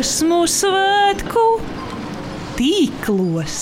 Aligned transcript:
dziesmu 0.00 0.46
svētku 0.48 1.42
tīklos. 2.56 3.56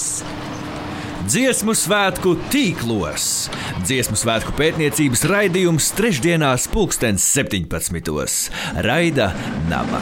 Dziesmu 1.26 1.74
svētku 1.74 2.36
tīklos. 2.52 3.48
Dziesmu 3.82 4.14
svētku 4.20 4.54
pētniecības 4.54 5.24
raidījums 5.32 5.90
trešdienās, 5.98 6.68
pulkstens 6.70 7.26
17. 7.34 8.54
Raida 8.86 9.32
Naba. 9.66 9.98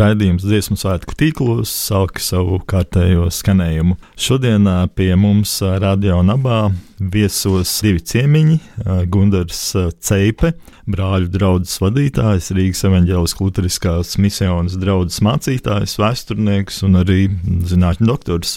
Raidījums 0.00 0.46
dziesmu 0.48 0.78
svētku 0.80 1.12
tīklos 1.18 1.68
sāka 1.68 2.22
savu 2.24 2.56
kārtējo 2.70 3.26
skanējumu. 3.36 3.98
Šodien 4.16 4.64
pie 4.96 5.10
mums 5.20 5.58
radio 5.60 6.22
nabā 6.24 6.70
viesos 6.96 7.74
divi 7.84 8.00
ciemiņi- 8.00 8.56
Gunārs 9.12 9.60
Ceipe, 10.00 10.54
brāļu 10.88 11.28
draugs 11.34 11.76
vadītājs, 11.84 12.48
Rīgas 12.56 12.80
evaņģēlis 12.88 13.36
Lutheriskās 13.42 14.16
misijas 14.16 14.78
draugs 14.80 15.20
mācītājs, 15.20 15.98
vēsturnieks 16.00 16.80
un 16.88 17.02
arī 17.02 17.26
zinātņu 17.68 18.08
doktors 18.08 18.56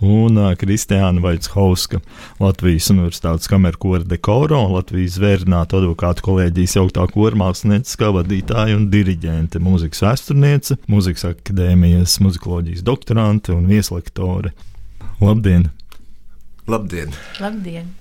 un 0.00 0.38
uh, 0.40 0.52
Kristiāna 0.58 1.22
Vaitshovska, 1.24 2.00
Latvijas 2.40 2.90
Universitātes 2.92 3.50
kamerkora 3.50 4.04
dekora 4.08 4.58
un 4.64 4.74
Latvijas 4.74 5.18
zvērnāta 5.18 5.80
advokātu 5.80 6.24
kolēģijas 6.26 6.76
jauktā 6.80 7.06
kormākslinieca 7.12 8.10
vadītāja 8.16 8.78
un 8.78 8.88
diriģente, 8.92 9.62
mūzikas 9.62 10.04
vēsturniece, 10.06 10.80
mūzikas 10.90 11.28
akadēmijas 11.34 12.18
muzikoloģijas 12.24 12.84
doktorante 12.86 13.54
un 13.56 13.68
vieslektore. 13.70 14.54
Labdien! 15.20 15.68
Labdien! 16.70 17.16
Labdien. 17.40 17.99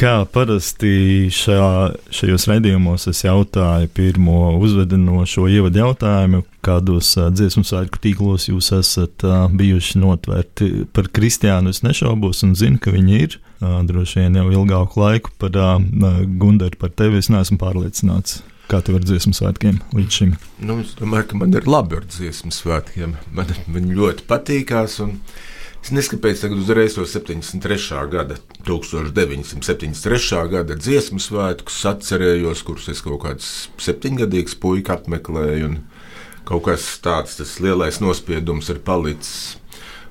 Kā 0.00 0.22
parasti 0.32 1.28
šajā, 1.28 1.72
šajos 2.16 2.46
raidījumos 2.48 3.02
es 3.10 3.18
jautāju 3.20 3.90
pirmo 3.92 4.54
uzvedinošo 4.56 5.44
ievadu 5.52 5.82
jautājumu, 5.82 6.40
kādos 6.64 7.10
dziesmu 7.36 7.66
svētku 7.68 8.00
tīklos 8.00 8.46
jūs 8.48 8.70
esat 8.78 9.26
bijuši 9.52 10.00
notvērti 10.00 10.70
par 10.96 11.10
kristiānu. 11.12 11.74
Es 11.74 11.82
nešaubos 11.84 12.40
un 12.48 12.56
zinu, 12.56 12.80
ka 12.80 12.94
viņi 12.94 13.20
ir 13.26 13.36
droši 13.60 14.22
vien 14.22 14.40
jau 14.40 14.46
ilgāku 14.54 15.04
laiku 15.04 15.34
par 15.36 15.52
Gundaru, 15.52 16.80
par 16.80 16.96
tevi 16.96 17.20
es 17.20 17.28
neesmu 17.28 17.60
pārliecināts. 17.60 18.40
Kā 18.72 18.80
tev 18.80 19.02
ar 19.02 19.04
dziesmu 19.04 19.36
svētkiem 19.36 19.82
līdz 19.98 20.16
šim? 20.16 20.32
Nu, 20.64 20.78
es 20.80 20.96
domāju, 20.96 21.28
ka 21.28 21.44
man 21.44 21.52
ir 21.60 21.68
labi 21.68 22.00
ar 22.00 22.08
dziesmu 22.08 22.56
svētkiem. 22.56 23.18
Man 23.36 23.52
viņi 23.68 24.00
ļoti 24.00 24.24
patīkās. 24.32 24.96
Un... 25.04 25.18
Es 25.80 26.10
kāpēc 26.12 26.42
tagad 26.44 26.60
uzreiz 26.60 26.94
to 26.94 27.06
73. 27.08 28.02
gada, 28.12 28.36
1973. 28.66 30.42
gada 30.52 30.76
dziesmu 30.76 31.18
svētkus 31.22 31.80
atcerējos, 31.88 32.62
kurus 32.66 32.90
es 32.92 33.00
kaut 33.02 33.22
kāds 33.24 33.48
septiņgadīgs 33.80 34.58
puika 34.60 34.98
apmeklēju. 34.98 35.72
Kaut 36.46 36.66
kas 36.68 36.86
tāds, 37.02 37.38
tas 37.40 37.56
lielais 37.64 37.98
nospiedums 38.02 38.70
ir 38.70 38.82
palicis. 38.86 39.56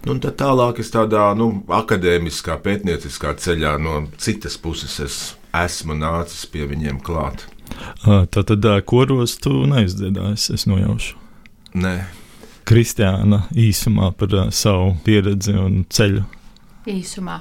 Nu, 0.07 0.15
tad 0.23 0.37
tālāk 0.39 0.79
es 0.83 0.91
tādā 0.93 1.25
nu, 1.35 1.51
akadēmiskā, 1.75 2.57
pētnieciskā 2.63 3.33
ceļā 3.39 3.75
no 3.83 4.01
citas 4.19 4.55
puses 4.59 4.99
es 5.03 5.17
esmu 5.55 5.97
nācis 5.99 6.45
pie 6.51 6.67
viņiem 6.69 7.01
klāt. 7.03 7.45
Tā 8.05 8.43
tad 8.47 8.65
koros 8.89 9.35
tu 9.43 9.63
neizdziedāsi, 9.69 10.55
es 10.55 10.65
nojaušu. 10.69 11.19
Nē, 11.79 11.95
Kristiāna 12.69 13.47
īsumā 13.57 14.11
par 14.13 14.33
uh, 14.37 14.49
savu 14.53 14.91
pieredzi 15.01 15.55
un 15.57 15.79
ceļu? 15.89 16.21
Īsumā. 16.93 17.39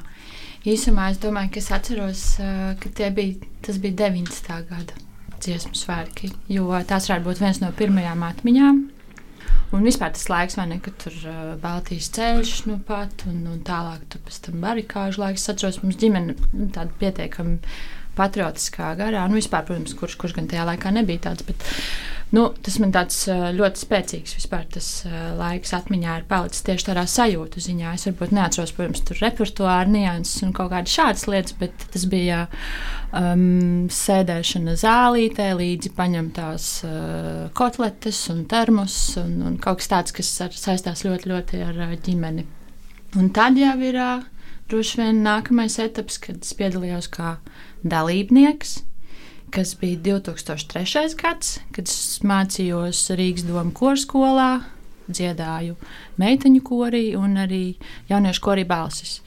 Īsumā 0.68 1.10
es 1.12 1.20
domāju, 1.20 1.50
ka 1.52 1.60
es 1.60 1.68
atceros, 1.76 2.22
uh, 2.40 2.70
ka 2.80 3.10
bija, 3.12 3.50
tas 3.66 3.76
bija 3.82 3.98
19. 4.08 4.48
gada 4.70 4.96
dziesmu 5.38 5.76
svētki, 5.76 6.32
jo 6.48 6.72
tās 6.88 7.10
varētu 7.10 7.28
būt 7.28 7.42
viens 7.44 7.60
no 7.60 7.68
pirmajām 7.76 8.24
atmiņām. 8.24 8.80
Un 9.76 9.84
vispār 9.84 10.14
tas 10.16 10.24
laiks, 10.32 10.56
ne, 10.56 10.80
kad 10.80 10.96
tur 11.04 11.20
uh, 11.28 11.54
Baltijas 11.60 12.08
ceļš, 12.16 12.56
nu 12.70 12.80
pat, 12.88 13.26
un, 13.28 13.44
un 13.52 13.60
tālāk 13.68 14.08
tur 14.08 14.24
pēc 14.24 14.40
tam 14.48 14.62
barikāžu 14.64 15.26
laiks. 15.26 15.44
Es 15.44 15.52
atceros, 15.52 15.82
mums 15.84 16.00
ģimene 16.00 16.38
nu, 16.38 16.70
tāda 16.72 16.88
pietiekami 17.04 17.60
patriotiskā 18.16 18.94
garā. 18.96 19.28
Nu, 19.28 19.36
vispār, 19.36 19.68
protams, 19.68 19.92
kurš, 19.98 20.16
kurš 20.20 20.40
gan 20.40 20.48
tajā 20.48 20.64
laikā 20.72 20.96
nebija 20.96 21.28
tāds, 21.28 21.44
bet 21.44 21.68
Nu, 22.28 22.42
tas 22.60 22.74
man 22.76 22.90
tāds 22.92 23.22
ļoti 23.56 23.80
spēcīgs 23.80 24.34
vispār 24.36 24.66
tas 24.68 24.86
laiks 25.38 25.70
atmiņā 25.72 26.16
ir 26.20 26.26
palicis 26.28 26.64
tieši 26.66 26.90
tādā 26.90 27.06
sajūtu 27.08 27.62
ziņā. 27.64 27.94
Es 27.96 28.04
varbūt 28.04 28.34
neatceros, 28.36 28.74
protams, 28.76 29.00
tur 29.08 29.20
repertuāra 29.22 29.88
nianses 29.88 30.44
un 30.44 30.52
kaut 30.56 30.68
kādas 30.74 30.92
šādas 30.92 31.24
lietas, 31.30 31.54
bet 31.56 31.86
tas 31.94 32.04
bija 32.12 32.42
um, 33.16 33.88
sēdēšana 33.88 34.76
zālītē, 34.76 35.46
līdzi 35.56 35.94
paņemtās 35.96 36.66
uh, 36.84 37.46
kotletes 37.56 38.20
un 38.34 38.44
termos 38.50 38.98
un, 39.22 39.38
un 39.48 39.56
kaut 39.62 39.80
kas 39.80 39.88
tāds, 39.94 40.16
kas 40.18 40.34
ar, 40.44 40.52
saistās 40.52 41.06
ļoti, 41.08 41.32
ļoti 41.32 41.62
ar 41.64 41.80
ģimeni. 41.96 42.44
Un 43.16 43.32
tad 43.32 43.56
jau 43.56 43.72
ir 43.88 43.96
uh, 43.96 44.28
droši 44.68 45.00
vien 45.00 45.24
nākamais 45.24 45.80
etaps, 45.80 46.20
kad 46.28 46.44
es 46.44 46.52
piedalījos 46.60 47.08
kā 47.16 47.38
dalībnieks 47.88 48.82
kas 49.54 49.74
bija 49.80 49.98
2003. 50.04 51.14
gads, 51.18 51.58
kad 51.74 51.88
es 51.88 52.18
mācījos 52.26 53.06
Rīgas 53.18 53.46
domu 53.48 53.72
korskolā, 53.76 54.50
dziedāju 55.08 55.76
meiteņu 56.20 56.62
korī 56.66 57.04
un 57.16 57.38
arī 57.40 57.62
jauniešu 58.10 58.44
korī 58.44 58.66
balsis. 58.68 59.18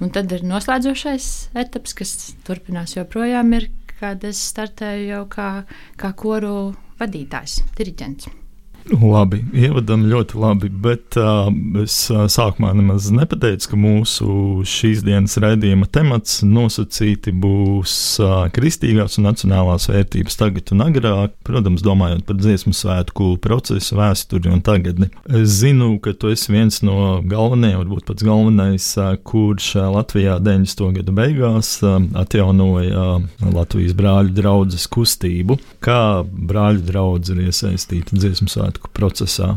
Un 0.00 0.12
tad 0.12 0.32
ir 0.36 0.44
noslēdzošais 0.46 1.28
etaps, 1.56 1.96
kas 1.96 2.16
turpinās 2.46 2.96
joprojām, 2.98 3.54
ir, 3.56 3.70
kad 3.96 4.24
es 4.28 4.42
startēju 4.52 5.06
jau 5.08 5.22
kā, 5.32 5.50
kā 5.96 6.12
koru 6.16 6.74
vadītājs, 7.00 7.62
diriģents. 7.78 8.45
Labi, 8.86 9.40
ievadam 9.50 10.04
ļoti 10.06 10.38
labi, 10.38 10.68
bet 10.70 11.16
uh, 11.18 11.48
es 11.82 11.94
uh, 12.12 12.26
sākumā 12.30 12.70
nemaz 12.78 13.08
nepateicu, 13.10 13.72
ka 13.72 13.78
mūsu 13.80 14.26
šīs 14.68 15.02
dienas 15.06 15.34
raidījuma 15.42 15.88
temats 15.90 16.38
nosacīti 16.46 17.34
būs 17.34 17.94
uh, 18.22 18.46
kristīgās 18.54 19.18
un 19.18 19.26
nacionālās 19.26 19.88
vērtības 19.90 20.38
tagad 20.38 20.70
un 20.74 20.84
agrāk, 20.86 21.34
protams, 21.46 21.82
domājot 21.82 22.22
par 22.28 22.38
dziesmu 22.38 22.74
svētku 22.76 23.32
procesu, 23.42 23.96
vēsturi 23.98 24.52
un 24.54 24.62
tagadni. 24.66 25.10
Es 25.26 25.58
zinu, 25.64 25.96
ka 26.02 26.14
tu 26.14 26.30
esi 26.30 26.54
viens 26.54 26.78
no 26.86 27.18
galvenajiem, 27.26 27.82
varbūt 27.82 28.06
pats 28.12 28.26
galvenais, 28.26 28.88
uh, 29.00 29.16
kurš 29.26 29.72
uh, 29.80 29.88
Latvijā 29.96 30.38
90. 30.38 30.86
gadu 31.00 31.16
beigās 31.16 31.72
uh, 31.82 31.98
atjaunoja 32.22 33.02
uh, 33.18 33.50
Latvijas 33.50 33.98
brāļu 33.98 34.36
draudzes 34.38 34.86
kustību. 34.94 35.58
Kā 35.82 36.22
brāļu 36.22 36.86
draudz 36.86 37.34
ir 37.34 37.42
iesaistīta 37.48 38.14
dziesmu 38.14 38.52
svētku? 38.52 38.75
Svētku 38.76 38.92
procesā? 38.92 39.56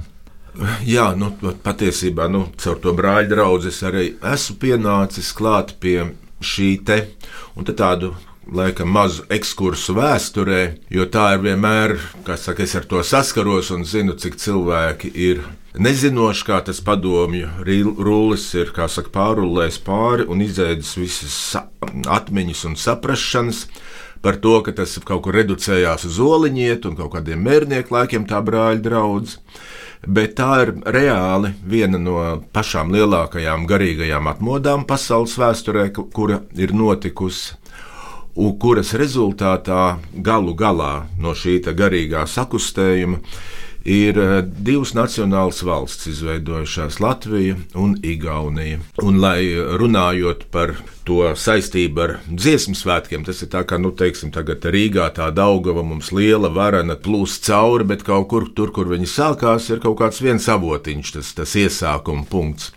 Jā, 0.84 1.16
nu, 1.16 1.32
patiesībā 1.64 2.28
nu, 2.28 2.50
caur 2.58 2.80
to 2.80 2.94
brāļa 2.94 3.30
draugu 3.30 3.70
es 3.70 3.84
arī 3.84 4.16
esmu 4.24 4.58
pienācis 4.60 5.34
klāt 5.34 5.78
pie 5.80 6.16
šī 6.42 6.84
te 6.84 7.08
un 7.56 7.66
tādu. 7.66 8.16
Laikam 8.50 8.90
mazu 8.90 9.28
ekskursu 9.30 9.94
vēsturē, 9.94 10.80
jo 10.90 11.06
tā 11.06 11.36
ir 11.36 11.44
vienmēr, 11.44 12.00
kā 12.26 12.34
saka, 12.34 12.64
es 12.64 12.74
ar 12.74 12.88
to 12.90 13.04
saskaros 13.06 13.70
un 13.70 13.84
zinu, 13.86 14.16
cik 14.18 14.40
cilvēki 14.42 15.12
ir 15.14 15.44
nezinoši, 15.78 16.48
kā 16.48 16.58
tas 16.66 16.82
padomju 16.82 17.62
rullis 18.02 18.48
ir, 18.58 18.74
saka, 18.74 19.12
pārrullējis 19.14 19.78
pāri 19.86 20.26
un 20.26 20.42
izēdis 20.42 20.96
visas 20.98 21.38
atmiņas 22.10 22.66
un 22.66 22.74
saprašanas 22.74 23.68
par 24.22 24.40
to, 24.44 24.60
ka 24.66 24.74
tas 24.76 24.98
kaut 25.06 25.24
kur 25.26 25.38
reducējās 25.40 26.08
uz 26.10 26.20
oliņietu 26.24 26.92
un 26.92 26.98
kaut 27.00 27.14
kādiem 27.18 27.44
mērnieku 27.46 27.96
laikiem 27.96 28.28
tā 28.30 28.42
brāļa 28.46 28.82
draugs. 28.86 29.38
Bet 30.08 30.38
tā 30.38 30.50
ir 30.64 30.74
reāli 30.96 31.52
viena 31.68 32.00
no 32.00 32.20
pašām 32.56 32.94
lielākajām 32.96 33.66
garīgajām 33.68 34.30
atmodām 34.32 34.86
pasaules 34.88 35.36
vēsturē, 35.40 35.90
kura 35.92 36.40
ir 36.56 36.72
notikusi 36.72 37.58
un 38.40 38.56
kuras 38.62 38.94
rezultātā 38.96 39.98
galu 40.14 40.54
galā 40.56 41.10
no 41.20 41.34
šī 41.36 41.60
garīgā 41.76 42.24
sakustējuma 42.28 43.20
ir 43.86 44.20
eh, 44.20 44.42
divas 44.44 44.94
nacionālas 44.98 45.62
valsts 45.64 46.08
izveidojušās- 46.12 47.00
Latvija 47.06 47.56
un 47.76 47.98
Igaunija. 48.04 48.80
Un, 49.04 49.20
lai 49.22 49.56
runājot 49.80 50.46
par 50.52 50.76
to 51.04 51.22
saistību 51.36 52.04
ar 52.04 52.16
dziesmu 52.30 52.76
svētkiem, 52.78 53.26
tas 53.26 53.42
ir 53.42 53.50
tā, 53.50 53.64
ka, 53.66 53.78
nu, 53.78 53.92
teiksim, 53.92 54.32
tagad 54.32 54.62
Rīgā 54.62 55.10
tā 55.16 55.32
Daugava 55.34 55.84
mums 55.84 56.12
liela, 56.12 56.50
varana 56.50 56.96
plūst 56.96 57.46
cauri, 57.50 57.84
bet 57.84 58.04
kaut 58.04 58.28
kur 58.30 58.50
tur, 58.56 58.72
kur 58.72 58.86
viņi 58.86 59.10
sākās, 59.10 59.70
ir 59.70 59.80
kaut 59.80 59.98
kāds 60.00 60.22
viens 60.22 60.50
avotiņš, 60.50 61.14
tas, 61.18 61.34
tas 61.34 61.56
iesākuma 61.56 62.28
punkts. 62.30 62.74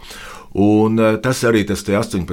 Un 0.52 0.98
eh, 1.00 1.16
tas 1.24 1.38
arī 1.48 1.64
tas 1.64 1.80
18. 1.80 2.26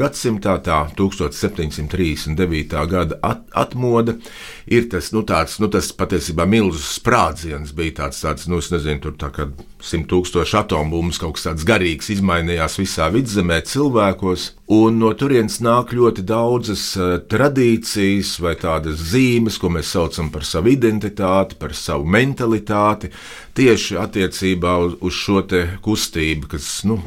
gadsimtā, 0.00 0.56
tā 0.64 0.78
1739. 0.96 2.86
gada 2.88 3.18
at, 3.22 3.44
atmoda, 3.52 4.16
ir 4.66 4.88
tas, 4.90 5.12
nu, 5.14 5.22
tāds, 5.26 5.56
nu, 5.62 5.68
tas 5.72 5.88
patiesībā 5.94 6.46
milzīgs 6.50 6.96
sprādziens, 6.98 7.72
bija 7.76 8.02
tāds, 8.02 8.20
tāds 8.24 8.48
nu, 8.50 8.58
nezinu, 8.58 9.00
tur 9.02 9.14
tā 9.18 9.30
kā 9.34 9.46
simt 9.82 10.08
tūkstoši 10.10 10.56
atombummas, 10.62 11.20
kaut 11.22 11.36
kas 11.36 11.46
tāds 11.46 11.66
garīgs 11.68 12.10
izmainījās 12.16 12.78
visā 12.80 13.08
vidzemē 13.14 13.60
cilvēkos. 13.68 14.48
Un 14.74 14.98
no 14.98 15.12
turienes 15.14 15.60
nāk 15.62 15.92
ļoti 15.94 16.24
daudzas 16.26 16.88
uh, 16.98 17.16
tradīcijas 17.30 18.32
vai 18.42 18.56
tādas 18.58 18.98
zīmes, 19.12 19.60
ko 19.62 19.70
mēs 19.76 19.92
saucam 19.94 20.32
par 20.34 20.46
savu 20.48 20.72
identitāti, 20.74 21.58
par 21.60 21.76
savu 21.78 22.08
mentalitāti, 22.16 23.12
tieši 23.56 24.00
attiecībā 24.02 24.74
uz, 24.88 24.98
uz 24.98 25.14
šo 25.14 25.44
kustību, 25.84 26.50
kas 26.56 26.66
nu, 26.88 26.98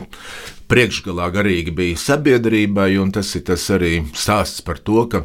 priekšgalā 0.69 1.29
garīgi 1.33 1.73
bija 1.75 1.97
sabiedrībai, 1.99 2.91
un 3.01 3.13
tas 3.15 3.31
ir 3.37 3.45
tas 3.47 3.63
arī 3.73 4.03
stāsts 4.13 4.61
par 4.65 4.81
to, 4.85 5.05
ka, 5.11 5.23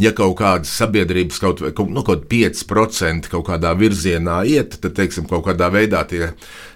ja 0.00 0.14
kaut 0.16 0.38
kādas 0.40 0.72
sabiedrības 0.80 1.42
kaut, 1.42 1.62
nu, 1.92 2.04
kaut 2.06 2.24
5% 2.30 3.28
kaut 3.32 3.46
kādā 3.50 3.74
virzienā 3.78 4.40
iet, 4.48 4.78
tad, 4.82 4.96
teiksim, 4.96 5.28
kaut 5.30 5.44
kādā 5.48 5.70
veidā 5.74 6.04
tie 6.08 6.30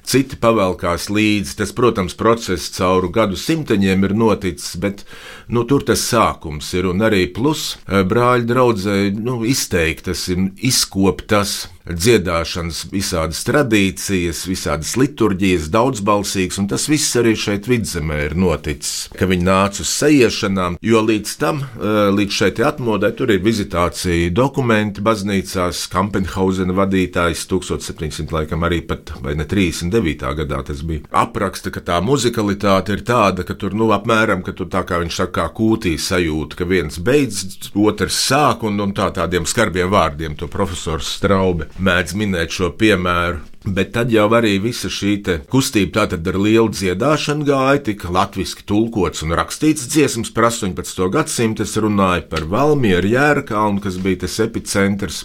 citi 0.07 0.39
pavelkās 0.41 1.09
līdzi. 1.13 1.57
Tas, 1.61 1.75
protams, 1.77 2.17
process 2.19 2.73
cauru 2.77 3.11
gadu 3.13 3.39
simteņiem 3.39 4.09
ir 4.09 4.17
noticis, 4.19 4.77
bet 4.83 5.05
nu, 5.53 5.65
tur 5.69 5.85
tas 5.87 6.03
sākums 6.13 6.73
ir. 6.77 6.89
Un 6.91 7.05
arī 7.05 7.27
plus 7.35 7.77
eh, 7.87 8.03
brāļa 8.07 8.49
draudzē 8.49 8.99
nu, 9.19 9.41
izteiktas, 9.49 10.29
izkoptas 10.63 11.63
dziedāšanas, 11.83 12.85
visādas 12.93 13.43
tradīcijas, 13.47 14.45
visādas 14.47 14.95
liturģijas, 15.01 15.67
daudzbalsīgas, 15.75 16.61
un 16.63 16.69
tas 16.71 16.87
viss 16.91 17.17
arī 17.19 17.35
šeit 17.39 17.67
vidzemē 17.71 18.21
ir 18.29 18.37
noticis. 18.39 19.09
Ka 19.19 19.27
viņi 19.31 19.47
nāca 19.49 19.83
uz 19.83 19.91
sajiešanām, 19.91 20.79
jo 20.83 21.03
līdz 21.03 21.35
tam, 21.43 21.63
eh, 21.63 22.11
līdz 22.15 22.39
šeit 22.39 22.63
atmodai, 22.63 23.13
tur 23.17 23.31
ir 23.31 23.43
vizitācija 23.43 24.31
dokumenti 24.31 25.03
baznīcās, 25.03 25.89
Kampenhausena 25.93 26.73
vadītājs 26.73 27.47
1700 27.51 28.33
laikam 28.33 28.63
arī 28.63 28.81
pat, 28.87 29.13
vai 29.21 29.35
ne 29.35 29.45
30 29.45 29.92
99. 29.93 30.35
gadā 30.43 30.63
tas 30.67 30.83
bija. 30.87 31.05
Apraksta, 31.23 31.73
ka 31.75 31.83
tā 31.85 32.01
muzikalitāte 32.05 32.97
ir 32.97 33.05
tāda, 33.07 33.47
ka 33.47 33.57
tur, 33.59 33.77
nu, 33.77 33.91
apmēram, 33.95 34.43
ka 34.47 34.55
tur 34.57 34.71
tā 34.73 34.85
kā 34.89 35.01
viņš 35.03 35.21
saka, 35.23 35.33
kā 35.43 35.47
kūtī 35.57 35.95
sajūta, 36.01 36.59
ka 36.59 36.69
viens 36.69 36.99
beidz, 37.03 37.71
otrs 37.79 38.19
sāk, 38.29 38.67
un, 38.69 38.81
un 38.83 38.93
tā 38.97 39.11
tādiem 39.15 39.49
skarbiem 39.49 39.91
vārdiem 39.93 40.37
to 40.39 40.49
profesors 40.51 41.09
Straube 41.19 41.69
mēdz 41.79 42.17
minēt 42.19 42.55
šo 42.55 42.73
piemēru. 42.79 43.43
Bet 43.63 43.93
tad 43.95 44.11
jau 44.11 44.27
arī 44.35 44.57
visa 44.59 44.89
šī 44.91 45.13
kustība 45.51 46.01
tātad 46.01 46.27
ar 46.27 46.39
lielu 46.43 46.67
dziedāšanu 46.75 47.47
gāja, 47.47 47.83
tika 47.87 48.11
latviešu 48.11 48.65
tulkots 48.67 49.23
un 49.23 49.37
rakstīts 49.39 49.87
dziesmas 49.87 50.33
par 50.35 50.49
18. 50.51 51.05
gadsimtu. 51.15 51.63
Es 51.63 51.77
runāju 51.79 52.27
par 52.33 52.49
Valmieru 52.51 53.13
Jērkalnu, 53.13 53.79
kas 53.85 54.01
bija 54.03 54.25
tas 54.25 54.41
epicentrs. 54.43 55.23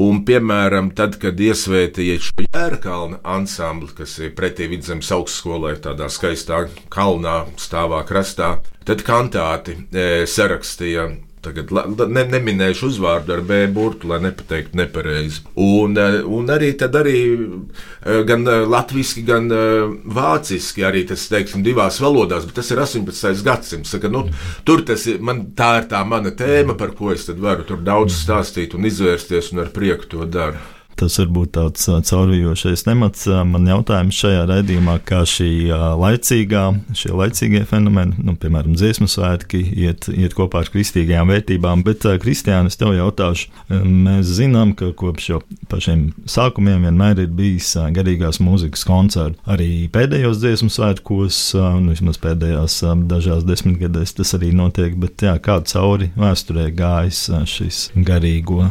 Un, 0.00 0.24
piemēram, 0.26 0.88
tad, 0.98 1.20
kad 1.22 1.38
iesvētīja 1.38 2.16
šo 2.22 2.46
jērkalna 2.48 3.20
ansambli, 3.36 3.92
kas 3.94 4.16
ir 4.18 4.32
pretī 4.34 4.66
vidzemes 4.72 5.10
augstskolai, 5.14 5.76
tādā 5.84 6.08
skaistā 6.10 6.64
kalnā 6.90 7.44
stāvā 7.62 8.00
krastā, 8.08 8.56
tad 8.88 9.04
kantāti 9.06 9.76
e, 9.94 10.24
sarakstīja 10.26 11.06
Tagad 11.44 11.70
ne, 12.08 12.24
neminēšu 12.32 12.88
uzvārdu 12.88 13.34
ar 13.34 13.42
B 13.44 13.64
burtu, 13.72 14.08
lai 14.08 14.20
nepateiktu 14.24 14.78
nepareizi. 14.80 15.42
Un, 15.60 15.96
eh, 16.00 16.20
un 16.24 16.48
arī 16.52 16.72
tad 16.80 16.96
arī 16.96 17.16
eh, 17.34 18.22
gan 18.28 18.46
eh, 18.48 18.64
latviešu, 18.74 19.24
gan 19.28 19.50
vāciski, 20.18 20.84
arī 20.88 21.04
tas, 21.08 21.26
teiksim, 21.32 21.64
divās 21.66 22.00
valodās, 22.02 22.46
bet 22.48 22.60
tas 22.60 22.72
ir 22.72 22.80
18. 22.84 23.44
gadsimts. 23.44 23.92
Saka, 23.94 24.08
nu, 24.12 24.24
tur 24.64 24.84
tas 24.88 25.04
ir, 25.10 25.20
man, 25.24 25.46
tā 25.58 25.74
ir 25.82 25.90
tā 25.90 26.00
mana 26.08 26.32
tēma, 26.34 26.78
par 26.80 26.96
ko 26.96 27.12
es 27.14 27.28
varu 27.28 27.66
tur 27.68 27.84
daudz 27.84 28.16
stāstīt 28.24 28.76
un 28.78 28.88
izvērsties, 28.88 29.52
un 29.52 29.66
ar 29.66 29.74
prieku 29.74 30.08
to 30.10 30.24
daru. 30.24 30.73
Tas 31.04 31.18
var 31.20 31.26
būt 31.36 31.50
tāds 31.52 31.84
caurvijošais 32.08 32.86
temats. 32.86 33.26
Man 33.44 33.66
jautājums 33.68 34.16
šajā 34.16 34.46
raidījumā, 34.48 34.94
kā 35.04 35.18
šī 35.28 35.48
laicīgā, 36.00 36.62
šie 36.96 37.10
laicīgie 37.12 37.60
fenomeni, 37.68 38.16
nu, 38.24 38.32
piemēram, 38.40 38.72
dziesmu 38.78 39.04
svētki, 39.12 39.60
iet, 39.84 40.08
iet 40.08 40.32
kopā 40.36 40.62
ar 40.64 40.70
kristīgajām 40.72 41.28
vērtībām. 41.28 41.82
Bet, 41.84 42.06
Kristiāna, 42.22 42.72
es 42.72 42.80
tev 42.80 42.94
jautāšu, 42.96 43.50
mēs 43.68 44.30
zinām, 44.38 44.72
ka 44.78 44.94
kopš 44.96 45.26
jau 45.28 45.42
pašiem 45.68 46.06
sākumiem 46.30 46.88
vienmēr 46.88 47.20
ir 47.26 47.36
bijis 47.36 47.74
garīgās 47.92 48.40
mūzikas 48.40 48.86
koncerti. 48.88 49.36
Arī 49.44 49.68
pēdējos 49.92 50.40
dziesmu 50.40 50.72
svētkos, 50.72 51.42
nu, 51.84 51.92
vismaz 51.92 52.16
pēdējās 52.24 52.78
dažās 53.12 53.44
desmitgadēs 53.44 54.16
tas 54.22 54.32
arī 54.40 54.54
notiek, 54.56 54.96
bet 55.04 55.28
jā, 55.28 55.36
kā 55.36 55.60
cauri 55.68 56.14
vēsturē 56.16 56.70
gājis 56.72 57.26
šis 57.58 57.84
garīgo 58.08 58.70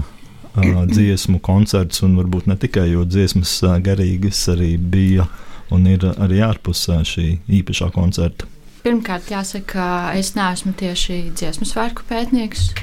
dziesmu 0.55 1.39
koncerts, 1.43 2.03
un 2.05 2.17
varbūt 2.19 2.47
ne 2.51 2.57
tikai, 2.59 2.89
jo 2.93 3.05
dziesmas 3.07 3.59
garīgas 3.83 4.45
arī 4.53 4.75
bija 4.77 5.27
un 5.73 5.87
ir 5.89 6.05
arī 6.13 6.43
ārpus 6.45 6.85
šī 6.87 7.27
īpašā 7.61 7.89
koncerta. 7.95 8.49
Pirmkārt, 8.83 9.29
jāsaka, 9.31 10.13
es 10.19 10.33
neesmu 10.35 10.73
tieši 10.75 11.29
dziesmu 11.31 11.65
svētku 11.69 12.03
pētnieks. 12.09 12.73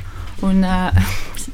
Un, 0.46 0.64
uh, 0.64 0.96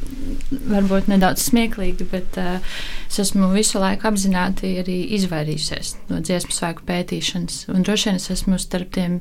varbūt 0.72 1.08
nedaudz 1.10 1.42
smieklīgi, 1.48 2.06
bet 2.12 2.38
uh, 2.38 2.62
es 3.10 3.18
esmu 3.24 3.48
visu 3.50 3.80
laiku 3.82 4.06
apzināti 4.06 4.76
arī 4.78 5.00
izvairījusies 5.18 5.96
no 6.12 6.20
dziesmu 6.22 6.54
svēku 6.54 6.86
pētīšanas. 6.86 7.64
Un 7.74 7.82
droši 7.86 8.12
vien 8.12 8.20
es 8.20 8.30
esmu 8.36 8.60
starp 8.62 8.94
tiem 8.94 9.18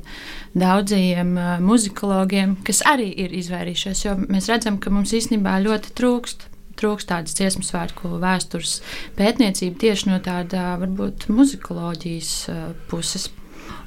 daudzajiem 0.54 1.34
uh, 1.34 1.56
muzikologiem, 1.64 2.54
kas 2.66 2.84
arī 2.86 3.10
ir 3.26 3.34
izvairījušies, 3.34 4.04
jo 4.06 4.14
mēs 4.28 4.46
redzam, 4.52 4.78
ka 4.78 4.94
mums 4.94 5.14
īstenībā 5.18 5.58
ļoti 5.66 5.96
trūkst 5.98 6.46
trūkst 6.80 7.10
tādas 7.10 7.36
dziesmu 7.38 7.64
svētku 7.66 8.16
vēstures 8.22 8.80
pētniecība 9.18 9.80
tieši 9.82 10.10
no 10.10 10.20
tāda 10.24 10.74
varbūt 10.82 11.28
muzikoloģijas 11.32 12.32
uh, 12.52 12.66
puses. 12.90 13.30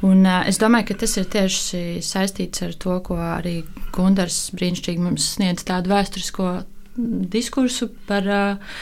Un, 0.06 0.24
uh, 0.26 0.42
es 0.50 0.60
domāju, 0.62 0.90
ka 0.92 1.00
tas 1.04 1.18
ir 1.20 1.28
tieši 1.32 1.84
saistīts 2.06 2.64
ar 2.66 2.76
to, 2.80 2.98
ko 3.06 3.20
arī 3.20 3.62
Gunārs 3.96 4.50
brīnišķīgi 4.56 5.04
mums 5.04 5.34
sniedz 5.36 5.66
tādu 5.68 5.94
vēsturisko 5.94 6.50
diskursu 7.32 7.90
par 8.08 8.28
uh, 8.28 8.74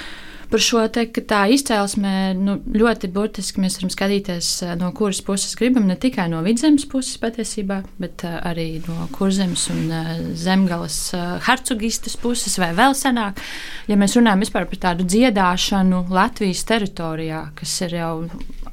par 0.51 0.63
šo 0.63 0.83
te, 0.93 1.05
tā 1.27 1.43
izcelsme 1.53 2.13
nu, 2.37 2.57
ļoti 2.73 3.09
burtiski 3.13 3.61
mēs 3.63 3.79
varam 3.79 3.91
skatīties, 3.93 4.51
eh, 4.65 4.75
no 4.79 4.91
kuras 4.97 5.21
puses 5.25 5.55
gribam, 5.59 5.87
ne 5.89 5.97
tikai 5.99 6.27
no 6.31 6.41
vidzemes 6.45 6.87
puses 6.89 7.19
patiesībā, 7.21 7.81
bet 8.01 8.25
uh, 8.27 8.39
arī 8.47 8.67
no 8.87 9.07
kurzemes 9.15 9.67
un 9.73 9.91
zemgales 10.37 10.99
uh, 11.15 11.37
hercogistas 11.47 12.17
puses 12.19 12.57
vai 12.61 12.73
vēl 12.77 12.95
senāk. 12.97 13.41
Ja 13.89 13.97
mēs 13.99 14.17
runājam 14.17 14.45
par 14.53 14.67
tādu 14.77 15.07
dziedāšanu 15.07 16.05
Latvijas 16.13 16.63
teritorijā, 16.67 17.47
kas 17.57 17.73
ir 17.87 17.97
jau 17.99 18.13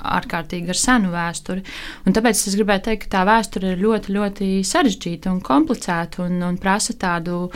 ārkārtīgi 0.04 0.72
ar 0.72 0.78
senu 0.78 1.12
vēsturi. 1.14 1.64
Un 2.04 2.16
tāpēc 2.16 2.42
es 2.48 2.56
gribēju 2.58 2.84
teikt, 2.88 3.06
ka 3.06 3.12
tā 3.16 3.22
vēsture 3.28 3.72
ir 3.74 3.82
ļoti, 3.82 4.14
ļoti 4.16 4.50
sarežģīta 4.66 5.32
un 5.32 5.40
komplicēta 5.44 6.24
un, 6.26 6.40
un 6.44 6.58
prasa 6.60 6.96
tādu 7.00 7.48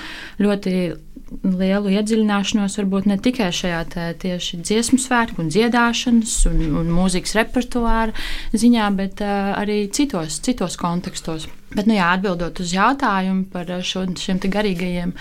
ļoti 0.43 0.75
lielu 1.45 1.93
iedziļināšanos 1.99 2.79
varbūt 2.81 3.09
ne 3.11 3.19
tikai 3.23 3.51
šajā 3.55 3.83
tieši 4.23 4.61
dziesmu 4.65 4.99
svētku 5.03 5.43
un 5.45 5.53
dziedāšanas 5.53 6.35
un, 6.51 6.63
un 6.81 6.91
mūzikas 6.95 7.37
repertuāra 7.39 8.15
ziņā, 8.57 8.89
bet 8.99 9.23
uh, 9.25 9.53
arī 9.59 9.81
citos, 9.95 10.41
citos 10.45 10.79
kontekstos. 10.81 11.49
Bet, 11.75 11.85
nu, 11.85 11.99
jā, 11.99 12.09
atbildot 12.17 12.63
uz 12.65 12.73
jautājumu 12.73 13.49
par 13.53 13.71
šo, 13.85 14.07
šiem 14.17 14.41
garīgajiem 14.41 15.13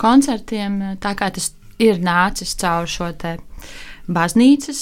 koncertiem, 0.00 0.80
tā 1.02 1.12
kā 1.18 1.28
tas 1.34 1.52
ir 1.80 2.00
nācis 2.04 2.56
caur 2.60 2.88
šo 2.88 3.10
te 3.20 3.36
baznīcas 4.14 4.80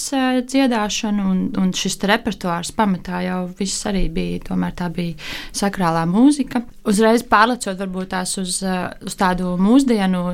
dziedāšanu, 0.48 1.26
un, 1.30 1.40
un 1.60 1.72
šis 1.76 1.98
repertuārs 2.08 2.72
pamatā 2.76 3.22
jau 3.26 3.40
viss 3.58 3.86
arī 3.88 4.06
bija. 4.12 4.42
Tomēr 4.48 4.74
tā 4.78 4.88
bija 4.94 5.16
sakrālā 5.56 6.04
mūzika. 6.08 6.64
Uzreiz 6.88 7.24
pārlecot 7.28 7.78
varbūt 7.80 8.12
tās 8.14 8.36
uz, 8.40 8.60
uz 8.64 9.18
tādu 9.18 9.54
mūsdienu 9.60 10.24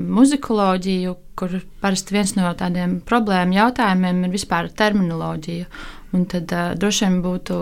muzikoloģiju, 0.00 1.16
kur 1.40 1.60
parasti 1.80 2.16
viens 2.16 2.34
no 2.36 2.50
tādiem 2.58 2.98
problēmu 3.06 3.56
jautājumiem 3.56 4.26
ir 4.26 4.36
vispār 4.36 4.68
terminoloģija. 4.76 5.68
Un 6.10 6.24
tad 6.26 6.50
uh, 6.50 6.72
droši 6.74 7.04
vien 7.06 7.18
būtu 7.22 7.56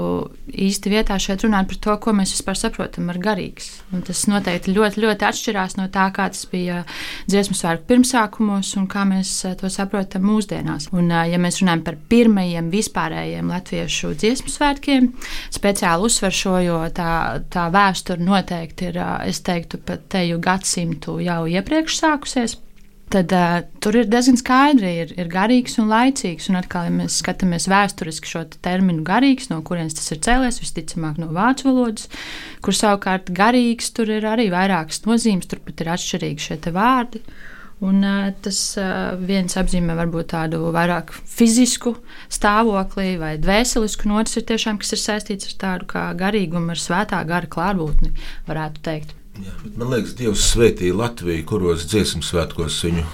īsti 0.49 0.93
vietā 0.93 1.19
šeit 1.21 1.43
runāt 1.45 1.69
par 1.69 1.79
to, 1.85 1.97
ko 2.01 2.15
mēs 2.17 2.33
vispār 2.33 2.57
saprotam 2.57 3.11
ar 3.13 3.19
garīgs. 3.21 3.67
Un 3.93 4.05
tas 4.07 4.23
noteikti 4.31 4.73
ļoti, 4.73 5.03
ļoti 5.05 5.27
atšķirās 5.29 5.77
no 5.77 5.89
tā, 5.93 6.07
kā 6.17 6.31
tas 6.33 6.47
bija 6.49 6.79
dziesmu 7.29 7.57
svētku 7.59 7.85
pirmsākumos 7.91 8.71
un 8.81 8.87
kā 8.89 9.05
mēs 9.09 9.33
to 9.61 9.69
saprotam 9.73 10.25
mūsdienās. 10.31 10.89
Un, 10.95 11.11
uh, 11.13 11.27
ja 11.29 11.41
mēs 11.43 11.61
runājam 11.61 11.85
par 11.91 11.99
pirmajiem 12.09 12.71
vispārējiem 12.73 13.53
latviešu 13.53 14.15
dziesmu 14.17 14.55
svētkiem, 14.55 15.11
speciāli 15.53 16.09
uzsver 16.09 16.39
šo, 16.41 16.55
jo 16.65 16.79
tā, 16.97 17.11
tā 17.53 17.69
vēsture 17.75 18.25
noteikti 18.25 18.89
ir, 18.89 19.03
uh, 19.03 19.19
es 19.29 19.43
teiktu, 19.45 19.83
pat 19.85 20.09
teju 20.17 20.41
gadsimtu 20.41 21.19
jau 21.21 21.43
iepriekš 21.53 22.01
sākusies 22.01 22.57
tad 23.13 23.33
uh, 23.33 23.59
tur 23.83 23.97
ir 23.99 24.09
diezgan 24.11 24.39
skaidri, 24.39 24.91
ir, 25.03 25.13
ir 25.19 25.31
garīgs 25.33 25.79
un 25.81 25.91
laicīgs. 25.91 26.49
Un 26.53 26.61
atkal, 26.61 26.89
ja 26.89 26.95
mēs 26.95 27.19
skatāmies 27.23 27.69
vēsturiski 27.71 28.31
šo 28.31 28.45
terminu 28.65 29.05
garīgs, 29.07 29.51
no 29.53 29.61
kurienes 29.67 29.97
tas 29.99 30.11
ir 30.15 30.23
cēlies, 30.25 30.61
visticamāk 30.63 31.21
no 31.21 31.31
vācu 31.35 31.71
valodas, 31.71 32.09
kur 32.65 32.77
savukārt 32.77 33.33
garīgs 33.35 33.93
tur 33.97 34.13
ir 34.13 34.29
arī 34.29 34.49
vairākas 34.55 35.05
nozīmes, 35.07 35.49
tur 35.51 35.63
pat 35.65 35.85
ir 35.85 35.93
atšķirīgi 35.95 36.49
šie 36.49 36.61
vārdi. 36.77 37.23
Un, 37.79 38.01
uh, 38.03 38.33
tas 38.43 38.59
uh, 38.81 39.15
viens 39.23 39.55
apzīmē 39.61 39.95
varbūt 40.01 40.33
tādu 40.33 40.65
vairāk 40.75 41.13
fizisku 41.15 41.95
stāvokli 42.27 43.13
vai 43.21 43.37
dvēselisku, 43.39 44.09
un 44.09 44.19
otrs 44.19 44.41
ir 44.41 44.49
tiešām, 44.51 44.81
kas 44.83 44.97
ir 44.97 45.05
saistīts 45.05 45.53
ar 45.53 45.61
tādu 45.63 45.93
kā 45.95 46.09
garīgumu, 46.19 46.75
ar 46.75 46.83
svētā 46.83 47.23
gara 47.29 47.47
klātbūtni, 47.47 48.11
varētu 48.51 48.85
teikt. 48.91 49.18
Jā, 49.39 49.55
man 49.79 49.93
liekas, 49.93 50.15
Dievs 50.19 50.45
svētīja 50.53 50.97
Latviju, 50.99 51.45
kuros 51.49 51.87
dziesmu 51.89 52.25
svētkos 52.27 52.79
viņu. 52.87 53.05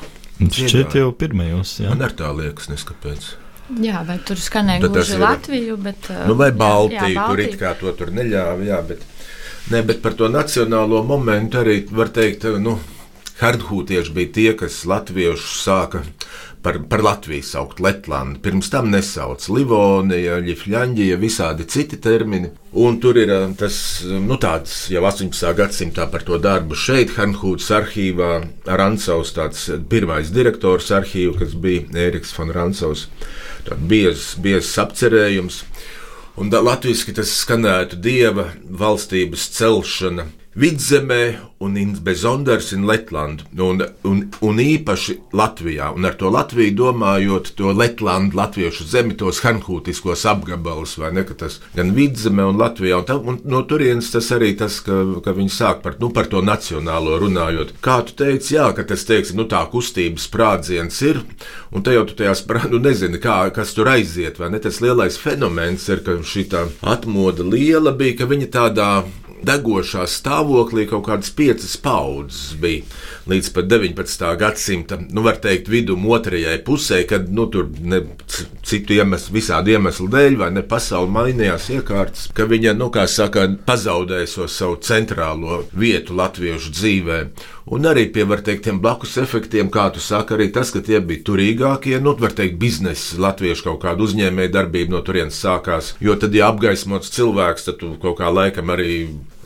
Šķiet 0.44 0.96
jau 0.98 1.10
pirmajos. 1.16 1.78
Jā. 1.82 1.92
Man 1.92 2.04
ar 2.06 2.14
tā 2.16 2.30
liekas, 2.34 2.70
neskapēc. 2.72 3.26
Jā, 3.80 4.02
vai 4.04 4.18
tur 4.26 4.40
skanēja 4.40 4.88
gluži 4.88 5.18
Latviju, 5.20 5.76
bet. 5.80 6.08
Nu, 6.28 6.36
vai 6.40 6.50
Baltiju, 6.52 7.00
jā, 7.00 7.12
jā, 7.14 7.28
tur 7.30 7.44
it 7.44 7.58
kā 7.60 7.72
to 7.80 7.92
tur 7.96 8.12
neļāva. 8.14 8.64
Jā, 8.66 8.80
bet, 8.88 9.04
ne, 9.72 9.84
bet 9.86 10.02
par 10.04 10.16
to 10.18 10.28
nacionālo 10.32 11.00
momentu 11.06 11.62
arī 11.62 11.78
var 11.92 12.12
teikt, 12.12 12.48
nu, 12.60 12.76
hardhūtieši 13.40 14.14
bija 14.16 14.34
tie, 14.36 14.50
kas 14.58 14.82
latviešus 14.88 15.62
sāka 15.64 16.04
par, 16.64 16.78
par 16.88 17.02
Latviju 17.04 17.44
saukt 17.44 17.80
Latviju. 17.85 18.35
Pirms 18.42 18.71
tam 18.73 18.88
nesauc 18.92 19.44
Livonija, 19.52 20.38
Ļifļaņģija, 20.44 21.18
visādi 21.21 21.66
citi 21.68 21.99
termini. 22.02 22.50
Un 22.80 22.97
tur 23.02 23.18
ir 23.21 23.30
eh, 23.30 23.47
tas, 23.61 23.76
nu, 24.04 24.38
tāds 24.40 24.88
jau 24.92 25.04
18. 25.04 25.52
gadsimtā 25.59 26.09
par 26.11 26.25
to 26.26 26.40
darbu 26.42 26.78
šeit, 26.78 27.14
Hanhūtas 27.18 27.71
arhīvā, 27.78 28.30
Rancaus, 28.66 29.35
tāds 29.37 29.66
pirmais 29.90 30.33
direktors 30.35 30.90
arhīva, 30.97 31.37
kas 31.42 31.52
bija 31.54 31.85
Ēriks 32.09 32.33
von 32.38 32.54
Rancaus. 32.54 33.09
Tāds 33.68 33.85
biezs, 33.90 34.30
biezs 34.40 34.73
apcerējums. 34.80 35.62
Un 36.40 36.49
latviešu 36.50 37.12
tas 37.14 37.30
skanētu 37.44 38.00
dieva 38.02 38.49
valstības 38.66 39.44
celšana 39.54 40.25
vidzemē 40.54 41.23
un 41.64 41.76
in- 41.80 41.96
bez 42.04 42.25
Onders 42.25 42.73
in 42.73 42.84
Letlandu, 42.87 43.44
un, 43.58 43.80
un, 44.04 44.20
un 44.44 44.58
īpaši 44.61 45.16
Latvijā. 45.32 45.90
Un 45.96 46.04
ar 46.04 46.14
to 46.20 46.30
Latviju 46.30 46.75
domājot 46.76 47.54
to 47.56 47.73
Letlandu, 47.73 48.37
latviešu 48.37 48.84
zemi, 48.84 49.16
tos 49.16 49.40
hanhūtiskos 49.44 50.26
apgabalus, 50.28 50.96
vai 51.00 51.12
ne, 51.16 51.25
ka 51.25 51.34
tas 51.34 51.61
gan 51.75 51.94
vidzemē 51.96 52.44
un 52.50 52.61
Latvijā. 52.61 53.00
Un, 53.00 53.06
tā, 53.08 53.16
un 53.16 53.40
no 53.49 53.62
turienes 53.68 54.11
tas 54.12 54.28
arī 54.37 54.52
tas, 54.58 54.78
ka, 54.84 55.00
ka 55.25 55.34
viņi 55.37 55.54
sāk 55.54 55.82
par, 55.82 55.96
nu, 56.02 56.12
par 56.14 56.28
to 56.30 56.42
nacionālo 56.44 57.18
runājot. 57.23 57.75
Kā 57.84 58.02
tu 58.06 58.16
teici, 58.18 58.54
jā, 58.58 58.68
ka 58.76 58.84
tas, 58.84 59.06
teiksim, 59.08 59.40
nu, 59.40 59.49
tā 59.50 59.64
kustības 59.73 60.28
sprādziens 60.28 61.00
ir, 61.08 61.23
un 61.73 61.82
te 61.82 61.96
jau 61.96 62.04
tu 62.06 62.18
tajā 62.20 62.37
sprādzienā, 62.44 62.76
nu, 62.76 62.82
nezini, 62.84 63.23
kā, 63.23 63.40
kas 63.54 63.75
tur 63.75 63.90
aiziet, 63.94 64.38
vai 64.38 64.52
ne? 64.52 64.61
Tas 64.62 64.82
lielais 64.84 65.18
fenomens 65.18 65.88
ir, 65.88 66.04
ka 66.04 66.20
šī 66.23 66.46
tā 66.52 66.66
atmoda 66.94 67.46
liela 67.46 67.94
bija, 67.96 68.20
ka 68.20 68.30
viņa 68.30 68.52
tādā 68.54 68.88
degošā 69.46 70.06
stāvoklī 70.10 70.86
kaut 70.90 71.06
kādas 71.08 71.32
piecas 71.36 71.76
paudzes 71.80 72.54
bija 72.60 72.84
līdz 73.30 73.50
pat 73.56 73.68
19. 73.70 74.24
gadsimta, 74.40 74.98
nu, 75.08 75.24
var 75.24 75.38
teikt, 75.42 75.70
vidum 75.72 76.04
otrajai 76.12 76.58
pusē, 76.66 77.02
kad 77.08 77.30
nu, 77.32 77.46
tur 77.52 77.70
ne 77.80 78.02
citu 78.64 78.98
iemeslu, 78.98 79.34
visādi 79.38 79.74
iemeslu 79.76 80.08
dēļ, 80.12 80.38
vai 80.42 80.50
ne 80.52 80.64
pasauli 80.68 81.12
mainījās 81.14 81.70
iekārtas, 81.78 82.28
ka 82.36 82.48
viņa, 82.50 82.74
nu, 82.76 82.90
kā 82.94 83.06
saka, 83.10 83.46
pazaudēja 83.66 84.48
savu 84.48 84.78
centrālo 84.84 85.62
vietu 85.72 86.16
latviešu 86.18 86.74
dzīvē. 86.74 87.20
Un 87.66 87.87
arī 87.88 88.04
pie, 88.12 88.26
var 88.28 88.42
teikt, 88.44 88.66
tiem 88.66 88.76
blakus 88.85 89.14
efektiem, 89.16 89.71
kā 89.73 89.87
tu 89.94 90.00
saki, 90.04 90.35
arī 90.37 90.50
tas, 90.52 90.68
ka 90.75 90.83
tie 90.85 90.99
bija 91.00 91.25
turīgākie, 91.25 91.97
nu, 92.04 92.12
var 92.21 92.35
teikt, 92.37 92.59
biznesa, 92.61 93.16
latviešu 93.25 93.71
kaut 93.71 93.80
kāda 93.87 94.04
uzņēmēja 94.04 94.52
darbība 94.52 94.92
no 94.99 95.00
turienes 95.06 95.40
sākās. 95.40 95.94
Jo 96.04 96.18
tad, 96.21 96.37
ja 96.37 96.50
apgaismots 96.52 97.09
cilvēks, 97.16 97.64
tad 97.71 97.80
tu 97.80 97.94
kaut 98.02 98.18
kā 98.21 98.28
laikam 98.28 98.68
arī 98.75 98.90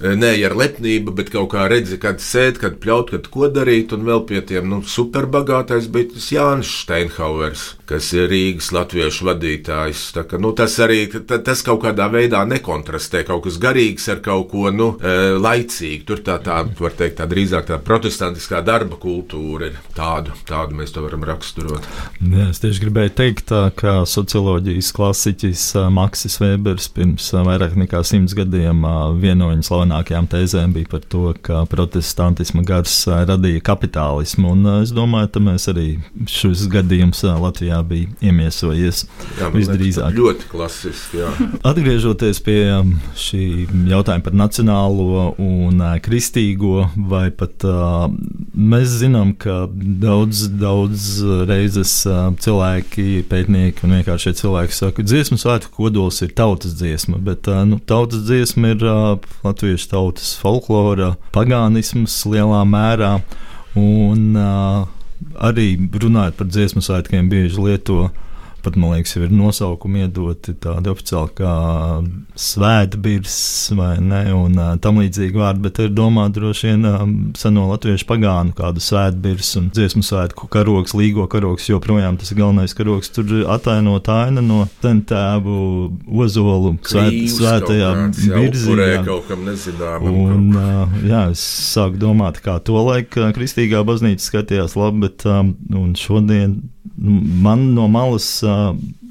e, 0.03 0.17
ne 0.19 0.33
ar 0.49 0.57
lepnību, 0.59 1.15
bet 1.15 1.31
kaut 1.31 1.53
kā 1.55 1.69
redzi, 1.71 2.01
kad 2.03 2.19
sēž, 2.19 2.59
kad 2.59 2.81
pļaut, 2.83 3.15
kad 3.15 3.31
ko 3.31 3.47
darīt. 3.55 3.95
Un 3.95 4.03
vēl 4.11 4.25
pie 4.27 4.43
tiem 4.51 4.67
nu, 4.67 4.81
superbagātais 4.83 5.87
bija 5.87 6.11
tas 6.17 6.27
Jānis 6.35 6.75
Steinhauers, 6.83 7.65
kas 7.89 8.11
ir 8.19 8.27
Rīgas 8.31 8.73
latviešu 8.75 9.31
vadītājs. 9.31 10.09
Tā 10.19 10.27
Ka, 10.29 10.43
nu, 10.43 10.51
tas 10.59 10.75
arī 10.85 11.07
ta- 11.27 11.39
tas 11.39 11.63
kaut 11.65 11.85
kādā 11.87 12.11
veidā 12.13 12.43
nekontrastē 12.51 13.23
kaut 13.31 13.47
kas 13.47 13.57
garīgs 13.63 14.11
ar 14.13 14.19
kaut 14.27 14.51
ko 14.51 14.75
nu, 14.75 14.91
e, 15.01 15.15
laicīgu. 15.39 16.05
Tur 16.11 16.21
tā, 16.27 16.37
tā 16.43 16.61
var 16.83 16.99
teikt, 16.99 17.21
tā 17.23 17.31
drīzāk 17.31 17.71
tā 17.71 17.79
protestantiskā 18.09 18.63
darba 18.65 18.97
kultūra 18.97 19.69
ir 19.69 19.77
tāda, 19.93 20.33
tādu 20.49 20.77
mēs 20.79 20.95
to 20.95 21.03
varam 21.05 21.25
raksturot. 21.29 21.85
Jā, 22.25 22.47
es 22.49 22.61
tieši 22.63 22.81
gribēju 22.87 23.13
teikt, 23.19 23.53
ka 23.77 23.93
socioloģijas 24.09 24.89
klasiķis 24.97 25.65
ā, 25.77 25.85
Maksis 25.93 26.39
Vēbers 26.41 26.89
pirms 26.97 27.27
ā, 27.37 27.43
vairāk 27.45 27.77
nekā 27.77 28.01
simts 28.09 28.33
gadiem 28.39 28.81
ā, 28.89 28.95
viena 29.13 29.43
no 29.43 29.51
viņa 29.53 29.67
slavenākajām 29.69 30.29
tēzēm 30.33 30.73
bija 30.77 30.89
par 30.95 31.05
to, 31.13 31.35
ka 31.45 31.67
protestantisma 31.69 32.65
gars 32.67 32.95
radīja 33.29 33.61
kapitālismu. 33.69 34.55
Un, 34.57 34.65
es 34.87 34.95
domāju, 34.97 35.31
ka 35.37 35.45
mēs 35.45 35.69
arī 35.75 35.87
šis 36.33 36.65
gadījums 36.73 37.21
Latvijā 37.29 37.83
bija 37.87 38.09
iemiesojies 38.31 39.05
Jā, 39.37 39.53
visdrīzāk. 39.53 40.17
ļoti 40.17 40.49
klasiski. 40.49 41.21
Jā. 41.21 41.35
Atgriežoties 41.71 42.41
pie 42.47 42.59
šī 43.21 43.45
jautājuma 43.93 44.25
par 44.25 44.41
nacionālo 44.47 45.29
un 45.37 45.85
kristīgo, 46.05 46.89
vai 47.11 47.29
pat 47.35 47.67
uh, 47.69 47.98
mēs 48.55 48.99
zinām, 49.01 49.33
ka 49.39 49.67
daudz, 49.73 50.47
daudz 50.61 51.07
reizes 51.49 51.93
cilvēki, 52.45 53.25
pētnieki 53.31 53.87
un 53.87 53.97
vienkārši 53.99 54.35
cilvēki 54.43 54.77
saka, 54.77 54.97
ka 54.99 55.07
dziesmu 55.09 55.39
svētku 55.41 55.75
kodols 55.79 56.21
ir 56.27 56.35
tautas 56.39 56.77
dziesma, 56.79 57.21
bet 57.23 57.51
nu, 57.69 57.81
tautas 57.89 58.27
dziesma 58.29 58.75
ir 58.75 58.87
latviešu 59.47 59.91
tautas 59.93 60.35
folklora, 60.41 61.15
pagānisms 61.37 62.21
lielā 62.29 62.65
mērā. 62.69 63.19
Un 63.79 64.33
arī 64.39 65.69
runājot 65.77 66.39
par 66.39 66.49
dziesmu 66.51 66.83
svētkiem, 66.85 67.29
bieži 67.31 67.63
lieto 67.63 68.09
pat 68.65 68.77
man 68.79 68.97
liekas, 68.97 69.15
jau 69.17 69.25
ir 69.27 69.33
nosaukumi 69.35 70.05
iedoti 70.05 70.55
tādi 70.63 70.91
oficiāli 70.93 71.35
kā 71.39 71.53
svētbirs 72.39 73.39
vai 73.79 73.93
ne, 74.03 74.23
un 74.37 74.59
tam 74.83 75.01
līdzīgi 75.03 75.39
vārdi, 75.39 75.65
bet 75.67 75.81
ir 75.85 75.93
domāta 75.95 76.39
droši 76.39 76.71
vien 76.71 77.33
seno 77.39 77.69
latviešu 77.73 78.09
pagānu 78.09 78.55
kādu 78.59 78.83
svētbirs 78.83 79.53
un 79.61 79.71
dziesmu 79.75 80.05
svētku 80.07 80.49
karoks, 80.53 80.95
līgo 80.99 81.27
karoks, 81.31 81.69
joprojām 81.71 82.19
tas 82.21 82.33
ir 82.33 82.41
galvenais 82.43 82.75
karoks, 82.79 83.13
tur 83.15 83.33
atainot 83.55 84.11
aina 84.13 84.45
no 84.45 84.65
tentēvu 84.83 85.59
ozolu 86.25 86.75
svēt, 86.87 87.19
svētajā 87.35 87.93
birzī. 88.33 88.79
Un, 90.09 90.49
jā, 91.07 91.23
es 91.33 91.45
sāku 91.73 92.01
domāt, 92.01 92.43
kā 92.45 92.59
to 92.65 92.79
laiku 92.83 93.31
kristīgā 93.37 93.85
baznīca 93.87 94.25
skatījās 94.25 94.77
labi, 94.79 95.07
bet 95.07 95.27
um, 95.29 95.55
un 95.75 95.95
šodien 95.99 96.59
man 96.97 97.73
no 97.75 97.89
malas 97.89 98.39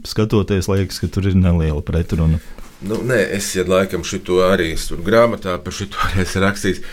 skatoties, 0.08 0.70
liekas, 0.72 1.02
ka 1.04 1.10
tur 1.12 1.28
ir 1.28 1.36
neliela 1.36 1.82
pretruna. 1.86 2.40
Nu, 2.86 3.00
nē, 3.02 3.18
es 3.34 3.50
ja 3.56 3.64
laikam 3.66 4.04
šito 4.06 4.44
arī 4.46 4.76
tur 4.78 5.02
grāmatā 5.06 5.56
par 5.64 5.74
šito 5.74 5.98
arī 6.10 6.22
esmu 6.24 6.44
rakstījis. 6.44 6.84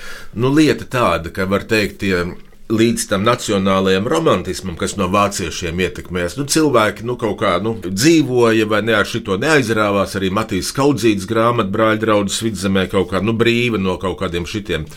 Nu, 0.40 0.48
lieta 0.48 0.88
tāda, 0.88 1.32
ka 1.34 1.44
var 1.50 1.66
teikt, 1.68 2.00
tie 2.00 2.22
līdz 2.72 3.04
tam 3.10 3.26
nacionālajam 3.26 4.06
romantismam, 4.08 4.78
kas 4.80 4.96
no 4.96 5.10
vāciešiem 5.12 5.82
ietekmēs. 5.84 6.38
Nu, 6.38 6.46
cilvēki 6.48 7.04
nu, 7.04 7.18
kaut 7.20 7.36
kā 7.42 7.58
nu, 7.62 7.74
dzīvoja, 7.84 8.64
vai 8.70 8.80
ne 8.86 8.96
ar 8.96 9.08
šito 9.08 9.36
neaizrāvās. 9.40 10.16
Arī 10.16 10.32
Matīs 10.32 10.72
Kaudzīts 10.76 11.28
grāmatā 11.28 11.68
brāļa 11.74 12.00
draudzes 12.06 12.40
vidzemē 12.46 12.86
kaut 12.92 13.10
kā 13.12 13.20
nu, 13.20 13.36
brīva 13.36 13.80
no 13.80 13.98
kaut 14.00 14.16
kādiem 14.22 14.48
šitiem. 14.48 14.88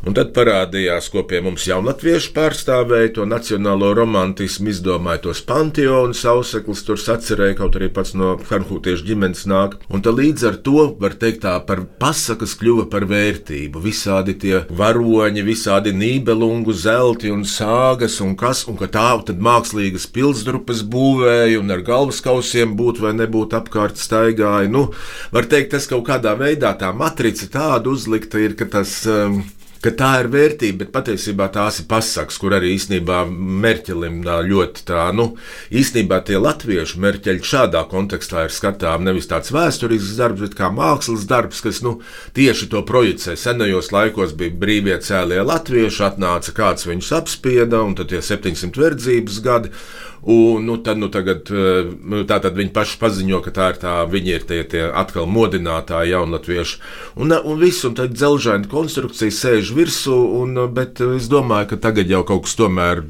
Un 0.00 0.14
tad 0.16 0.30
parādījās, 0.32 1.10
ko 1.12 1.26
pie 1.28 1.42
mums 1.44 1.66
jaunatvieši 1.68 2.30
pārstāvēja, 2.32 3.10
to 3.18 3.26
nacionālo 3.28 3.90
romantismu, 3.98 4.70
izdomāja 4.72 5.26
tos 5.26 5.42
panteonus, 5.44 6.22
auseklis 6.30 6.80
tur 6.86 6.96
sacerēja, 7.00 7.58
kaut 7.58 7.76
arī 7.76 7.90
pats 7.92 8.14
no 8.16 8.30
Hanhūtiešu 8.48 9.04
ģimenes 9.10 9.44
nāk. 9.50 9.76
Un 9.92 10.00
tad 10.06 10.16
līdz 10.16 10.46
ar 10.48 10.56
to, 10.64 10.86
var 11.02 11.18
teikt, 11.20 11.42
tā 11.44 11.58
par 11.68 11.84
pasakas 12.00 12.56
kļuva 12.60 12.86
par 12.92 13.04
vērtību. 13.10 13.84
Visādi 13.84 14.38
tie 14.40 14.62
varoņi, 14.80 15.44
visādi 15.44 15.92
nībelungu, 15.92 16.72
zelti 16.72 17.28
un 17.34 17.44
sāgas 17.44 18.22
un 18.24 18.32
kas, 18.40 18.64
un 18.72 18.80
ka 18.80 18.88
tā 18.88 19.06
tad 19.28 19.44
mākslīgas 19.44 20.08
pilsdrupas 20.14 20.80
būvēja 20.88 21.60
un 21.60 21.76
ar 21.76 21.84
galvaskausiem 21.84 22.72
būt 22.78 23.04
vai 23.04 23.12
nebūt 23.20 23.56
apkārt 23.58 24.00
staigāja. 24.00 24.70
Nu, 24.72 24.88
var 25.34 25.50
teikt, 25.50 25.74
tas 25.76 25.90
kaut 25.90 26.06
kādā 26.08 26.38
veidā 26.40 26.72
tā 26.80 26.94
matrica 26.96 27.52
tāda 27.52 27.92
uzlikta 27.92 28.40
ir, 28.40 28.56
ka 28.56 28.70
tas. 28.80 29.02
Um, 29.04 29.42
ka 29.80 29.92
tā 29.96 30.10
ir 30.20 30.28
vērtība, 30.32 30.82
bet 30.82 30.92
patiesībā 30.94 31.46
tās 31.54 31.80
ir 31.80 31.86
pasakas, 31.88 32.36
kur 32.40 32.54
arī 32.56 32.74
īstenībā 32.76 33.22
Merķelim 33.30 34.20
ļoti 34.24 34.84
tā, 34.88 35.06
nu, 35.16 35.30
īstenībā 35.72 36.20
tie 36.28 36.36
latviešu 36.40 37.00
merķeļi 37.00 37.46
šādā 37.50 37.82
kontekstā 37.90 38.44
ir 38.46 38.54
skatām 38.54 39.06
nevis 39.08 39.30
tāds 39.30 39.52
vēsturisks 39.54 40.18
darbs, 40.20 40.44
bet 40.44 40.58
kā 40.58 40.68
mākslas 40.74 41.24
darbs, 41.30 41.62
kas, 41.64 41.80
nu, 41.86 41.96
tieši 42.36 42.68
to 42.74 42.84
projicē. 42.86 43.36
Senajos 43.40 43.92
laikos 43.94 44.36
bija 44.36 44.56
brīvie 44.60 45.00
cēlie 45.04 45.40
latvieši, 45.48 46.04
atnāca 46.10 46.54
kāds 46.56 46.88
viņus 46.88 47.14
apspieda, 47.22 47.80
un 47.80 47.96
tad 47.96 48.12
tie 48.12 48.20
700 48.24 48.84
verdzības 48.84 49.42
gadi. 49.44 49.74
Un, 50.20 50.66
nu, 50.68 50.76
tad, 50.84 50.98
nu, 51.00 51.08
tagad, 51.08 51.48
nu, 51.48 52.24
tā 52.28 52.36
tad 52.44 52.58
viņi 52.58 52.74
paši 52.76 52.98
paziņo, 53.00 53.38
ka 53.44 53.54
tā 53.56 53.68
ir 53.72 53.78
tā, 53.80 53.94
viņi 54.10 54.34
ir 54.36 54.44
tie, 54.44 54.60
tie 54.68 54.82
atkal 54.92 55.24
modinātāji, 55.30 56.12
jaunatvieši. 56.12 56.80
Un, 57.16 57.32
un 57.32 57.62
viss, 57.62 57.86
un 57.88 57.96
tad 57.96 58.12
dzelžaina 58.12 58.68
konstrukcija 58.68 59.32
sēž 59.32 59.72
virsū, 59.76 60.18
un, 60.42 60.60
bet 60.76 61.00
es 61.16 61.30
domāju, 61.32 61.72
ka 61.72 61.80
tagad 61.88 62.12
jau 62.12 62.20
kaut 62.28 62.44
kas 62.44 62.58
tomēr 62.60 63.06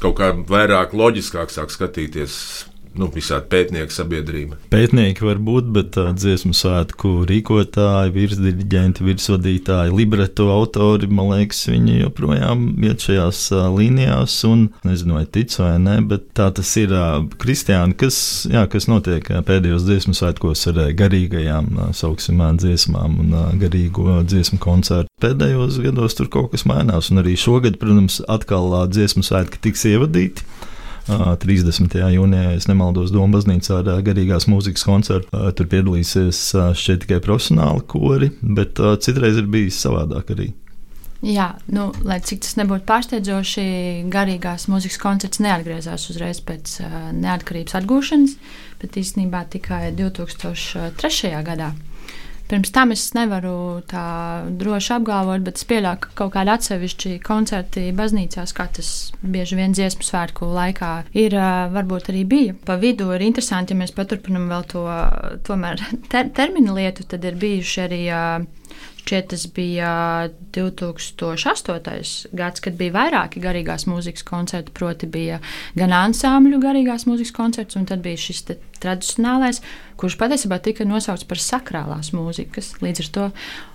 kaut 0.00 0.16
kā 0.16 0.32
vairāk 0.48 0.96
loģiskāk 0.96 1.52
sāk 1.52 1.72
skatīties 1.74 2.40
nu, 2.98 3.08
visādi 3.14 3.46
pētnieki 3.52 3.94
sabiedrība. 3.94 4.58
Pētnieki 4.72 5.24
var 5.24 5.40
būt, 5.42 5.68
bet 5.74 5.98
uh, 6.00 6.10
dziesmu 6.16 6.52
svētku 6.56 7.12
rīkotāji, 7.28 8.14
virsdirigenti, 8.14 9.04
virsvadītāji, 9.06 9.94
libreto 9.94 10.48
autori, 10.54 11.08
man 11.10 11.30
liekas, 11.34 11.62
viņi 11.70 12.00
joprojām 12.02 12.66
iet 12.86 13.06
šajās 13.06 13.42
uh, 13.54 13.66
līnijās, 13.74 14.36
un 14.48 14.68
nezinu, 14.86 15.18
vai 15.18 15.26
tic 15.30 15.54
vai 15.60 15.74
nē, 15.82 15.96
bet 16.10 16.28
tā 16.38 16.50
tas 16.54 16.70
ir 16.80 16.94
uh, 16.94 17.20
kristiāni, 17.42 17.96
kas, 18.00 18.20
jā, 18.50 18.64
kas 18.70 18.88
notiek 18.90 19.26
pēdējos 19.46 19.86
dziesmu 19.86 20.16
svētkos 20.16 20.66
ar 20.72 20.82
garīgajām, 20.98 21.70
uh, 21.76 21.92
sauksim, 21.96 22.42
dziesmām 22.60 23.18
un 23.24 23.36
uh, 23.36 23.50
garīgo 23.60 24.20
dziesmu 24.26 24.60
koncertu. 24.62 25.10
Pēdējos 25.22 25.80
gados 25.84 26.16
tur 26.18 26.30
kaut 26.32 26.54
kas 26.54 26.66
mainās, 26.68 27.10
un 27.12 27.22
arī 27.22 27.36
šogad, 27.38 27.78
protams, 27.80 28.20
atkal 28.30 28.72
uh, 28.72 28.86
dziesmu 28.90 29.24
svētki 29.26 29.62
tiks 29.68 29.86
ievadīti. 29.90 30.46
30. 31.08 31.96
jūnijā, 32.14 32.54
ja 32.54 32.70
nemaldos, 32.70 33.12
Doma 33.14 33.38
baznīcā 33.38 33.80
ar 33.80 34.04
garīgās 34.06 34.48
mūzikas 34.50 34.86
koncertu. 34.86 35.44
Tur 35.56 35.70
piedalīsies 35.70 36.42
šeit 36.78 37.04
tikai 37.04 37.20
profesionāli 37.24 37.86
kori, 37.90 38.32
bet 38.40 38.80
citreiz 39.04 39.40
ir 39.40 39.48
bijis 39.50 39.80
savādāk 39.84 40.34
arī. 40.36 40.50
Jā, 41.20 41.50
nu, 41.68 41.90
lai 42.08 42.16
cik 42.24 42.40
tas 42.46 42.54
nebūtu 42.56 42.86
pārsteidzoši, 42.88 43.64
garīgās 44.08 44.64
mūzikas 44.72 44.96
koncerts 45.02 45.42
neatgriezās 45.44 46.06
uzreiz 46.08 46.40
pēc 46.40 46.78
uh, 46.80 46.94
neatkarības 47.12 47.76
atgūšanas, 47.76 48.38
bet 48.80 48.96
īstenībā 48.96 49.42
tikai 49.52 49.90
2003. 49.98 51.34
gadā. 51.44 51.74
Pirms 52.50 52.72
tam 52.74 52.90
es 52.90 53.04
nevaru 53.14 53.80
tā 53.90 54.04
droši 54.58 54.94
apgalvot, 54.96 55.44
bet 55.46 55.60
es 55.60 55.66
pieļauju, 55.70 56.00
ka 56.02 56.14
kaut 56.18 56.32
kādi 56.34 56.50
atsevišķi 56.50 57.12
koncerti 57.22 57.84
baznīcās, 57.96 58.54
kā 58.56 58.66
tas 58.74 58.90
bieži 59.22 59.58
vien 59.60 59.76
dziesmu 59.76 60.06
svētku 60.06 60.48
laikā 60.50 60.92
ir, 61.14 61.36
varbūt 61.76 62.10
arī 62.10 62.24
bija. 62.32 62.56
Pa 62.66 62.78
vidu 62.80 63.12
ir 63.14 63.22
interesanti, 63.26 63.76
ja 63.76 63.82
mēs 63.82 63.94
paturpinam 63.94 64.48
vēl 64.50 64.66
to 64.72 64.86
tomēr 65.46 65.84
ter 66.12 66.32
terminu 66.34 66.74
lietu, 66.78 67.06
tad 67.06 67.26
ir 67.30 67.38
bijuši 67.38 67.84
arī 67.86 68.02
Šķiet, 69.00 69.30
tas 69.32 69.44
bija 69.50 69.92
2008. 70.54 72.28
gads, 72.36 72.62
kad 72.62 72.76
bija 72.78 72.94
vairāki 72.94 73.42
garīgās 73.42 73.88
mūzikas 73.90 74.22
koncerti. 74.28 74.70
Proti, 74.76 75.08
bija 75.10 75.40
gan 75.74 75.94
ansambļu 75.96 76.60
garīgās 76.62 77.08
mūzikas 77.08 77.34
koncerts, 77.34 77.78
un 77.80 77.88
tad 77.90 78.04
bija 78.04 78.20
šis 78.20 78.44
tradicionālais, 78.78 79.58
kurš 79.98 80.14
patiesībā 80.20 80.60
tika 80.62 80.86
nosaukts 80.86 81.26
par 81.26 81.42
sakrālās 81.42 82.12
mūzikas. 82.14 82.76
Līdz 82.84 83.02
ar 83.02 83.10
to 83.16 83.28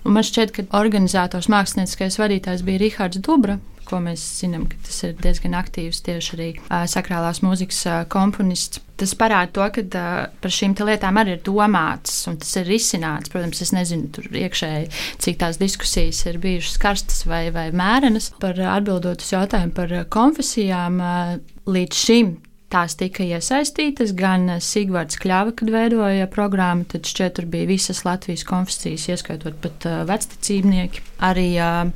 man 0.08 0.24
šķiet, 0.24 0.56
ka 0.56 0.68
organizators 0.80 1.52
mākslinieckais 1.52 2.22
vadītājs 2.22 2.64
bija 2.64 2.86
Rihards 2.86 3.20
Dubra, 3.26 3.60
ko 3.88 4.02
mēs 4.04 4.24
zinām, 4.42 4.66
ka 4.70 4.80
tas 4.86 5.02
ir 5.08 5.16
diezgan 5.22 5.56
aktīvs 5.58 6.02
tieši 6.06 6.36
arī 6.38 6.50
sakrālās 6.92 7.42
mūzikas 7.46 7.84
komponists. 8.12 8.82
Tas 8.96 9.12
parāda 9.20 9.52
to, 9.52 9.66
ka 9.76 9.82
uh, 9.84 10.20
par 10.40 10.54
šīm 10.56 10.72
lietām 10.88 11.18
arī 11.20 11.34
ir 11.36 11.42
domāts 11.44 12.22
un 12.32 12.38
tas 12.40 12.54
ir 12.62 12.70
risināts. 12.70 13.32
Protams, 13.34 13.60
es 13.66 13.74
nezinu, 13.76 14.08
tur 14.16 14.30
iekšēji, 14.32 14.88
cik 15.20 15.42
tās 15.42 15.60
diskusijas 15.60 16.22
ir 16.30 16.40
bijušas 16.40 16.80
karstas 16.80 17.26
vai, 17.28 17.50
vai 17.52 17.68
mērenas 17.76 18.32
par 18.40 18.56
atbildot 18.56 19.26
uz 19.26 19.34
jautājumu 19.36 19.76
par 19.76 19.98
konfesijām. 20.16 21.04
Uh, 21.04 21.36
līdz 21.66 21.98
šim 21.98 22.36
tās 22.74 22.96
tika 22.98 23.24
iesaistītas. 23.26 24.14
Gan 24.18 24.50
Sigvards 24.64 25.20
Kļava, 25.22 25.54
kad 25.58 25.72
veidoja 25.74 26.28
programmu, 26.32 26.88
tad 26.90 27.08
šķiet, 27.08 27.36
tur 27.38 27.50
bija 27.52 27.70
visas 27.70 28.04
Latvijas 28.08 28.46
konfesijas, 28.48 29.08
ieskaitot 29.14 29.60
pat 29.64 29.88
uh, 29.90 30.02
vecticībnieki. 30.10 31.04
Arī 31.26 31.48
uh, 31.62 31.92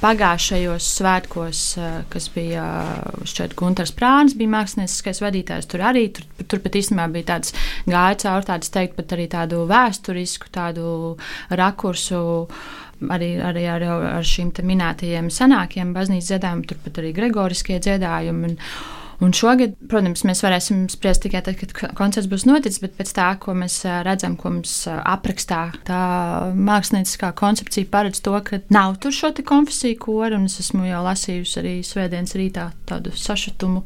pagājušajos 0.00 0.88
svētkos, 0.98 1.64
uh, 1.78 1.98
kas 2.12 2.30
bija 2.34 2.64
uh, 2.64 3.26
šķiet 3.28 3.56
Gunters 3.58 3.94
Prāns, 3.96 4.36
bija 4.38 4.54
mākslinieckais 4.56 5.22
vadītājs. 5.24 5.68
Tur 5.70 5.84
arī 5.86 6.08
tur, 6.16 6.26
tur 6.48 6.64
pat 6.64 6.80
īstenībā 6.80 7.06
bija 7.14 7.30
tāds 7.34 7.54
gāja 7.86 8.18
cauri 8.24 8.50
tādas 8.50 8.74
teikt, 8.74 8.96
pat 8.98 9.14
arī 9.16 9.28
tādu 9.30 9.62
vēsturisku, 9.70 10.50
tādu 10.54 10.88
rakursu 11.52 12.24
arī, 13.12 13.34
arī 13.44 13.68
ar, 13.70 13.86
ar 14.16 14.26
šīm 14.26 14.52
minētajiem 14.64 15.30
senākiem 15.32 15.94
baznīcas 15.94 16.32
dziedājumiem, 16.32 16.68
turpat 16.70 17.00
arī 17.02 17.14
gregoriskie 17.16 17.80
dziedājumi. 17.82 18.52
Un, 18.52 18.60
Un 19.22 19.34
šogad, 19.36 19.76
protams, 19.90 20.24
mēs 20.26 20.42
varēsim 20.44 20.84
spriest 20.90 21.22
tikai 21.24 21.42
tad, 21.46 21.58
kad 21.60 21.94
koncerts 21.98 22.28
būs 22.30 22.46
noticis, 22.48 22.80
bet 22.82 22.96
pēc 22.98 23.12
tā, 23.14 23.28
ko 23.42 23.54
mēs 23.58 23.80
redzam, 24.06 24.34
ko 24.40 24.54
mums 24.56 24.72
aprakstā, 24.90 25.60
tā 25.86 26.00
mākslinieckā 26.54 27.30
koncepcija 27.38 27.90
paredz 27.92 28.22
to, 28.24 28.34
ka 28.46 28.60
nav 28.74 28.98
tur 29.02 29.14
šo 29.14 29.30
konfesiju 29.46 30.00
koru, 30.02 30.40
es 30.48 30.58
esmu 30.62 30.88
jau 30.88 31.04
lasījusi 31.06 31.60
arī 31.62 31.74
svētdienas 31.86 32.34
rītā 32.38 32.68
tādu 32.88 33.14
sašutumu 33.14 33.84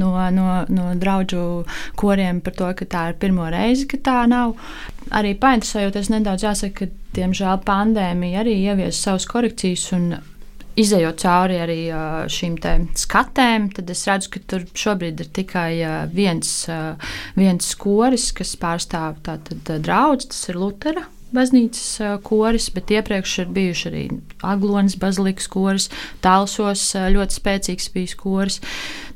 no, 0.00 0.12
no, 0.34 0.48
no 0.68 0.92
draugu 1.00 1.64
koriem 1.96 2.42
par 2.44 2.56
to, 2.58 2.70
ka 2.76 2.88
tā 2.92 3.08
ir 3.10 3.20
pirmo 3.20 3.48
reizi, 3.52 3.88
ka 3.90 4.00
tā 4.02 4.20
nav. 4.30 4.56
Arī 5.14 5.36
painteresējoties 5.38 6.10
nedaudz, 6.10 6.46
jāsaka, 6.48 6.86
ka, 6.86 7.12
diemžēl, 7.16 7.60
pandēmija 7.66 8.42
arī 8.42 8.56
ievies 8.66 8.98
savas 9.00 9.28
korekcijas 9.30 9.92
un 9.96 10.16
Izejot 10.76 11.22
cauri 11.22 11.56
arī 11.62 11.80
šīm 12.32 12.58
skatēm, 13.00 13.70
tad 13.76 13.90
es 13.92 14.04
redzu, 14.08 14.34
ka 14.34 14.42
tur 14.52 14.66
šobrīd 14.76 15.22
ir 15.24 15.32
tikai 15.38 15.70
viens, 16.12 16.50
viens 17.38 17.74
koris, 17.80 18.28
kas 18.36 18.56
pārstāv 18.60 19.22
tātad 19.24 19.70
draudz, 19.80 20.28
tas 20.32 20.48
ir 20.52 20.60
Lutera 20.60 21.06
baznīcas 21.34 22.20
koris, 22.24 22.68
bet 22.74 22.92
iepriekš 22.94 23.32
ir 23.42 23.48
bijuši 23.56 23.88
arī 23.90 24.02
Aglonas 24.46 24.94
bazilikas 25.00 25.48
koris, 25.50 25.88
Talsos 26.24 26.84
ļoti 26.94 27.38
spēcīgs 27.40 27.90
bijis 27.94 28.14
koris. 28.20 28.60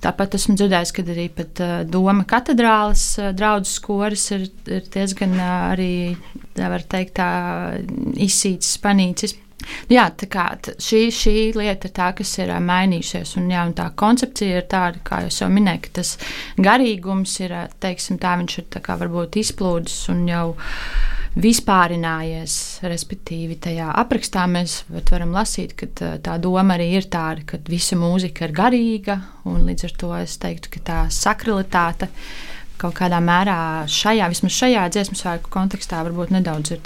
Tāpat 0.02 0.34
esmu 0.38 0.56
dzirdējis, 0.58 0.94
ka 0.96 1.04
arī 1.04 1.28
pat 1.36 1.62
Doma 1.92 2.24
katedrāles 2.28 3.04
draudzes 3.36 3.78
koris 3.84 4.26
ir, 4.34 4.48
ir 4.66 4.88
diezgan 4.90 5.36
arī, 5.44 6.16
var 6.56 6.88
teikt, 6.88 7.18
tā 7.20 7.30
izsīcis, 8.16 8.80
panīcis. 8.82 9.36
Jā, 9.90 10.08
tā 10.14 10.28
kā 10.30 10.46
šī, 10.78 11.02
šī 11.14 11.36
lieta 11.58 11.88
ir 11.88 11.94
tā, 11.96 12.10
kas 12.18 12.32
ir 12.38 12.52
mainījusies, 12.64 13.36
un, 13.40 13.50
jā, 13.52 13.64
un 13.68 13.76
tā 13.78 13.90
koncepcija 13.98 14.62
ir 14.62 14.68
tāda, 14.70 15.02
kā 15.06 15.22
jau 15.28 15.50
minēju, 15.52 15.84
ka 15.86 15.94
tas 16.00 16.16
garīgums 16.58 17.38
ir, 17.44 17.56
teiksim, 17.82 18.20
tā 18.22 18.36
viņš 18.40 18.58
ir 18.62 18.68
tā 18.76 18.82
kā 18.84 18.98
varbūt 19.00 19.40
izplūdis 19.40 20.02
un 20.14 20.26
jau 20.30 20.44
vispārinājies, 21.38 22.54
respektīvi 22.82 23.56
tajā 23.62 23.90
aprakstā 24.02 24.46
mēs 24.50 24.80
varam 24.90 25.34
lasīt, 25.36 25.76
ka 25.78 25.86
tā 26.22 26.36
doma 26.42 26.74
arī 26.74 26.88
ir 26.98 27.06
tāda, 27.10 27.44
ka 27.46 27.60
visa 27.70 27.98
mūzika 27.98 28.48
ir 28.48 28.54
garīga, 28.56 29.20
un 29.46 29.62
līdz 29.68 29.86
ar 29.86 29.94
to 30.02 30.14
es 30.18 30.38
teiktu, 30.42 30.72
ka 30.74 30.82
tā 30.90 31.02
sakralitāte 31.14 32.10
kaut 32.80 32.96
kādā 32.96 33.20
mērā 33.22 33.86
šajā, 33.90 34.26
vismaz 34.32 34.56
šajā 34.56 34.86
dziesmu 34.94 35.18
svētku 35.18 35.52
kontekstā, 35.52 36.00
varbūt 36.06 36.32
nedaudz 36.34 36.74
ir 36.74 36.82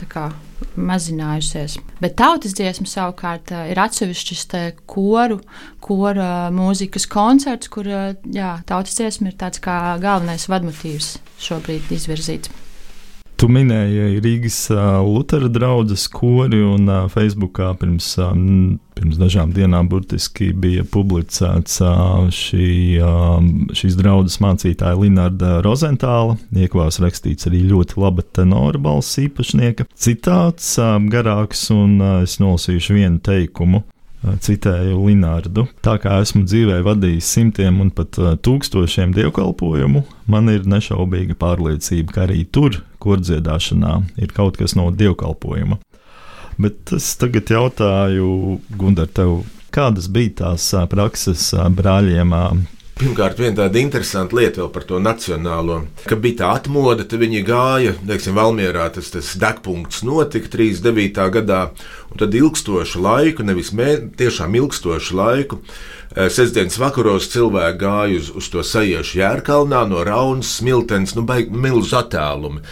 mazinājusies. 0.77 1.79
Bet 2.01 2.17
tautas 2.21 2.57
dziesma 2.57 2.89
savukārt 2.91 3.53
ir 3.71 3.81
atsevišķs 3.81 4.47
koru, 4.91 5.41
kora 5.85 6.51
mūzikas 6.55 7.09
koncerts, 7.11 7.71
kur 7.73 7.89
jā, 7.89 8.53
tautas 8.69 8.99
dziesma 8.99 9.31
ir 9.33 9.39
tāds 9.41 9.63
kā 9.65 9.79
galvenais 10.03 10.49
vadmotīvs 10.51 11.17
šobrīd 11.45 11.93
izvirzīts. 11.95 12.64
Tu 13.45 13.49
minēji 13.53 14.23
Rīgas 14.25 14.55
Lutera 15.05 15.51
draugas 15.53 16.07
kori, 16.09 16.63
un 16.65 16.89
Facebookā 17.13 17.75
pirms, 17.77 18.07
pirms 18.97 19.19
dažām 19.21 19.53
dienām 19.53 19.91
burtiski 19.93 20.49
bija 20.57 20.81
publicēts 20.89 21.77
šī, 22.33 22.71
šīs 23.77 23.99
draugas 24.01 24.41
mācītāja 24.41 24.97
Linarda 24.97 25.59
Rozentāla. 25.67 26.39
Iekvās 26.57 27.03
rakstīts 27.05 27.51
arī 27.51 27.67
ļoti 27.69 28.01
laba 28.01 28.25
tenora 28.25 28.81
balss 28.81 29.21
īpašnieka. 29.21 29.91
Citāts 29.93 30.79
garāks, 31.13 31.67
un 31.75 31.99
es 32.23 32.41
nolasīšu 32.41 32.97
vienu 32.97 33.21
teikumu 33.29 33.85
citēju 34.45 34.99
Linārdu. 35.07 35.67
Tā 35.85 35.97
kā 36.03 36.19
esmu 36.25 36.45
dzīvē 36.49 36.81
vadījis 36.87 37.33
simtiem 37.37 37.81
un 37.85 37.91
pat 37.95 38.19
tūkstošiem 38.45 39.15
dievkalpojumu, 39.17 40.05
man 40.31 40.53
ir 40.53 40.69
nešaubīga 40.69 41.37
pārliecība, 41.41 42.15
ka 42.15 42.27
arī 42.27 42.45
tur, 42.45 42.81
kur 43.03 43.21
dziedāšanā, 43.21 43.99
ir 44.21 44.33
kaut 44.37 44.61
kas 44.61 44.77
no 44.79 44.91
dievkalpojuma. 44.95 45.81
Bet 46.61 46.93
es 46.95 47.11
tagad 47.19 47.51
jautāju, 47.51 48.61
Gundar, 48.79 49.09
tev, 49.11 49.43
kādas 49.75 50.07
bija 50.13 50.37
tās 50.45 50.69
prakses 50.91 51.49
brāļiem 51.75 52.35
Pirmkārt, 52.95 53.41
viena 53.43 53.57
tāda 53.59 53.81
interesanta 53.81 54.37
lieta 54.39 54.61
vēl 54.61 54.69
par 54.71 54.85
to 54.87 55.01
nacionālo, 55.03 55.81
ka 56.07 56.15
bija 56.15 56.39
tā 56.45 56.51
atmoda, 56.61 57.03
tad 57.03 57.25
viņi 57.25 57.41
gāja, 57.43 57.95
teiksim, 58.07 58.37
Valmierā 58.39 58.85
tas, 58.95 59.09
tas 59.11 59.33
degpunkts 59.43 60.05
notika 60.07 60.47
39. 60.53 61.25
gadā, 61.35 61.59
un 62.13 62.21
tad 62.23 62.37
ilgstošu 62.39 63.03
laiku, 63.03 63.43
nevis 63.43 63.73
mē, 63.75 63.97
tiešām 64.15 64.55
ilgstošu 64.61 65.19
laiku, 65.19 65.59
eh, 66.15 66.31
Sestdienas 66.31 66.79
vakaros 66.79 67.27
cilvēki 67.35 67.81
gāja 67.83 68.21
uz, 68.21 68.31
uz 68.31 68.53
to 68.55 68.63
sajiešu 68.63 69.19
jērkalnā 69.25 69.83
no 69.91 70.07
Raunas, 70.07 70.55
Smiltens, 70.61 71.17
nu, 71.19 71.27
milzu 71.51 71.99
attālumu. 71.99 72.63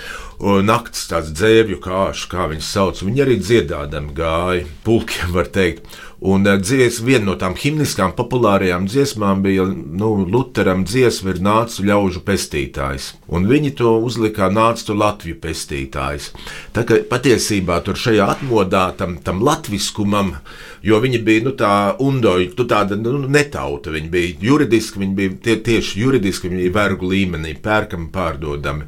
Un 0.42 0.66
naktis 0.66 1.06
tāds 1.10 1.34
dzēvju 1.34 1.76
kāšu, 1.82 2.30
kā 2.30 2.48
viņas 2.50 2.70
sauc. 2.74 3.02
Viņi 3.06 3.20
arī 3.22 3.36
dziedādami 3.38 4.14
gāja, 4.14 4.64
pulkiem 4.82 5.34
var 5.34 5.50
teikt. 5.50 5.86
Un 6.22 6.46
eh, 6.46 6.58
dzies, 6.62 7.00
viena 7.02 7.32
no 7.32 7.34
tām 7.34 7.56
himniskām 7.58 8.12
populārajām 8.14 8.84
dziesmām 8.86 9.40
bija 9.42 9.64
nu, 9.66 10.12
Lutheram 10.30 10.84
dziesma, 10.86 11.32
ir 11.34 11.40
nācu 11.42 11.82
ļaužu 11.88 12.22
pestītājs. 12.22 13.08
Un 13.26 13.48
viņi 13.50 13.72
to 13.80 13.96
uzlika 14.06 14.46
nācu 14.52 14.94
Latviju 14.94 15.40
pestītājs. 15.42 16.30
Tā 16.76 16.84
kā 16.86 17.00
patiesībā 17.10 17.80
tur 17.82 17.98
šajā 17.98 18.28
atmodā 18.36 18.84
tam, 19.00 19.16
tam 19.24 19.42
latviskumam, 19.42 20.36
jo 20.86 21.02
viņi 21.02 21.22
bija 21.26 21.46
nu, 21.48 21.56
tā 21.58 21.72
undoja, 21.98 22.52
tu 22.54 22.68
tāda 22.70 22.94
nu, 23.00 23.16
netauta, 23.26 23.90
viņi 23.90 24.14
bija 24.14 24.38
juridiski, 24.46 25.02
viņi 25.02 25.18
bija 25.18 25.36
tie, 25.42 25.58
tieši 25.72 26.04
juridiski, 26.04 26.52
viņi 26.52 26.68
bija 26.68 26.78
vergu 26.78 27.10
līmenī, 27.10 27.56
pērkami, 27.66 28.12
pārdodami 28.14 28.86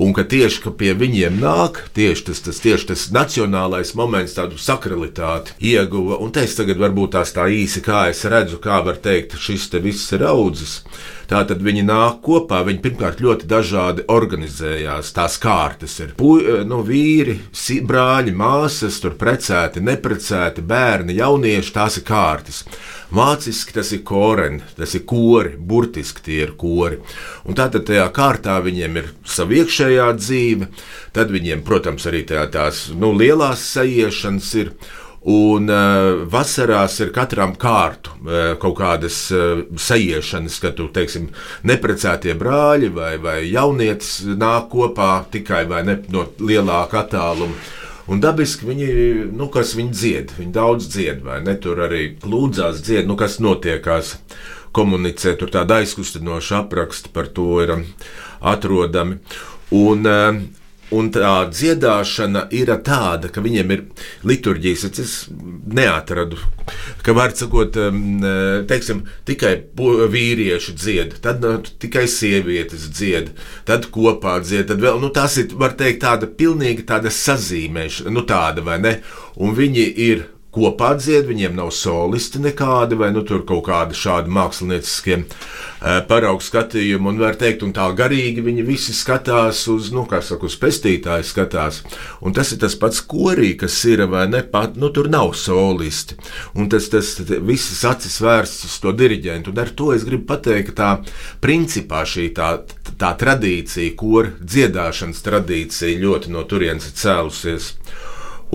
un 0.00 0.14
ka 0.16 0.24
tieši 0.24 0.62
ka 0.64 0.72
pie 0.80 0.94
viņiem 0.96 1.36
nāk 1.42 1.82
tieši 1.96 2.26
tas, 2.30 2.40
tas, 2.46 2.60
tieši 2.64 2.90
tas 2.90 3.06
nacionālais 3.12 3.92
moments, 3.98 4.34
tādu 4.38 4.56
sakralitāti 4.60 5.56
ieguva. 5.72 6.16
Un 6.24 6.32
te 6.32 6.46
es 6.46 6.56
tagad 6.56 6.80
varbūt 6.80 7.14
tās 7.18 7.34
tā 7.36 7.46
īsi, 7.52 7.84
kā 7.84 8.06
es 8.12 8.24
redzu, 8.24 8.60
kā 8.64 8.80
var 8.86 9.00
teikt, 9.04 9.36
šis 9.36 9.68
te 9.72 9.82
viss 9.84 10.12
ir 10.16 10.24
audzis. 10.28 10.80
Tātad 11.30 11.60
viņi 11.62 11.84
nāk 11.86 12.22
kopā, 12.26 12.64
viņi 12.66 12.80
pirmkārt 12.82 13.20
ļoti 13.22 13.46
dažādi 13.50 14.06
organizējās. 14.10 15.12
Tās 15.14 15.36
kārtas 15.38 15.98
ir 16.02 16.16
pu, 16.18 16.32
nu, 16.66 16.80
vīri, 16.86 17.36
brāļi, 17.86 18.34
māsas, 18.34 18.98
tur 19.04 19.14
precēti, 19.20 19.84
neprecēti, 19.84 20.64
bērni, 20.66 21.20
jaunieši, 21.20 21.76
tās 21.76 22.00
ir 22.00 22.08
kārtas. 22.08 22.64
Vāciski 23.10 23.74
tas 23.74 23.90
ir 23.90 24.04
koreni, 24.06 24.62
tas 24.78 24.94
ir 24.94 25.02
kori, 25.08 25.56
burtiski 25.58 26.22
tie 26.28 26.38
ir 26.44 26.54
kori. 26.58 27.00
Un 27.42 27.58
tātad 27.58 27.82
tajā 27.88 28.06
kārtā 28.14 28.60
viņiem 28.62 29.00
ir 29.00 29.10
sava 29.26 29.58
iekšējā 29.58 30.06
dzīve, 30.20 30.70
tad 31.16 31.34
viņiem, 31.34 31.64
protams, 31.66 32.06
arī 32.06 32.22
tā, 32.28 32.44
tās 32.54 32.88
nu, 32.94 33.12
lielās 33.16 33.66
sajiešanas 33.74 34.54
ir. 34.62 34.74
Un 35.30 35.66
uh, 35.68 36.22
vasarās 36.32 36.94
ir 37.04 37.10
katram 37.12 37.50
kārtu 37.60 38.14
uh, 38.22 38.54
kaut 38.62 38.78
kādas 38.78 39.18
uh, 39.36 39.66
sajiešanas, 39.76 40.56
ka 40.62 40.70
tu, 40.72 40.86
teiksim, 40.88 41.26
neprecētie 41.68 42.32
brāļi 42.40 42.88
vai, 42.96 43.10
vai 43.20 43.36
jaunietis 43.50 44.22
nāk 44.24 44.70
kopā 44.72 45.10
tikai 45.34 45.66
ne 45.84 45.98
no 46.08 46.24
lielāka 46.40 47.02
attāluma. 47.02 47.52
Un 48.10 48.18
dabiski 48.22 48.66
viņi, 48.66 48.86
nu, 49.38 49.46
kas 49.54 49.76
viņi 49.78 49.92
dzied, 49.94 50.32
viņi 50.38 50.54
daudz 50.54 50.88
dzied, 50.90 51.20
vai 51.22 51.38
ne? 51.46 51.54
Tur 51.62 51.84
arī 51.86 52.16
lūdzās 52.26 52.80
dzied, 52.82 53.06
nu, 53.06 53.14
kas 53.18 53.38
notiekās, 53.42 54.16
komunicē, 54.74 55.36
tur 55.38 55.52
tāda 55.54 55.80
aizkustinoša 55.82 56.64
apraksta 56.64 57.12
par 57.14 57.30
to 57.34 57.60
ir 57.62 57.76
atrodami. 58.40 59.20
Un, 59.78 60.10
uh, 60.10 60.40
Un 60.90 61.10
tā 61.14 61.32
dziedāšana 61.54 62.48
ir 62.56 62.72
tāda, 62.82 63.28
ka 63.30 63.42
viņiem 63.44 63.74
ir 63.74 63.82
liturģijas, 64.26 64.84
es 64.98 65.12
neatradu, 65.70 66.40
ka 67.06 67.14
var 67.14 67.30
sakot, 67.38 67.78
teiksim, 68.70 69.04
tikai 69.28 69.52
vīrieši 69.76 70.74
dzied, 70.74 71.14
tad 71.22 71.46
nu, 71.46 71.54
tikai 71.82 72.08
sievietes 72.10 72.88
dzied, 72.90 73.30
tad 73.70 73.86
kopā 73.94 74.40
dzied, 74.42 74.66
tad 74.72 74.82
vēl, 74.82 74.98
nu 75.02 75.12
tas 75.14 75.38
ir, 75.38 75.54
var 75.60 75.78
teikt, 75.78 76.02
tāda 76.02 76.26
pilnīgi 76.26 76.88
tāda 76.90 77.12
sazīmēšana, 77.14 78.14
nu 78.16 78.26
tāda 78.26 78.66
vai 78.66 78.80
ne, 78.82 78.96
un 79.38 79.54
viņi 79.54 79.86
ir 80.10 80.26
kopā 80.54 80.94
dzied, 80.98 81.28
viņiem 81.28 81.54
nav 81.58 81.70
solisti 81.74 82.40
nekādi, 82.42 82.98
vai 82.98 83.10
nu 83.14 83.22
tur 83.26 83.44
kaut 83.46 83.62
kādi 83.68 83.96
šādi 83.96 84.32
mākslinieckie 84.34 85.16
eh, 85.20 86.00
paraugu 86.08 86.42
skatījumi, 86.44 87.12
un 87.12 87.20
var 87.22 87.38
teikt, 87.38 87.62
un 87.66 87.74
tā 87.76 87.86
garīgi 87.96 88.42
viņi 88.44 88.64
visi 88.66 88.94
skatās 88.96 89.62
uz, 89.70 89.92
nu, 89.94 90.04
kā 90.10 90.18
saka, 90.26 90.48
uz 90.50 90.56
pestītāju 90.60 91.28
skatās, 91.28 91.80
un 92.26 92.34
tas 92.36 92.50
ir 92.54 92.60
tas 92.64 92.74
pats 92.80 93.02
korī, 93.06 93.52
kas 93.60 93.78
ir, 93.90 94.04
vai 94.10 94.26
ne, 94.32 94.42
pat, 94.42 94.74
nu, 94.80 94.90
tur 94.94 95.10
nav 95.12 95.36
solisti, 95.38 96.18
un 96.58 96.70
tas, 96.72 96.90
tas 96.90 97.14
visas 97.46 97.84
acis 97.92 98.18
vērsts 98.24 98.66
uz 98.70 98.76
to 98.82 98.94
diriģentu, 98.96 99.54
un 99.54 99.62
ar 99.62 99.70
to 99.76 99.92
es 99.94 100.06
gribu 100.08 100.26
pateikt, 100.34 100.72
ka 100.72 100.78
tā 100.80 100.92
principā 101.42 102.02
šī 102.08 102.30
tā, 102.36 102.56
tā 102.98 103.14
tradīcija, 103.22 103.94
kur 103.98 104.34
dziedāšanas 104.42 105.22
tradīcija 105.26 106.02
ļoti 106.02 106.34
no 106.34 106.42
turienes 106.50 106.90
cēlusies 106.98 107.74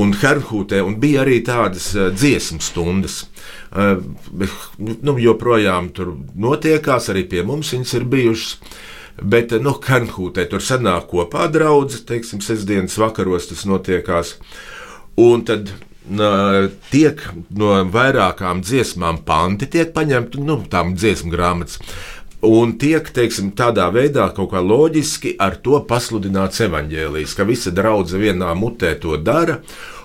un 0.02 0.12
Hernhūtē, 0.16 0.82
un 0.86 0.98
bija 1.02 1.24
arī 1.24 1.40
tādas 1.46 1.92
uh, 1.96 2.10
dziesmu 2.14 2.62
stundas. 2.64 3.24
Uh, 3.72 4.02
nu, 4.80 5.16
joprojām 5.22 5.92
tur 5.96 6.16
notiekās, 6.36 7.10
arī 7.14 7.26
pie 7.32 7.46
mums 7.48 7.74
viņas 7.76 7.96
ir 8.00 8.08
bijušas. 8.12 8.60
Bet 9.16 9.54
nu, 9.64 9.72
Hernhūtē 9.80 10.44
tur 10.52 10.64
sanāk 10.64 11.08
kopā 11.14 11.48
draugi, 11.52 12.02
teiksim, 12.08 12.42
sestdienas 12.44 12.98
vakaros 13.00 13.48
tas 13.48 13.64
notiekās. 13.70 14.36
Un 15.24 15.46
tad 15.48 15.72
tiek 16.92 17.22
no 17.58 17.72
vairākām 17.90 18.62
dziesmām 18.62 19.24
panti 19.26 19.66
tiek 19.72 19.94
paņemti, 19.96 20.44
nu, 20.46 20.60
tām 20.70 20.94
dziesmu 21.00 21.32
grāmatas 21.34 21.80
un 22.46 22.76
tiek 22.82 23.10
teiksim, 23.16 23.52
tādā 23.58 23.88
veidā 23.94 24.30
kaut 24.36 24.54
kā 24.54 24.62
loģiski 24.62 25.36
ar 25.42 25.58
to 25.66 25.82
pasludināts 25.90 26.62
evaņģēlijs, 26.66 27.36
ka 27.38 27.48
visa 27.48 27.74
draudzene 27.76 28.24
vienā 28.30 28.54
mutē 28.58 28.96
to 29.02 29.18
dara. 29.18 29.62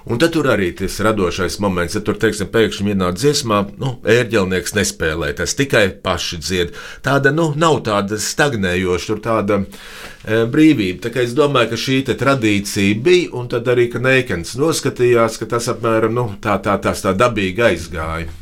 Un 0.09 0.18
tad 0.18 0.33
tur 0.33 0.46
arī 0.48 0.70
tas 0.72 0.94
radošais 1.05 1.59
moments, 1.61 1.94
ja 1.94 2.00
tur, 2.05 2.16
teiksim, 2.18 2.48
pēkšņi 2.50 2.94
ienāk 2.94 3.18
dziesmā, 3.20 3.59
nu, 3.83 3.92
ērģelnieks 4.09 4.74
nespēlē, 4.79 5.35
tas 5.37 5.53
tikai 5.59 5.85
paši 6.03 6.40
dzied. 6.40 6.72
Tāda, 7.05 7.35
nu, 7.37 7.50
nav 7.61 7.83
tāda 7.85 8.16
stagnējoša, 8.16 9.07
tur 9.11 9.20
tāda 9.26 9.61
e, 9.61 10.42
brīvība. 10.48 11.05
Tā 11.05 11.12
kā 11.12 11.26
es 11.26 11.37
domāju, 11.37 11.74
ka 11.74 11.83
šī 11.85 12.00
tradīcija 12.11 12.96
bija, 13.05 13.31
un 13.37 13.53
tad 13.53 13.68
arī, 13.68 13.90
Neikens 14.00 14.57
noskatījās, 14.57 15.37
ka 15.37 15.53
tas 15.53 15.68
apmēram, 15.74 16.16
nu, 16.16 16.31
tā, 16.40 16.57
tā, 16.64 16.81
tā, 16.81 16.96
tā 16.96 17.12
dabīgi 17.12 17.68
aizgāja. 17.68 18.39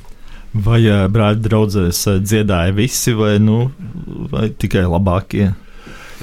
Vai 0.53 0.81
brāļi 1.13 1.43
draugzēs 1.45 2.01
dziedāja 2.25 2.73
visi, 2.77 3.13
vai, 3.17 3.37
nu, 3.43 3.69
vai 4.33 4.49
tikai 4.49 4.87
labākie? 4.89 5.51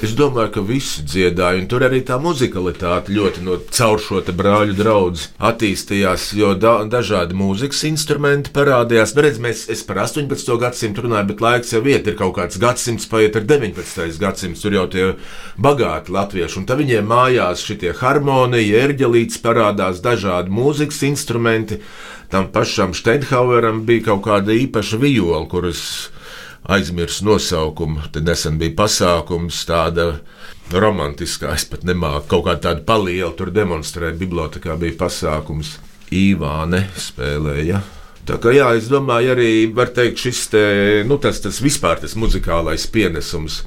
Es 0.04 0.10
domāju, 0.12 0.50
ka 0.52 0.60
visi 0.60 1.00
dziedāja, 1.08 1.56
un 1.56 1.68
tur 1.72 1.80
arī 1.86 2.02
tā 2.04 2.18
muzikalitāte 2.20 3.14
ļoti 3.16 3.40
no 3.46 3.54
caur 3.72 4.00
šo 4.04 4.18
brāļu 4.28 4.74
draugu 4.76 5.22
attīstījās, 5.48 6.26
jo 6.36 6.50
da, 6.60 6.74
dažādi 6.92 7.32
mūzikas 7.32 7.80
instrumenti 7.88 8.52
parādījās. 8.52 9.14
Nu, 9.16 9.24
redz, 9.24 9.40
mēs, 9.40 9.62
es 9.72 9.80
par 9.88 10.02
18. 10.02 10.52
gadsimtu 10.60 11.06
runāju, 11.06 11.30
bet 11.30 11.40
laiks 11.46 11.72
jau 11.72 11.80
iet, 11.88 12.10
ir 12.10 12.18
kaut 12.18 12.34
kāds 12.36 12.60
gadsimts, 12.60 13.08
paiet 13.08 13.38
ar 13.40 13.46
19. 13.48 14.20
gadsimtu, 14.20 14.60
tur 14.66 14.76
jau 14.76 14.84
tie 14.92 15.06
bagāti 15.56 16.12
latvieši, 16.12 16.60
un 16.60 16.68
tad 16.68 16.82
viņiem 16.82 17.08
mājās 17.08 17.64
šitie 17.64 17.94
harmonija, 17.96 18.84
ērģelītes 18.84 19.40
parādās, 19.46 20.04
dažādi 20.04 20.52
mūzikas 20.52 21.00
instrumenti 21.08 21.80
tam 22.28 22.50
pašam 22.52 22.92
Steinhaueram 22.92 23.86
bija 23.88 24.10
kaut 24.10 24.26
kāda 24.28 24.52
īpaša 24.52 25.00
viola, 25.00 25.46
kuras 25.48 26.10
aizmirsu 26.68 27.26
nosaukumu. 27.26 28.08
Tad 28.12 28.26
nesen 28.26 28.58
bija 28.60 28.74
pasākums 28.82 29.62
tāda 29.68 30.08
romantiskā, 30.74 31.54
es 31.54 31.66
pat 31.70 31.86
nemāku 31.86 32.26
kaut 32.34 32.46
kā 32.48 32.56
tādu 32.68 32.86
palielu 32.88 33.32
tur 33.38 33.52
demonstrēt. 33.54 34.18
Bibliotekā 34.20 34.78
bija 34.80 34.98
pasākums 35.06 35.76
Īvāne 36.14 36.84
spēlēja. 36.94 37.80
Tā 38.26 38.38
kā 38.42 38.50
jā, 38.54 38.72
es 38.78 38.88
domāju, 38.90 39.32
arī 39.36 39.50
var 39.74 39.92
teikt, 39.94 40.18
šis 40.22 40.40
te, 40.50 40.62
nu, 41.06 41.18
tas, 41.22 41.38
tas 41.42 41.60
vispār 41.62 42.00
tas 42.02 42.16
muzikālais 42.18 42.86
pienesums. 42.90 43.60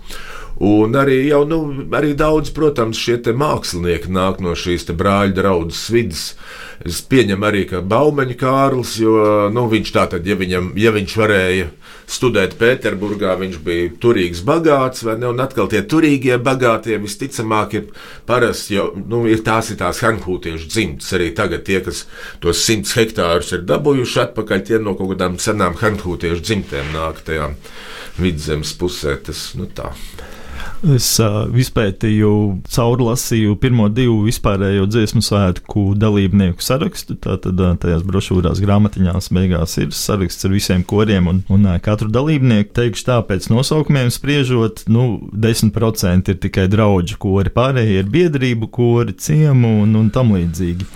Un 0.60 0.96
arī, 1.00 1.22
jau, 1.30 1.46
nu, 1.48 1.60
arī 1.96 2.12
daudz, 2.20 2.50
protams, 2.52 3.00
šie 3.00 3.22
mākslinieki 3.32 4.12
nāk 4.12 4.42
no 4.44 4.58
šīs 4.60 4.90
brāļa 4.92 5.38
draudzes 5.38 5.86
vidas. 5.94 6.24
Es 6.84 7.00
pieņemu 7.08 7.46
arī, 7.48 7.62
ka 7.70 7.80
Baumeņa 7.80 8.36
Kārlis, 8.40 8.98
jo 9.00 9.48
nu, 9.56 9.66
viņš 9.72 9.92
tā 9.96 10.04
tad, 10.12 10.28
ja, 10.28 10.36
viņam, 10.40 10.74
ja 10.80 10.92
viņš 10.96 11.16
varēja 11.20 11.70
studēt 12.10 12.58
Pēterburgā, 12.60 13.36
viņš 13.40 13.58
bija 13.64 13.92
turīgs, 14.04 14.42
bagāts, 14.48 15.04
vai 15.08 15.16
ne? 15.22 15.30
Un 15.30 15.40
atkal 15.44 15.70
tie 15.72 15.80
turīgie, 15.88 16.36
bagātie 16.44 16.98
visticamāk 17.00 17.76
ir 17.78 17.86
parasti, 18.28 18.76
jo 18.80 18.90
nu, 19.00 19.22
ir 19.30 19.44
tās 19.46 19.72
ir 19.72 19.80
tās 19.80 20.02
hanhūtiešu 20.04 20.68
dzimtas. 20.72 21.14
Arī 21.16 21.30
tagad 21.38 21.64
tie, 21.70 21.80
kas 21.86 22.04
tos 22.44 22.66
simts 22.66 22.98
hektārus 23.00 23.54
ir 23.56 23.64
dabūjuši 23.70 24.24
atpakaļ, 24.26 24.66
tie 24.68 24.82
no 24.84 24.98
kaut 25.00 25.14
kādām 25.14 25.40
senām 25.40 25.78
hanhūtiešu 25.80 26.44
dzimtēm 26.44 26.92
nāk 26.98 27.24
tajā 27.28 27.54
vidzemes 28.20 28.74
pusē. 28.80 29.20
Tas, 29.30 29.52
nu, 29.60 29.70
tā. 29.72 29.94
Es 30.80 31.08
uh, 31.20 31.42
izpētīju, 31.60 32.30
caurlasīju 32.72 33.58
pirmo 33.60 33.90
divu 33.92 34.22
vispārējo 34.24 34.86
dziesmu 34.88 35.20
svētku 35.26 35.90
dalībnieku 36.00 36.64
sarakstu. 36.64 37.18
Tātad 37.20 37.60
tajās 37.84 38.06
brošūrās, 38.08 38.62
grāmatiņās 38.64 39.28
beigās 39.36 39.76
ir 39.84 39.92
saraksts 39.96 40.48
ar 40.48 40.56
visiem 40.56 40.86
koriem 40.88 41.28
un, 41.28 41.42
un 41.52 41.68
katru 41.84 42.08
dalībnieku. 42.16 42.72
Teikšu 42.80 43.10
tā, 43.12 43.20
pēc 43.28 43.50
nosaukumiem 43.52 44.08
spriežot, 44.14 44.86
nu, 44.88 45.10
10% 45.36 46.32
ir 46.32 46.40
tikai 46.48 46.70
draugu 46.72 47.20
kori, 47.20 47.52
pārējie 47.52 48.00
ir 48.00 48.12
biedrību 48.16 48.72
kori, 48.72 49.18
ciemu 49.20 49.82
un, 49.84 49.98
un 50.00 50.08
tam 50.16 50.32
līdzīgi. 50.38 50.88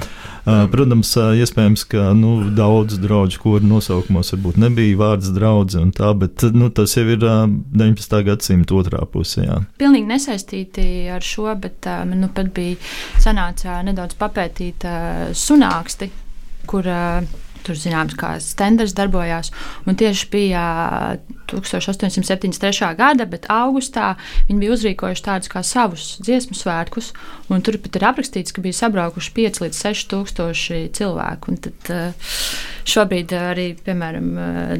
Protams, 0.44 1.14
iespējams, 1.40 1.86
ka 1.88 2.10
nu, 2.18 2.34
daudz 2.56 2.98
draugu 3.00 3.40
kuru 3.40 3.68
nosaukumos 3.68 4.34
varbūt 4.34 4.58
nebija 4.60 4.98
vārds 5.00 5.32
draugs, 5.36 5.78
tā, 5.96 6.10
bet 6.20 6.44
nu, 6.52 6.68
tas 6.76 6.98
jau 6.98 7.06
ir 7.14 7.24
uh, 7.24 7.46
19. 7.48 8.18
gadsimta 8.28 8.76
otrā 8.76 9.06
pusē. 9.08 9.46
Jā. 9.48 9.62
Pilnīgi 9.80 10.10
nesaistīti 10.10 10.88
ar 11.14 11.24
šo, 11.24 11.48
bet 11.64 11.88
man 11.88 12.26
nu 12.26 12.32
pat 12.36 12.52
bija 12.56 12.76
sanāca 13.24 13.80
nedaudz 13.88 14.20
papētīt 14.20 14.84
sunāksti, 15.40 16.12
kur 16.68 16.92
uh, 16.92 17.24
tur 17.66 17.78
zināms, 17.80 18.18
kā 18.20 18.36
stenders 18.44 18.96
darbojās. 18.98 19.52
Un 19.88 19.98
tieši 20.00 20.30
bija 20.34 20.66
1873. 21.52 22.92
gada, 22.98 23.28
bet 23.30 23.48
augustā 23.52 24.14
viņi 24.50 24.60
bija 24.62 24.76
uzrīkojuši 24.78 25.26
tādus 25.26 25.52
kā 25.52 25.64
savus 25.68 26.18
dziesmu 26.24 26.58
svētkus. 26.58 27.12
Tur 27.64 27.78
pat 27.84 27.98
ir 28.00 28.08
aprakstīts, 28.08 28.54
ka 28.56 28.64
bija 28.64 28.80
sabraukuši 28.80 29.34
5 29.36 29.62
līdz 29.66 29.82
6 29.86 30.08
tūkstoši 30.14 30.80
cilvēku. 30.98 31.54
Un 31.54 31.60
tad 31.68 31.92
eh, 31.94 32.32
šobrīd 32.90 33.34
arī, 33.38 33.68
piemēram, 33.86 34.30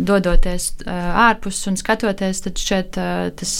dodoties 0.04 0.72
ārpus 0.90 1.62
un 1.70 1.78
skatoties, 1.80 2.42
tad 2.46 2.60
šķiet 2.60 2.98
tas 3.40 3.54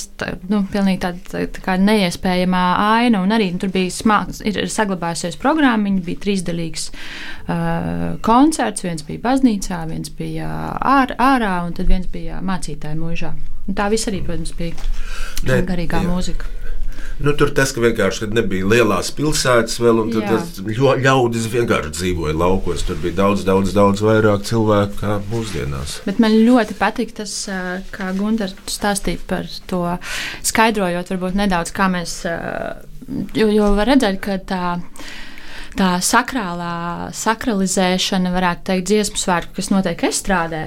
nu, 0.50 0.64
pilnīgi 0.72 1.02
tāda 1.04 1.46
tā 1.54 1.64
kā 1.64 1.78
neiespējamā 1.80 2.64
aina. 2.98 3.22
Un 3.24 3.36
arī 3.36 3.52
tur 3.60 3.72
bija 3.74 3.94
smāks, 3.94 4.42
ir 4.48 4.60
saglabājusies 4.72 5.38
programma, 5.42 5.88
viņa 5.88 6.04
bija 6.06 6.22
trīsdaļīgs 6.26 6.88
uh, 6.90 8.04
koncerts. 8.26 8.86
Viens 8.86 9.06
bija 9.08 9.13
baznīcā, 9.22 9.84
viens 9.90 10.12
bija 10.18 10.50
ār, 10.80 11.16
ārā, 11.22 11.56
un 11.68 11.76
tad 11.78 11.92
viens 11.92 12.10
bija 12.12 12.42
mācītāja 12.46 12.98
mūžā. 13.00 13.34
Un 13.68 13.78
tā 13.78 13.88
viss 13.94 14.10
arī, 14.10 14.24
protams, 14.26 14.52
bija 14.58 14.76
ne, 15.48 15.62
garīgā 15.68 16.04
jā. 16.04 16.10
mūzika. 16.10 16.52
Nu, 17.22 17.32
tur 17.38 17.52
tas 17.54 17.72
vienkārši 17.78 18.28
nebija 18.34 18.66
lielās 18.68 19.12
pilsētas, 19.14 19.78
vēl, 19.82 20.00
un 20.02 20.14
tas 20.16 20.58
ļaudis 21.04 21.46
vienkārši 21.54 21.92
dzīvoja 21.94 22.34
laukos. 22.38 22.86
Tur 22.88 22.98
bija 23.04 23.20
daudz, 23.22 23.44
daudz, 23.48 23.74
daudz 23.76 24.02
vairāk 24.04 24.48
cilvēku 24.50 24.98
kā 25.02 25.20
mūsdienās. 25.30 26.00
Bet 26.08 26.22
man 26.24 26.34
ļoti 26.48 26.78
patīk 26.80 27.14
tas, 27.20 27.36
kā 27.94 28.10
Gunārs 28.18 28.56
stāstīja 28.72 29.22
par 29.30 29.46
to, 29.70 29.84
skaidrojot 30.50 31.14
varbūt 31.14 31.38
nedaudz, 31.38 31.74
kā 31.76 31.88
mēs, 31.94 32.24
jo, 33.38 33.48
jo 33.54 33.70
var 33.78 33.94
redzēt, 33.94 34.20
ka 34.24 34.40
tā 34.50 34.64
tā 35.78 35.96
sakrālā 36.04 37.10
sakralizēšana, 37.18 38.32
varētu 38.34 38.70
teikt, 38.70 38.88
dziesmu 38.92 39.20
svētku, 39.20 39.58
kas 39.58 39.70
notiek 39.74 40.04
estrādē, 40.08 40.64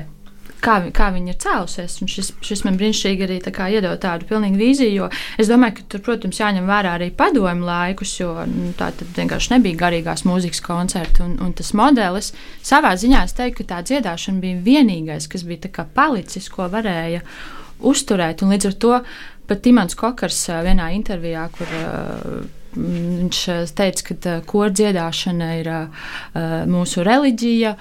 kā, 0.62 0.76
kā 0.94 1.10
viņi 1.14 1.32
ir 1.32 1.38
cēlusies. 1.42 1.98
Un 2.02 2.10
šis, 2.10 2.32
šis 2.44 2.64
man 2.66 2.78
brīnišķīgi 2.80 3.26
arī 3.26 3.36
tā 3.44 3.68
iedod 3.72 4.00
tādu 4.02 4.28
pilnīgu 4.30 4.58
vīziju, 4.60 4.96
jo 4.96 5.10
es 5.40 5.50
domāju, 5.50 5.78
ka 5.78 5.86
tur, 5.94 6.02
protams, 6.08 6.40
jāņem 6.40 6.66
vērā 6.68 6.96
arī 6.98 7.10
padomu 7.16 7.68
laikus, 7.68 8.16
jo 8.20 8.32
nu, 8.50 8.72
tā 8.78 8.90
vienkārši 9.18 9.54
nebija 9.56 9.80
garīgās 9.84 10.26
mūzikas 10.28 10.62
koncerti. 10.64 11.24
Un, 11.26 11.38
un 11.44 11.54
tas 11.56 11.72
modelis 11.76 12.32
savā 12.66 12.96
ziņā 12.98 13.22
es 13.28 13.36
teiktu, 13.36 13.62
ka 13.62 13.76
tā 13.76 13.84
dziedāšana 13.92 14.42
bija 14.42 14.64
vienīgais, 14.66 15.30
kas 15.30 15.46
bija 15.46 15.86
palicis, 15.94 16.50
ko 16.52 16.68
varēja 16.72 17.22
uzturēt. 17.86 18.42
Un 18.42 18.54
līdz 18.54 18.70
ar 18.70 18.78
to 18.82 19.00
pat 19.46 19.62
Timants 19.62 19.98
Kokars 19.98 20.46
vienā 20.66 20.90
intervijā, 20.96 21.46
kur 21.54 21.74
Viņš 22.76 23.38
teica, 23.76 24.04
ka 24.08 24.34
kora 24.48 24.72
dziedāšana 24.74 25.52
ir 25.60 25.70
mūsu 26.68 27.04
reliģija, 27.06 27.72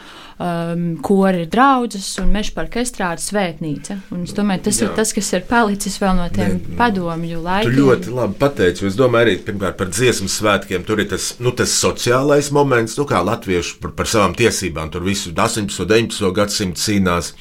kora 1.06 1.42
ir 1.42 1.50
draudzes 1.52 2.08
un 2.20 2.32
meža 2.36 2.54
parka 2.56 2.82
estrāde 2.84 3.24
svētnīca. 3.24 3.98
Un 4.16 4.24
es 4.28 4.36
domāju, 4.36 4.66
tas 4.68 4.80
Jā. 4.80 4.88
ir 4.88 4.96
tas, 4.98 5.14
kas 5.16 5.32
ir 5.36 5.46
palicis 5.50 5.96
vēl 6.02 6.16
no 6.18 6.28
tiem 6.34 6.58
ne, 6.58 6.76
padomju 6.80 7.42
laikiem. 7.44 7.72
Tu 7.76 7.84
ļoti 7.84 8.16
labi 8.16 8.40
pateici. 8.40 8.88
Es 8.90 8.98
domāju 9.00 9.30
arī 9.30 9.38
pirmkārt 9.48 9.80
par 9.80 9.92
dziesmu 9.92 10.32
svētkiem. 10.32 10.84
Tur 10.88 11.04
ir 11.04 11.10
tas, 11.12 11.34
nu, 11.44 11.54
tas 11.56 11.76
sociālais 11.80 12.52
moments, 12.56 12.98
nu, 13.00 13.08
kā 13.10 13.24
latvieši 13.24 13.80
par, 13.84 13.96
par 14.00 14.12
savām 14.12 14.36
tiesībām. 14.38 14.92
Tur 14.92 15.08
visu 15.08 15.32
18. 15.36 15.80
un 15.84 15.92
19. 15.92 16.32
gadsimtu 16.36 16.84
cīnās. 16.84 17.32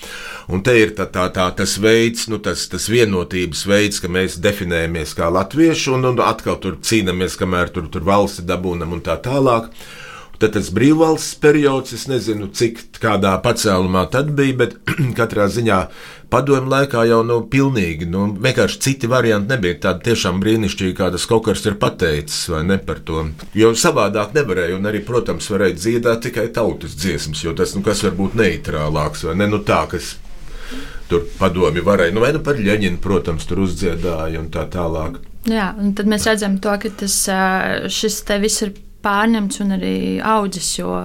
Un 0.53 0.61
te 0.65 0.75
ir 0.77 0.93
tā, 0.97 1.07
tā, 1.09 1.29
tā, 1.33 1.49
tas 1.57 1.79
veids, 1.81 2.27
nu, 2.29 2.39
tas, 2.43 2.67
tas 2.69 2.89
vienotības 2.93 3.65
veids, 3.69 4.01
ka 4.03 4.11
mēs 4.13 4.37
definējamies 4.45 5.15
kā 5.17 5.31
latvieši 5.33 5.95
un, 5.97 6.11
un 6.13 6.25
atkal 6.25 6.59
tur 6.61 6.81
cīnāmies 6.85 7.39
kamēr 7.41 7.73
tur, 7.73 7.89
tur 7.93 8.05
valsti 8.05 8.45
dabūnam 8.49 8.93
un 8.97 9.05
tā 9.05 9.17
tālāk. 9.25 9.71
Tad 10.43 10.57
tas 10.57 10.67
brīvvalsts 10.75 11.39
periods, 11.41 11.95
es 11.95 12.09
nezinu, 12.11 12.49
cik 12.53 12.81
kādā 13.01 13.37
pacēlumā 13.41 14.03
tad 14.13 14.33
bija, 14.37 14.57
bet 14.65 14.75
katrā 15.19 15.47
ziņā 15.49 15.79
padomju 16.35 16.69
laikā 16.73 17.05
jau 17.07 17.21
nu, 17.25 17.39
pilnīgi, 17.49 18.09
nu, 18.11 18.27
vienkārši 18.43 18.81
citi 18.83 19.09
varianti 19.09 19.55
nebija. 19.55 19.79
Tāda 19.87 20.03
tiešām 20.11 20.43
brīnišķīga, 20.43 20.97
kā 20.99 21.09
tas 21.15 21.25
kaut 21.31 21.47
kas 21.47 21.63
ir 21.65 21.79
pateicis, 21.81 22.49
vai 22.51 22.65
ne 22.67 22.81
par 22.83 23.01
to. 23.07 23.23
Jo 23.57 23.71
savādāk 23.79 24.35
nevarēja, 24.37 24.75
un 24.77 24.91
arī, 24.91 25.05
protams, 25.07 25.49
varēja 25.55 25.79
dziedāt 25.79 26.27
tikai 26.27 26.49
tautas 26.53 26.99
dziesmas, 26.99 27.47
jo 27.47 27.55
tas, 27.57 27.77
nu, 27.79 27.85
kas 27.87 28.03
var 28.05 28.19
būt 28.19 28.37
neitrālāks, 28.43 29.25
vai 29.29 29.39
ne, 29.39 29.49
nu 29.55 29.63
tā, 29.65 29.85
kas 29.95 30.17
tur 31.11 31.27
padomi 31.39 31.83
varēja, 31.85 32.15
nu, 32.15 32.23
vai 32.25 32.33
nu 32.37 32.41
par 32.45 32.59
Ļeņinu, 32.61 33.01
protams, 33.05 33.47
tur 33.49 33.65
uzdziedāja 33.67 34.41
un 34.41 34.51
tā 34.55 34.67
tālāk. 34.73 35.21
Jā, 35.51 35.75
un 35.77 35.93
tad 35.97 36.09
mēs 36.09 36.25
redzam 36.29 36.57
to, 36.65 36.73
ka 36.81 36.91
tas, 37.05 37.19
šis 37.93 38.23
te 38.25 38.39
viss 38.41 38.65
ir 38.65 38.73
pārņemts 39.05 39.61
un 39.65 39.77
arī 39.77 39.97
audzis, 40.25 40.71
jo 40.79 41.05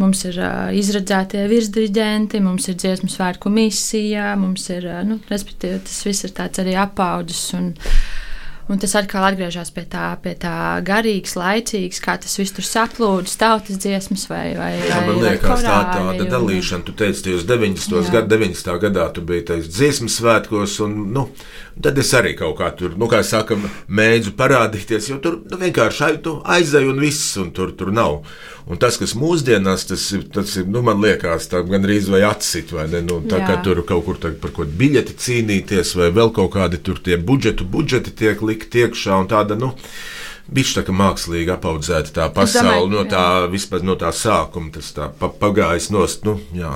mums 0.00 0.24
ir 0.26 0.38
uh, 0.40 0.70
izredzētie 0.76 1.44
virsdiģenti, 1.50 2.40
mums 2.42 2.68
ir 2.70 2.78
dziesmu 2.80 3.10
svētku 3.12 3.52
misija, 3.52 4.32
mums 4.40 4.66
ir, 4.72 4.88
uh, 4.88 5.02
nu, 5.06 5.20
respektīvi, 5.30 5.82
tas 5.86 6.00
viss 6.06 6.26
ir 6.26 6.34
tāds 6.36 6.62
arī 6.62 6.76
apaudzis. 6.80 7.44
Un, 7.58 7.72
Un 8.70 8.78
tas 8.78 8.92
atkal 8.94 9.24
atgriežas 9.26 9.72
pie 9.74 9.82
tā, 9.90 10.12
pie 10.22 10.36
tā 10.38 10.78
garīgas, 10.86 11.32
laicīgas, 11.34 11.98
kā 12.04 12.14
tas 12.22 12.36
viss 12.38 12.54
tur 12.54 12.62
saplūdis, 12.62 13.34
tautas 13.40 13.80
dziesmas 13.82 14.28
vai 14.30 14.52
vai 14.54 14.68
Jā, 14.78 15.00
man 15.08 15.18
liekas, 15.24 15.64
tā 15.64 15.72
tāda 15.90 16.12
un... 16.14 16.30
dalīšana, 16.30 16.86
tu 16.86 16.94
teici, 16.94 17.24
tajos 17.26 17.48
90. 17.48 18.12
gadā, 18.14 18.30
90. 18.30 18.70
gadā 18.84 19.08
tu 19.16 19.24
biji 19.26 19.48
tajos 19.48 19.72
dziesmu 19.74 20.12
svētkos, 20.14 20.76
un, 20.86 20.94
nu, 21.16 21.26
tad 21.82 21.98
es 21.98 22.12
arī 22.14 22.36
kaut 22.38 22.60
kā 22.60 22.70
tur, 22.78 22.94
nu, 22.94 23.10
kā 23.10 23.24
saka, 23.26 23.58
mēdzu 23.90 24.36
parādīties, 24.38 25.10
jo 25.10 25.18
tur 25.24 25.40
nu, 25.42 25.58
vienkārši 25.58 26.22
aizēju 26.54 26.94
un 26.94 27.02
viss, 27.02 27.34
un 27.42 27.50
tur, 27.56 27.74
tur 27.74 27.90
nav. 27.94 28.20
Un 28.70 28.78
tas, 28.78 28.94
kas 29.00 29.16
mūsdienās, 29.18 29.86
tas 29.88 30.02
ir, 30.14 30.26
tas 30.30 30.52
ir 30.60 30.68
nu, 30.70 30.82
man 30.86 31.00
liekas, 31.02 31.48
tā 31.50 31.62
gandrīz 31.66 32.06
vai 32.12 32.20
atsit, 32.28 32.70
vai 32.76 32.84
ne? 32.92 33.00
Nu, 33.02 33.18
tā 33.26 33.40
Jā. 33.40 33.48
kā 33.48 33.56
tur 33.64 33.80
kaut 33.88 34.04
kur 34.06 34.20
tā, 34.20 34.30
par 34.38 34.52
ko 34.54 34.62
biļeti 34.62 35.16
cīnīties, 35.18 35.96
vai 35.98 36.10
vēl 36.14 36.30
kaut 36.36 36.52
kādi 36.54 36.78
tur 36.78 37.00
tie 37.02 37.18
budžetu, 37.18 37.66
budžeti 37.66 38.14
tiek 38.20 38.44
likt 38.60 38.76
iekšā 38.76 39.16
un 39.24 39.28
tāda, 39.30 39.56
nu. 39.58 39.74
Bišķi 40.50 40.80
tā 40.80 40.86
kā 40.86 40.94
mākslīgi 40.96 41.52
apaudzēta 41.54 42.14
tā 42.14 42.30
pasaule 42.34 42.90
no 42.90 43.04
tā, 43.06 43.46
vispār 43.50 43.84
no 43.86 43.94
tā 43.94 44.10
sākuma, 44.10 44.72
tas 44.74 44.90
tā 44.96 45.06
pa, 45.14 45.30
pagājis 45.30 45.92
nost, 45.94 46.24
nu, 46.26 46.40
jā. 46.56 46.72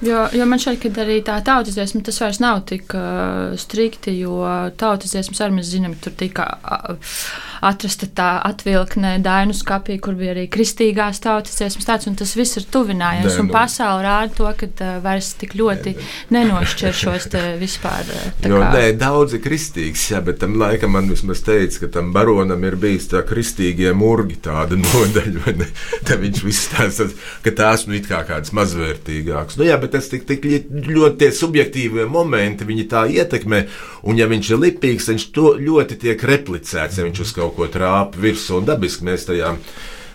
Jo, 0.00 0.22
jo 0.32 0.46
man 0.48 0.60
šķiet, 0.62 0.80
ka 0.80 1.02
arī 1.02 1.18
tā 1.20 1.34
tautas 1.44 1.76
dziesma 1.76 2.00
tas 2.06 2.16
vairs 2.22 2.40
nav 2.40 2.62
tik 2.70 2.94
uh, 2.96 3.52
strikti, 3.60 4.14
jo 4.22 4.40
tautas 4.80 5.12
dziesmas 5.12 5.42
arī 5.44 5.58
mēs 5.58 5.68
zinām, 5.74 5.98
tur 6.00 6.16
tika. 6.16 6.46
Uh, 6.64 7.18
atrasta 7.60 8.08
tā 8.08 8.30
atvilkne 8.46 9.16
Dainu 9.24 9.54
skapī, 9.56 9.98
kur 10.02 10.16
bija 10.18 10.34
arī 10.34 10.46
kristīgās 10.52 11.20
tautas 11.22 11.58
dziesmas 11.58 11.88
tāds, 11.88 12.08
un 12.10 12.16
tas 12.18 12.32
viss 12.38 12.58
ir 12.60 12.66
tuvinājies, 12.72 13.36
un 13.40 13.48
nu. 13.50 13.54
pasauli 13.54 14.06
rāda 14.06 14.34
to, 14.36 14.48
ka 14.60 14.68
uh, 14.70 14.92
vairs 15.04 15.32
tik 15.40 15.56
ļoti 15.58 15.94
nenošķir 16.34 16.96
šos 16.96 17.28
te 17.34 17.42
vispār. 17.62 18.08
Jo, 18.44 18.62
kā... 18.62 18.70
Nē, 18.74 18.84
daudz 19.00 19.36
ir 19.36 19.44
kristīgs, 19.44 20.06
jā, 20.12 20.22
bet 20.24 20.40
tam 20.42 20.56
laikam 20.60 20.94
man 20.96 21.10
vismaz 21.10 21.44
teica, 21.46 21.84
ka 21.84 21.92
tam 21.98 22.12
baronam 22.16 22.64
ir 22.66 22.78
bijis 22.80 23.10
tā 23.12 23.22
kristīgie 23.26 23.92
murgi 23.96 24.40
tāda 24.42 24.78
nodaļa, 24.84 25.44
vai 25.46 25.56
ne? 25.60 25.68
Tā 26.08 26.18
viņš 26.20 26.44
viss 26.46 26.72
tās, 26.72 27.02
ka 27.44 27.54
tās 27.56 27.86
nu 27.88 27.98
it 27.98 28.08
kā 28.10 28.22
kādas 28.28 28.54
mazvērtīgākas. 28.56 29.58
Nu 29.60 29.68
jā, 29.68 29.76
bet 29.80 29.94
tas 29.96 30.08
tik, 30.10 30.26
tik 30.28 30.46
ļoti 30.70 31.20
tie 31.20 31.30
subjektīvie 31.34 32.06
momenti, 32.10 32.68
viņi 32.68 32.86
tā 32.90 33.04
ietekmē, 33.10 33.62
un 34.08 34.20
ja 34.20 34.28
viņš 34.30 34.52
ir 34.54 34.62
lipīgs, 34.64 35.10
viņš 35.12 35.26
to 35.36 35.54
ļoti 35.60 35.98
tiek 36.04 36.24
replicēts, 36.30 36.98
ja 36.98 37.06
viņš 37.06 37.24
uz 37.26 37.34
kaut 37.36 37.49
kaut 37.50 37.56
ko 37.56 37.78
trāpa 37.78 38.20
virsū, 38.20 38.60
un 38.60 38.68
dabiski 38.68 39.06
mēs 39.06 39.26
tajā 39.28 39.54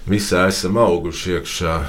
visā 0.08 0.48
esam 0.50 0.78
auguši 0.80 1.40
iekšā. 1.40 1.80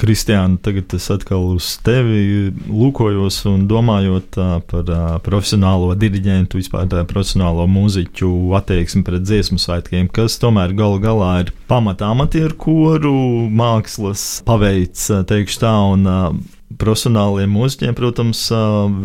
Kristiāna, 0.00 0.56
tagad 0.64 0.94
es 0.96 1.10
atkal 1.12 1.50
uz 1.52 1.66
tevi 1.84 2.48
lūkojos 2.64 3.42
un 3.50 3.66
domājot 3.68 4.38
par 4.70 4.92
profesionālo 5.26 5.90
diriģentu, 6.00 6.56
vispār 6.56 6.88
tā 6.88 7.02
profesionālo 7.04 7.66
mūziķu 7.68 8.30
attieksmi 8.56 9.04
pret 9.04 9.26
dziesmu 9.28 9.60
svētkiem, 9.60 10.08
kas 10.08 10.38
tomēr 10.40 10.72
galu 10.78 11.02
galā 11.04 11.32
ir 11.44 11.52
pamatā 11.68 12.08
amatieru 12.16 12.56
koru 12.56 13.14
mākslas 13.52 14.40
paveids, 14.48 15.10
teikšu 15.28 15.60
tā, 15.66 15.76
un 15.92 16.08
profesionāliem 16.80 17.52
mūziķiem, 17.52 17.92
protams, 17.98 18.46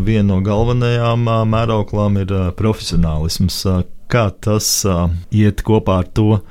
viena 0.07 0.29
no 0.31 0.39
galvenajām 0.45 1.27
mērauklām 1.51 2.23
ir 2.23 2.37
profesionālisms. 2.55 3.65
Kā 4.11 4.27
tas 4.43 4.67
uh, 4.87 5.07
iet 5.31 5.63
kopā 5.67 6.01
ar 6.03 6.09
to, 6.11 6.41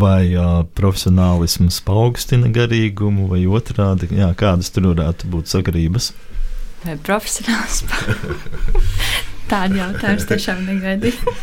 vai 0.00 0.32
uh, 0.36 0.62
profesionālisms 0.76 1.80
paaugstina 1.86 2.50
garīgumu, 2.54 3.28
vai 3.30 3.42
otrādi, 3.48 4.10
jā, 4.18 4.30
kādas 4.38 4.72
tur 4.74 4.90
varētu 4.92 5.30
būt 5.32 5.50
sakarības? 5.50 6.12
Vai 6.84 6.96
profesionāls? 7.04 7.82
Tādu 9.50 9.80
jautājumu 9.80 10.26
tiešām 10.30 10.64
negaidīju. 10.68 11.34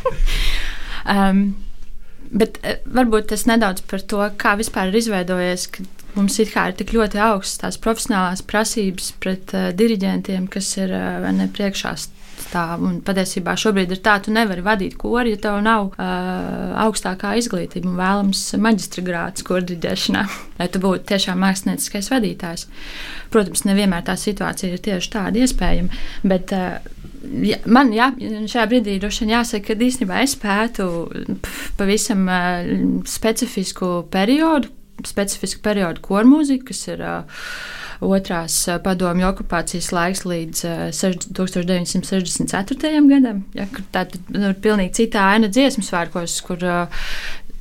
um, 1.13 1.43
bet 2.31 2.61
varbūt 2.85 3.29
tas 3.33 3.45
nedaudz 3.49 3.83
par 3.89 4.03
to, 4.03 4.23
kā 4.39 4.55
vispār 4.59 4.91
ir 4.91 5.01
izveidojies, 5.01 5.67
ka 5.75 5.85
mums 6.17 6.39
ir 6.41 6.53
tik 6.79 6.95
ļoti 6.95 7.19
augstas 7.21 7.61
tās 7.61 7.81
profesionālās 7.81 8.41
prasības 8.47 9.11
pret 9.21 9.53
uh, 9.53 9.69
diriģentiem, 9.77 10.47
kas 10.49 10.71
ir 10.79 10.95
uh, 10.95 11.27
ne 11.35 11.49
priekšā 11.51 11.97
stāv. 12.41 12.83
Un 12.87 12.99
patiesībā 13.05 13.55
šobrīd 13.59 13.93
ir 13.93 14.01
tā, 14.05 14.17
tu 14.23 14.33
nevari 14.35 14.63
vadīt 14.65 14.97
kori, 14.99 15.33
ja 15.35 15.41
tev 15.47 15.59
nav 15.65 15.89
uh, 15.91 16.75
augstākā 16.85 17.35
izglītība 17.39 17.89
un 17.89 17.97
vēlams 17.99 18.43
maģistra 18.63 19.05
grāts 19.07 19.45
kordiģēšanā, 19.47 20.25
lai 20.59 20.69
tu 20.73 20.81
būtu 20.83 21.07
tiešām 21.13 21.41
mākslinieckais 21.43 22.11
vadītājs. 22.13 22.67
Protams, 23.33 23.65
nevienmēr 23.67 24.05
tā 24.07 24.17
situācija 24.19 24.73
ir 24.75 24.83
tieši 24.85 25.13
tāda 25.17 25.43
iespējama, 25.43 26.01
bet 26.27 26.53
uh, 26.55 26.77
ja, 27.45 27.59
man 27.65 27.91
jā, 27.95 28.11
šajā 28.19 28.67
brīdī 28.71 28.97
droši 29.01 29.25
vien 29.25 29.35
jāsaka, 29.37 29.73
ka 29.73 29.87
īstenībā 29.89 30.21
es 30.25 30.37
pētu 30.39 30.87
pavisam 31.79 32.27
uh, 32.29 32.71
specifisku 33.09 34.07
periodu, 34.13 34.71
specifisku 35.05 35.61
periodu 35.65 36.01
kormūziku, 36.05 36.71
kas 36.71 36.87
ir 36.89 37.03
uh, 37.05 37.43
otrās 38.03 38.69
padomju 38.83 39.27
okupācijas 39.29 39.91
laiks 39.95 40.25
līdz 40.27 40.57
1964. 40.93 43.01
gadam. 43.09 43.37
Ja, 43.57 43.65
tā 43.93 43.99
ir 44.07 44.11
nu, 44.35 44.47
pilnīgi 44.61 44.97
cita 45.01 45.19
aina 45.33 45.47
dziesmu 45.51 45.83
svētkos, 45.85 46.33
kur 46.47 46.59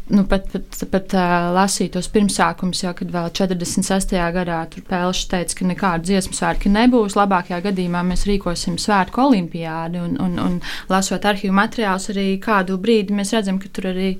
nu, 0.08 0.24
pat, 0.24 0.46
pat, 0.52 0.84
pat 0.90 1.14
uh, 1.18 1.48
lasīju 1.56 1.96
tos 1.96 2.06
pirmsākumus, 2.14 2.84
jau 2.84 2.92
kad 2.94 3.10
vēl 3.10 3.26
46. 3.34 4.14
gadā 4.36 4.60
tur 4.70 4.84
Pēlšs 4.86 5.26
teica, 5.32 5.56
ka 5.58 5.66
nekāda 5.66 6.06
dziesmu 6.06 6.36
svētki 6.36 6.70
nebūs. 6.70 7.16
Labākajā 7.18 7.58
gadījumā 7.64 8.04
mēs 8.06 8.22
rīkosim 8.28 8.78
svētku 8.78 9.24
olimpiādi, 9.24 9.98
un, 9.98 10.14
un, 10.22 10.38
un 10.42 10.58
lasot 10.92 11.26
arhīvu 11.26 11.56
materiālus, 11.58 12.10
arī 12.14 12.28
kādu 12.42 12.78
brīdi 12.78 13.16
mēs 13.18 13.34
redzam, 13.34 13.58
ka 13.62 13.70
tur 13.74 13.90
arī 13.90 14.12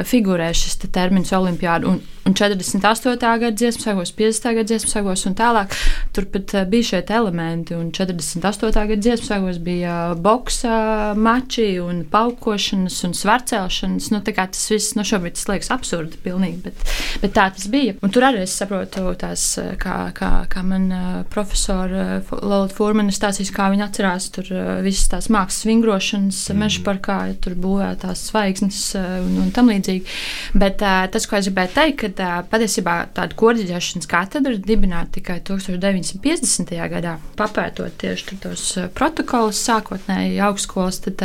figurē 0.00 0.48
šis 0.56 0.80
te 0.80 0.90
termins 0.92 1.34
olimpiāda. 1.36 1.92
Un, 1.92 2.00
un 2.26 2.36
48. 2.36 3.20
gada 3.20 3.52
dziesmu 3.52 3.84
sagos, 3.84 4.14
50. 4.16 4.48
gada 4.56 4.66
dziesmu 4.72 4.92
sagos 4.94 5.26
un 5.28 5.36
tālāk. 5.36 5.76
Turpat 6.16 6.56
uh, 6.56 6.64
bija 6.70 6.94
šie 6.94 7.02
elementi, 7.18 7.76
un 7.76 7.92
48. 7.92 8.72
gada 8.72 9.00
dziesmu 9.04 9.28
sagos 9.28 9.60
bija 9.60 9.98
boksa 10.16 11.12
mači 11.12 11.74
un 11.82 12.06
paukošanas 12.08 13.02
un 13.04 13.14
svarcelšanas. 13.20 14.10
Nu, 14.16 14.24
tas 14.24 14.66
viss 14.72 14.96
nu, 14.96 15.04
šobrīd 15.04 15.25
šobrīd 15.26 15.36
tas 15.36 15.48
liekas 15.50 15.70
absurdi, 15.74 16.18
pilnīgi, 16.22 16.60
bet, 16.62 16.74
bet 17.22 17.34
tā 17.34 17.48
tas 17.54 17.66
bija. 17.70 17.96
Un 18.02 18.10
tur 18.10 18.24
arī 18.26 18.42
es 18.44 18.54
saprotu, 18.56 19.14
tās, 19.18 19.58
kā, 19.78 20.12
kā, 20.14 20.46
kā 20.48 20.62
man 20.62 21.24
profesora 21.30 22.22
Lorita 22.30 22.76
Furmana 22.76 23.12
stāstīs, 23.12 23.52
kā 23.54 23.68
viņa 23.72 23.88
atcerās 23.88 24.30
tur 24.30 24.46
visas 24.84 25.08
tās 25.10 25.28
mākslas 25.28 25.66
vingrošanas 25.66 26.50
mm. 26.50 26.60
meža 26.62 26.84
parkā, 26.86 27.18
ja 27.30 27.36
tur 27.40 27.56
būvētās 27.58 28.28
zvaigznes 28.30 28.82
un, 29.00 29.40
un 29.44 29.50
tam 29.54 29.70
līdzīgi. 29.72 30.06
Bet 30.54 30.80
tas, 30.80 31.26
ko 31.26 31.38
es 31.38 31.50
gribēju 31.50 31.74
teikt, 31.74 32.06
ka 32.18 32.30
patiesībā 32.50 32.96
tāda 33.16 33.36
korģēšanas 33.38 34.10
katedra 34.10 34.54
ir 34.54 34.62
dibināta 34.64 35.18
tikai 35.18 35.40
1950. 35.46 36.74
gadā, 36.96 37.18
papētot 37.38 37.98
tieši 38.00 38.40
tos 38.42 38.72
protokolus 38.96 39.62
sākotnēji 39.66 40.40
augstskolas. 40.46 41.02
Tad, 41.06 41.22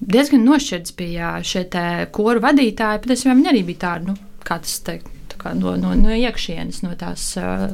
diezgan 0.00 0.44
nošķirts 0.46 0.96
bija 0.98 1.36
šie 1.46 1.66
koru 2.14 2.42
vadītāji. 2.44 3.02
Patiesībā 3.04 3.36
viņi 3.36 3.52
arī 3.52 3.62
bija 3.68 3.84
tādi, 3.86 4.12
nu, 4.12 4.16
kā 4.46 4.58
tas 4.62 4.78
teikt, 4.86 5.36
kā 5.40 5.54
no, 5.56 5.76
no, 5.80 5.94
no 5.98 6.14
iekšienes, 6.16 6.82
no 6.84 6.94
tās 6.98 7.32
uh, 7.40 7.70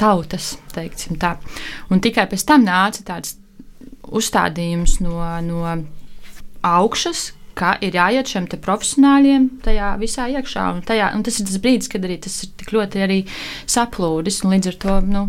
tautas, 0.00 0.54
teiksim 0.74 1.18
tā. 1.20 1.36
Un 1.90 2.02
tikai 2.04 2.26
pēc 2.30 2.46
tam 2.48 2.64
nāca 2.68 3.04
tāds 3.12 3.36
uzstādījums 4.10 4.98
no, 5.04 5.20
no 5.44 5.76
augšas, 6.66 7.30
ka 7.60 7.74
ir 7.84 7.96
jāiet 7.98 8.30
šiem 8.30 8.46
profesionāļiem 8.62 9.48
tajā 9.64 9.90
visā 10.00 10.28
iekšā. 10.32 10.66
Un, 10.74 10.80
tajā, 10.86 11.10
un 11.16 11.24
tas 11.26 11.40
ir 11.40 11.48
tas 11.50 11.60
brīdis, 11.60 11.90
kad 11.92 12.06
arī 12.06 12.16
tas 12.24 12.38
ir 12.44 12.54
tik 12.60 12.72
ļoti 12.72 13.20
saplūdis. 13.68 14.42
Līdz 14.48 14.72
ar 14.72 14.78
to 14.84 14.96
nu, 15.10 15.24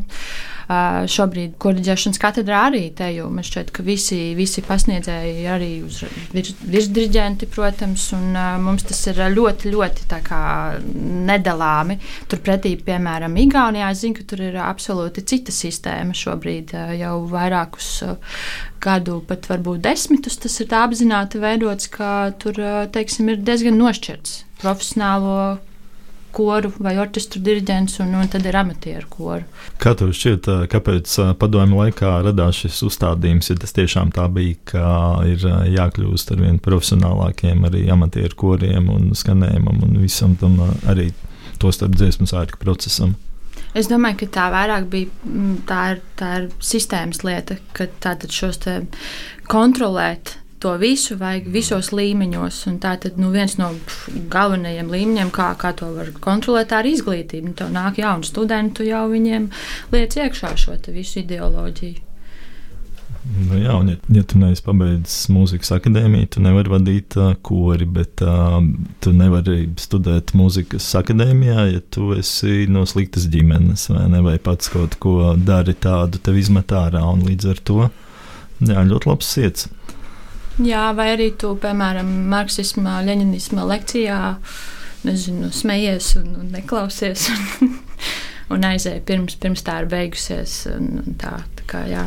šobrīd 0.70 1.56
korģēšanas 1.62 2.20
katedrā 2.22 2.66
arī 2.70 2.84
te, 2.96 3.08
jo 3.16 3.30
man 3.34 3.46
šķiet, 3.46 3.72
ka 3.76 3.86
visi, 3.86 4.20
visi 4.38 4.64
pasniedzēji 4.66 5.48
arī 5.52 5.72
uz 5.86 6.02
virs, 6.34 6.54
virsdiriģenti, 6.62 7.50
protams, 7.52 8.08
un 8.18 8.36
mums 8.64 8.86
tas 8.90 9.02
ir 9.12 9.22
ļoti, 9.36 9.72
ļoti 9.74 10.22
kā 10.28 10.44
nedalāmi. 11.32 11.98
Turpretī, 12.32 12.76
piemēram, 12.86 13.38
Igaunijā, 13.42 13.92
es 13.94 14.04
zinu, 14.04 14.20
ka 14.20 14.28
tur 14.32 14.46
ir 14.46 14.60
absolūti 14.62 15.26
cita 15.28 15.56
sistēma 15.56 16.16
šobrīd 16.18 16.76
jau 17.00 17.16
vairākus 17.32 17.92
gadu, 18.82 19.20
pat 19.28 19.50
varbūt 19.52 19.84
desmitus, 19.86 20.40
tas 20.42 20.56
ir 20.62 20.70
tā 20.72 20.86
apzināti 20.88 21.42
veidots, 21.42 21.90
ka 21.92 22.32
tur, 22.42 22.58
teiksim, 22.94 23.30
ir 23.34 23.44
diezgan 23.46 23.78
nošķirts 23.82 24.40
profesionālo 24.62 25.60
koru 26.36 26.72
vai 26.80 26.96
orķestru 27.02 27.42
diriģents, 27.46 28.00
un, 28.04 28.14
un 28.20 28.30
tad 28.32 28.46
ir 28.48 28.58
amatieru 28.60 29.10
koru. 29.12 29.48
Kā 29.82 29.94
tev 29.98 30.14
šķiet, 30.16 30.50
kāpēc 30.72 31.16
padomju 31.42 31.82
laikā 31.84 32.14
radās 32.28 32.62
šis 32.64 32.82
uzstādījums? 32.88 33.52
Ja 33.52 33.58
tas 33.62 33.76
tiešām 33.78 34.14
tā 34.16 34.28
bija, 34.34 34.60
ka 34.74 34.86
ir 35.30 35.44
jākļūst 35.76 36.36
ar 36.36 36.46
vien 36.46 36.62
profesionālākiem 36.64 37.68
arī 37.70 37.88
amatieru 37.94 38.38
koriem 38.46 38.90
un 38.94 39.12
skanējumam 39.18 39.84
un 39.88 40.00
visam 40.02 40.38
tam 40.40 40.60
arī 40.90 41.12
to 41.62 41.72
starp 41.74 41.98
dziesmu 41.98 42.30
svētku 42.30 42.62
procesam. 42.62 43.16
Es 43.78 43.88
domāju, 43.88 44.24
ka 44.24 44.28
tā 44.36 44.46
vairāk 44.52 44.88
bija 44.92 45.38
tā 45.70 45.82
ir, 45.94 46.02
tā 46.20 46.32
ir 46.42 46.48
sistēmas 46.64 47.22
lieta, 47.24 47.56
ka 47.78 47.88
tātad 48.04 48.34
šos 48.36 48.60
kontrolēt 49.52 50.36
to 50.62 50.76
visu 50.82 51.18
vajag 51.20 51.50
visos 51.52 51.92
līmeņos. 51.96 52.62
Tā 52.84 52.94
tad 53.02 53.18
nu, 53.22 53.32
viens 53.34 53.58
no 53.60 53.72
galvenajiem 54.32 54.92
līmeņiem, 54.94 55.34
kā, 55.34 55.52
kā 55.62 55.74
to 55.78 55.90
var 55.96 56.14
kontrolēt, 56.24 56.76
ir 56.78 56.94
izglītība. 56.94 57.50
Nu, 57.50 57.58
Tev 57.58 57.74
nāk 57.74 58.00
jauni 58.02 58.28
studenti, 58.28 58.88
jau 58.92 59.08
viņiem 59.12 59.50
liec 59.96 60.18
iekšā 60.22 60.56
šo 60.60 60.78
visu 60.94 61.22
ideoloģiju. 61.26 62.08
Nu, 63.22 63.54
jā, 63.62 63.74
un, 63.78 63.92
ja, 63.92 63.98
ja 64.18 64.24
tu 64.26 64.40
neesi 64.42 64.64
pabeidzis 64.66 65.28
mūzikas 65.30 65.70
akadēmiju, 65.76 66.30
tu 66.34 66.42
nevari 66.42 66.72
vadīt 66.74 67.16
uh, 67.20 67.36
kori, 67.46 67.86
bet 67.86 68.24
uh, 68.26 68.58
tu 69.04 69.14
nevari 69.14 69.68
studēt 69.78 70.34
mūzikas 70.38 70.88
akadēmijā, 70.98 71.68
ja 71.70 71.84
tu 71.94 72.16
esi 72.18 72.66
no 72.72 72.82
sliktas 72.90 73.28
ģimenes 73.32 73.86
vai, 73.94 74.08
ne, 74.10 74.24
vai 74.26 74.40
pats 74.42 74.74
kaut 74.74 74.98
ko 75.04 75.36
dari 75.38 75.78
tādu, 75.78 76.18
tev 76.18 76.42
izmet 76.42 76.74
ārā. 76.74 77.04
Līdz 77.22 77.52
ar 77.54 77.62
to 77.70 77.78
jā, 77.86 78.82
ļoti 78.90 79.12
labs 79.14 79.30
sirds. 79.38 79.70
Jā, 80.60 80.90
vai 80.98 81.14
arī 81.14 81.30
tu, 81.40 81.54
piemēram, 81.62 82.10
marksismā, 82.32 83.00
leņķismā 83.08 83.64
lekcijā 83.70 84.20
nezinu, 85.08 85.50
smejies 85.56 86.12
un, 86.20 86.34
un 86.42 86.52
neklausies 86.54 87.30
un, 87.32 87.72
un 88.58 88.68
aizēji 88.68 89.04
pirms, 89.08 89.38
pirms 89.42 89.64
tā 89.66 89.80
ir 89.82 89.90
beigusies. 89.92 90.58
Un, 90.74 90.92
un 91.06 91.18
tā, 91.22 91.38
tā 91.58 91.68
kā, 91.72 91.86
jā. 91.90 92.06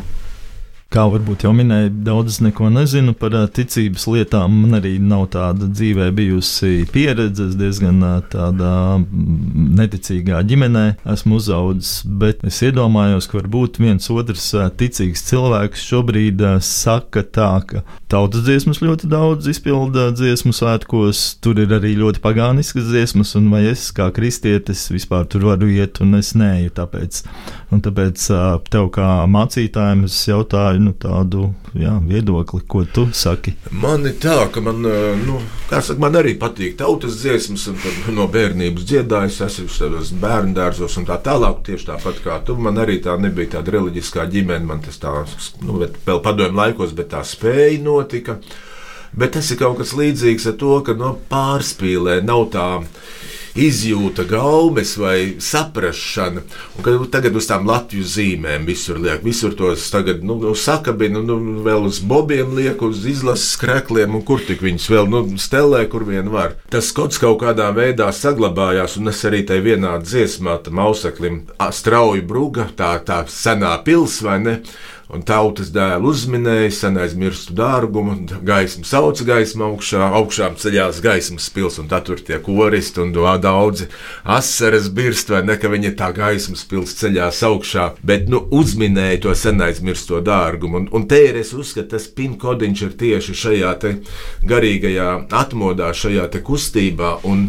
Kā 0.95 1.03
varbūt 1.11 1.43
jau 1.43 1.49
minēju, 1.51 1.89
daudz 2.07 2.37
neko 2.39 2.69
nezinu 2.71 3.11
par 3.19 3.33
ticības 3.51 4.05
lietām. 4.07 4.53
Man 4.61 4.77
arī 4.77 4.93
nav 5.03 5.25
tāda 5.33 5.67
dzīvē 5.67 6.05
bijusi 6.15 6.85
pieredze. 6.87 7.49
Es 7.49 7.57
diezgan 7.59 7.99
tādā 8.31 9.01
neticīgā 9.75 10.39
ģimenē 10.47 10.85
esmu 11.11 11.41
uzaugusi, 11.41 12.07
bet 12.21 12.45
es 12.47 12.61
iedomājos, 12.63 13.27
ka 13.27 13.41
varbūt 13.41 13.81
viens 13.83 14.07
otrs 14.07 14.45
ticīgs 14.79 15.25
cilvēks 15.27 15.83
šobrīd 15.83 16.45
saka 16.63 17.25
tā, 17.27 17.49
ka 17.67 17.83
tautas 18.07 18.45
dziesmas 18.47 18.79
ļoti 18.79 19.11
daudz 19.11 19.51
izpilda 19.51 20.07
dziesmu 20.15 20.55
svētkos, 20.55 21.25
tur 21.43 21.59
ir 21.59 21.75
arī 21.75 21.91
ļoti 21.99 22.23
pagāniskas 22.23 22.87
dziesmas, 22.87 23.35
un 23.35 23.51
vai 23.51 23.65
es 23.73 23.89
kā 23.91 24.07
kristietis 24.15 24.87
vispār 24.95 25.27
tur 25.27 25.49
varu 25.51 25.67
iet, 25.75 25.99
un 25.99 26.15
es 26.21 26.31
neju 26.39 26.71
tāpēc. 26.79 27.21
Un 27.75 27.83
tāpēc 27.83 28.29
tev 28.71 28.89
kā 28.95 29.11
mācītājiem 29.27 30.07
es 30.07 30.23
jautāju, 30.31 30.84
nu, 30.85 30.93
tādu 30.99 31.49
jā, 31.77 31.95
viedokli, 32.05 32.61
ko 32.69 32.83
tu 32.85 33.07
saki. 33.15 33.55
Man 33.73 34.05
ir 34.07 34.15
tā, 34.21 34.37
ka 34.53 34.61
man, 34.63 34.85
nu, 35.25 35.39
saka, 35.69 35.97
man 36.01 36.19
arī 36.19 36.35
patīk 36.39 36.77
tautas 36.79 37.17
dziesmas, 37.21 37.67
un 37.71 38.15
no 38.17 38.27
bērnības 38.31 38.85
dziedājis, 38.91 39.41
esmu 39.47 39.67
savos 39.73 40.13
bērnu 40.21 40.55
dārzos 40.57 40.99
un 41.01 41.07
tā 41.09 41.17
tālāk. 41.25 41.63
Tieši 41.65 41.89
tāpat 41.89 42.21
kā 42.25 42.39
tu, 42.45 42.57
man 42.61 42.79
arī 42.81 42.99
tā 43.03 43.17
nebija 43.21 43.57
tāda 43.57 43.75
reliģiskā 43.77 44.27
ģimene, 44.31 44.65
man 44.69 44.85
tas 44.85 45.01
tā, 45.01 45.13
nu, 45.65 45.81
vēl 45.81 46.21
padomju 46.25 46.61
laikos, 46.61 46.95
bet 46.97 47.11
tā 47.15 47.25
spēja 47.25 47.81
notika. 47.83 48.39
Bet 49.15 49.35
tas 49.37 49.47
ir 49.51 49.59
kaut 49.61 49.79
kas 49.79 49.93
līdzīgs 49.95 50.49
ar 50.51 50.57
to, 50.59 50.77
ka 50.83 50.95
no 50.97 51.13
nu, 51.13 51.19
pārspīlē 51.31 52.19
nav 52.27 52.49
tā 52.51 52.67
izjūta, 53.55 54.25
gaumes 54.27 54.95
vai 54.99 55.37
kad 56.83 57.05
tagad 57.11 57.37
uz 57.39 57.47
tām 57.47 57.67
Latvijas 57.69 58.15
zīmēm 58.17 58.67
visur 58.67 58.99
liek, 59.01 59.23
visur 59.23 59.55
tos 59.57 59.87
tagad 59.93 60.23
nu, 60.27 60.37
nu, 60.41 60.53
sakabina, 60.59 61.21
nu, 61.23 61.37
vēl 61.65 61.87
uz 61.87 62.01
bobiem 62.03 62.55
liek, 62.57 62.81
uz 62.83 63.05
izlases 63.09 63.55
krēkliem, 63.61 64.17
un 64.17 64.25
kur 64.27 64.43
tik 64.43 64.63
viņus 64.65 64.89
vēl 64.91 65.09
nu, 65.11 65.23
stelē, 65.39 65.85
kur 65.91 66.07
vien 66.07 66.27
var. 66.33 66.57
Tas 66.71 66.91
skots 66.91 67.21
kaut 67.21 67.39
kādā 67.43 67.69
veidā 67.75 68.09
saglabājās, 68.15 68.97
un 68.99 69.13
es 69.13 69.23
arī 69.27 69.45
tai 69.47 69.61
vienā 69.65 69.95
dziesmā, 70.03 70.59
tam 70.65 70.83
auseklim, 70.83 71.45
strauji 71.75 72.25
bruga, 72.27 72.67
tā, 72.75 72.97
tā 73.07 73.23
senā 73.31 73.77
pils 73.87 74.19
vai 74.25 74.39
ne? 74.43 74.59
Un 75.13 75.21
tautas 75.25 75.69
dēlu 75.73 76.09
uzminēja, 76.09 76.71
senais 76.73 77.13
mirstu 77.17 77.53
dārgumu, 77.57 78.15
gaismu 78.45 78.85
sauc 78.87 79.21
gaismu 79.25 79.67
augšā, 79.67 80.09
augšām 80.19 80.55
ceļās 80.61 81.01
gaismas 81.05 81.49
pils, 81.53 81.77
un 81.81 81.89
tur 81.89 82.21
tie 82.25 82.39
koristi 82.43 83.03
un 83.03 83.13
daudzi 83.13 83.87
asaras 84.23 84.89
birst, 84.89 85.29
vai 85.29 85.43
ne, 85.45 85.57
ka 85.61 85.69
viņi 85.69 85.93
tā 85.99 86.09
gaismas 86.15 86.65
pils 86.69 86.95
ceļās 86.97 87.43
augšā, 87.45 87.87
bet, 88.05 88.29
nu, 88.31 88.41
uzminēja 88.55 89.21
to 89.27 89.35
senais 89.37 89.81
mirsto 89.85 90.21
dārgumu, 90.25 90.81
un, 90.81 90.87
un 90.91 91.05
te 91.09 91.21
ir, 91.27 91.37
es 91.37 91.53
uzskatu, 91.53 91.93
tas 91.95 92.07
pinkodiņš 92.17 92.85
ir 92.87 92.95
tieši 92.99 93.37
šajā 93.43 93.73
te 93.81 93.93
garīgajā 94.49 95.09
atmodā, 95.37 95.91
šajā 95.93 96.25
te 96.33 96.41
kustībā, 96.45 97.19
un, 97.29 97.45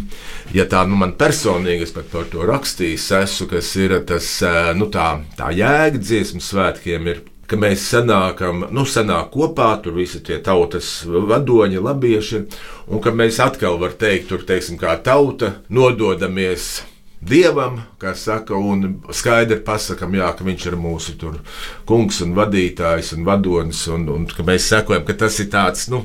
ja 0.55 0.69
tā, 0.69 0.85
nu, 0.89 0.99
man 1.01 1.17
personīgi, 1.17 1.89
es 1.89 1.97
pat 1.97 2.13
par 2.13 2.29
to 2.33 2.45
rakstījis, 2.49 3.09
esmu, 3.23 3.49
kas 3.55 3.73
ir 3.81 3.97
tas, 4.09 4.29
nu, 4.77 4.91
tā, 4.93 5.09
tā 5.39 5.51
jēga 5.57 6.03
dziesmu 6.03 6.45
svētkiem 6.45 7.11
ir 7.13 7.25
ka 7.47 7.59
mēs 7.61 7.85
sanākam, 7.93 8.67
nu, 8.75 8.87
sanāk 8.89 9.31
kopā, 9.35 9.71
tur 9.83 9.97
visi 10.01 10.23
tie 10.27 10.41
tautas 10.43 11.05
vadoņi, 11.07 11.81
labieši, 11.83 12.43
un 12.91 13.03
ka 13.05 13.15
mēs 13.15 13.41
atkal, 13.43 13.79
var 13.83 13.95
teikt, 13.99 14.31
tur, 14.33 14.45
teiksim, 14.49 14.79
kā 14.81 14.97
tauta, 15.03 15.57
nododamies 15.71 16.83
dievam, 17.29 17.81
kā 18.01 18.13
saka, 18.17 18.57
un 18.57 19.01
skaidri 19.15 19.59
pasakām, 19.65 20.15
ka 20.17 20.47
viņš 20.47 20.67
ir 20.71 20.77
mūsu 20.81 21.17
tur, 21.21 21.41
kungs 21.89 22.21
un 22.25 22.35
vadītājs 22.37 23.13
un 23.17 23.27
vadonis, 23.27 23.83
un, 23.93 24.07
un 24.13 24.27
ka 24.31 24.47
mēs 24.47 24.69
sekojam, 24.73 25.05
ka 25.07 25.17
tas 25.25 25.39
ir 25.43 25.51
tāds, 25.53 25.87
nu, 25.93 26.05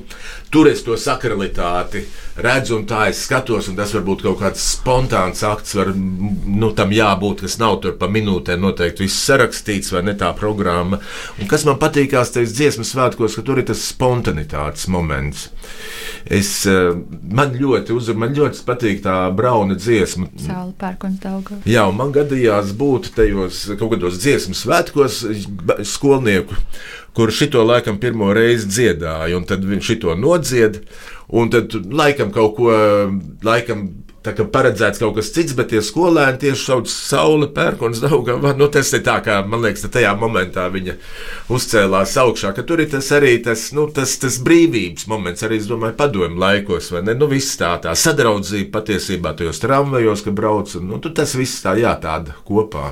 tur 0.53 0.69
es 0.71 0.83
to 0.85 0.97
sakralitāti 0.99 2.03
redzu, 2.41 2.77
un 2.79 2.85
tā 2.89 3.05
es 3.11 3.23
skatos, 3.27 3.69
un 3.71 3.77
tas 3.79 3.93
var 3.95 4.05
būt 4.07 4.25
kaut 4.25 4.39
kāds 4.41 4.67
spontāns 4.75 5.43
akts, 5.47 5.75
var, 5.77 5.93
nu, 5.95 6.71
tam 6.77 6.93
jābūt, 6.95 7.45
kas 7.45 7.59
nav 7.61 7.79
tur 7.83 7.97
pa 7.99 8.09
minūtēm 8.11 8.61
noteikti 8.63 9.05
viss 9.05 9.25
sarakstīts, 9.27 9.93
vai 9.95 10.05
ne 10.07 10.15
tā 10.19 10.31
programma. 10.37 11.01
Un 11.39 11.51
kas 11.51 11.67
man 11.67 11.79
patīkās 11.81 12.33
tajos 12.35 12.55
dziesmas 12.57 12.95
svētkos, 12.95 13.37
ka 13.37 13.45
tur 13.45 13.61
ir 13.61 13.67
tas 13.69 13.83
spontanitātes 13.91 14.87
moments. 14.91 15.49
Es, 16.25 16.65
eh, 16.69 16.91
man 17.31 17.55
ļoti 17.57 17.95
uzrunā, 17.95 18.19
man 18.25 18.35
ļoti 18.37 18.65
patīk 18.67 19.01
tā 19.05 19.15
brauna 19.35 19.77
dziesma. 19.79 20.29
Saula 20.41 20.73
pērkona 20.79 21.21
dauga. 21.21 21.57
Jā, 21.65 21.87
un 21.89 21.97
man 21.97 22.13
gadījās 22.15 22.75
būt 22.77 23.11
tajos 23.17 23.63
kaut 23.79 23.95
kādos 23.95 24.19
dziesmu 24.21 24.57
svētkos 24.57 25.21
skolnieku, 25.89 26.57
kur 27.17 27.33
šito 27.33 27.63
laikam 27.67 27.99
pirmo 27.99 28.31
reizi 28.35 28.69
dziedāja, 28.69 29.35
un 29.37 29.47
tad 29.49 29.65
viņš 29.67 29.89
šito 29.93 30.15
nodzied, 30.15 30.83
un 31.31 31.51
tad 31.51 31.73
laikam 31.73 32.31
kaut 32.35 32.55
ko, 32.59 32.71
laikam 33.43 33.87
tā 34.25 34.33
kā 34.37 34.45
paredzēts 34.53 35.01
kaut 35.01 35.15
kas 35.17 35.31
cits, 35.33 35.55
bet 35.57 35.71
tie 35.71 35.81
skolēni 35.85 36.41
tieši 36.43 36.61
sauc 36.61 36.89
saule, 36.91 37.49
pērkons, 37.55 38.03
daugā. 38.03 38.37
Nu, 38.57 38.67
tas 38.73 38.91
ir 38.93 39.03
tā, 39.05 39.17
kā 39.25 39.39
man 39.47 39.65
liekas, 39.65 39.87
tajā 39.93 40.13
momentā 40.19 40.67
viņa 40.73 40.97
uzcēlās 41.53 42.15
augšā, 42.21 42.53
ka 42.57 42.65
tur 42.67 42.83
ir 42.83 42.91
tas 42.93 43.09
arī 43.17 43.35
tas, 43.45 43.69
nu, 43.77 43.87
tas, 43.93 44.15
tas 44.21 44.37
brīvības 44.45 45.07
moments, 45.11 45.45
arī, 45.47 45.61
es 45.61 45.69
domāju, 45.69 45.97
padomju 45.99 46.41
laikos, 46.41 46.91
vai 46.93 47.05
ne? 47.07 47.17
Nu, 47.17 47.29
viss 47.31 47.57
tā, 47.59 47.73
tā 47.81 47.95
sadraudzība 47.97 48.77
patiesībā 48.79 49.33
tajos 49.37 49.61
tramvajos, 49.63 50.25
ka 50.27 50.35
brauc, 50.35 50.75
un 50.77 50.93
nu, 50.93 51.01
tas 51.01 51.33
viss 51.37 51.63
tā 51.65 51.77
jātāda 51.81 52.37
kopā. 52.45 52.91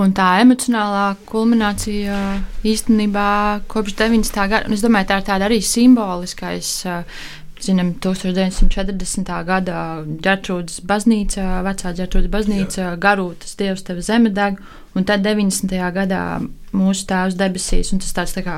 Un 0.00 0.12
tā 0.16 0.26
emocionālā 0.40 1.16
kulminācija 1.28 2.16
īstenībā 2.64 3.30
kopš 3.68 3.96
90. 3.98 4.38
gada, 4.48 4.68
un 4.68 4.76
es 4.76 4.84
domāju, 4.84 5.08
tā 5.10 5.18
ir 5.20 5.26
tāda 5.26 5.48
arī 5.48 5.58
simboliskais 5.66 6.70
zinām, 7.64 7.94
1940. 8.02 9.32
gada 9.48 9.80
ģērtrūdas 10.24 10.80
baznīca, 10.88 11.46
vecā 11.66 11.92
ģērtrūdas 11.98 12.32
baznīca, 12.32 12.80
Jā. 12.82 12.94
garūtas 13.00 13.56
dievs 13.60 13.84
tev 13.86 14.00
zeme 14.04 14.32
deg, 14.34 14.60
un 14.96 15.06
tad 15.08 15.24
90. 15.26 15.74
gadā 15.96 16.22
mūsu 16.76 17.04
tēvs 17.10 17.36
debesīs, 17.38 17.92
un 17.94 18.00
tas 18.02 18.14
tāds 18.16 18.34
tā 18.36 18.44
kā 18.46 18.56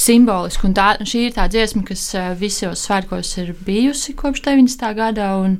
simboliski, 0.00 0.68
un 0.68 0.76
tā, 0.76 0.88
šī 1.02 1.26
ir 1.28 1.36
tā 1.36 1.48
dziesma, 1.50 1.84
kas 1.88 2.06
eh, 2.18 2.32
visos 2.38 2.86
svētkos 2.86 3.36
ir 3.42 3.54
bijusi 3.66 4.16
kopš 4.18 4.44
90. 4.48 4.88
gada, 4.98 5.34
un, 5.42 5.58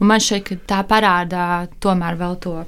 un 0.00 0.12
man 0.12 0.22
šeit 0.22 0.52
tā 0.70 0.82
parādā 0.88 1.66
tomēr 1.80 2.20
vēl 2.20 2.38
to 2.44 2.58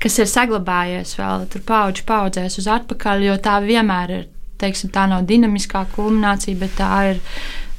kas 0.00 0.16
ir 0.16 0.28
saglabājies 0.30 1.16
vēl 1.18 1.46
paudžu 1.68 2.06
paudzēs 2.08 2.56
uz 2.60 2.68
atpakaļ, 2.72 3.26
jo 3.28 3.34
tā 3.44 3.58
vienmēr 3.64 4.14
ir, 4.16 4.22
teiksim, 4.60 4.92
tā 4.94 5.06
nav 5.10 5.26
dinamiskā 5.28 5.84
kulminācija, 5.94 6.56
bet 6.60 6.72
tā 6.78 6.92
ir 7.12 7.20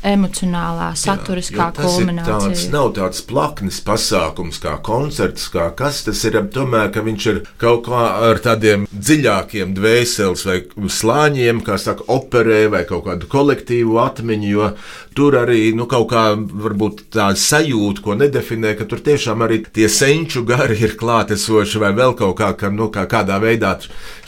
emocionālā, 0.08 0.92
saturiskā 0.98 1.68
Jā, 1.68 1.74
kulminācija. 1.78 2.54
Tas 2.54 2.66
nav 2.74 2.92
tāds 2.98 3.22
plaknis 3.28 3.82
pasākums, 3.86 4.60
kā 4.64 4.76
koncerts, 4.86 5.48
kā 5.54 5.70
kas 5.78 6.04
tas 6.08 6.24
ir. 6.28 6.40
Tomēr, 6.52 6.90
ka 6.94 7.04
viņš 7.06 7.28
ir 7.30 7.42
kaut 7.62 7.86
kā 7.86 8.02
ar 8.32 8.40
tādiem 8.42 8.88
dziļākiem 8.92 9.76
dvēseles 9.78 10.46
vai 10.48 10.58
slāņiem, 10.98 11.62
kā 11.66 11.78
saka, 11.82 12.08
operē 12.12 12.64
vai 12.74 12.84
kaut 12.90 13.06
kādu 13.10 13.30
kolektīvu 13.32 14.00
atmiņu, 14.02 14.50
jo 14.52 14.72
tur 15.16 15.36
arī 15.40 15.72
nu, 15.76 15.88
kaut 15.92 16.10
kā 16.12 16.24
varbūt 16.36 17.06
tā 17.14 17.32
sajūta, 17.38 18.04
ko 18.04 18.16
nedefinē, 18.20 18.74
ka 18.80 18.88
tur 18.90 19.02
tiešām 19.04 19.44
arī 19.46 19.62
tie 19.68 19.90
senču 19.92 20.46
gari 20.48 20.78
ir 20.80 20.96
klātesoši 21.00 21.82
vai 21.82 21.92
vēl 21.98 22.16
kaut 22.20 22.38
kā, 22.40 22.52
ka, 22.58 22.72
nu, 22.74 22.88
kā 22.94 23.06
kādā 23.12 23.40
veidā 23.44 23.74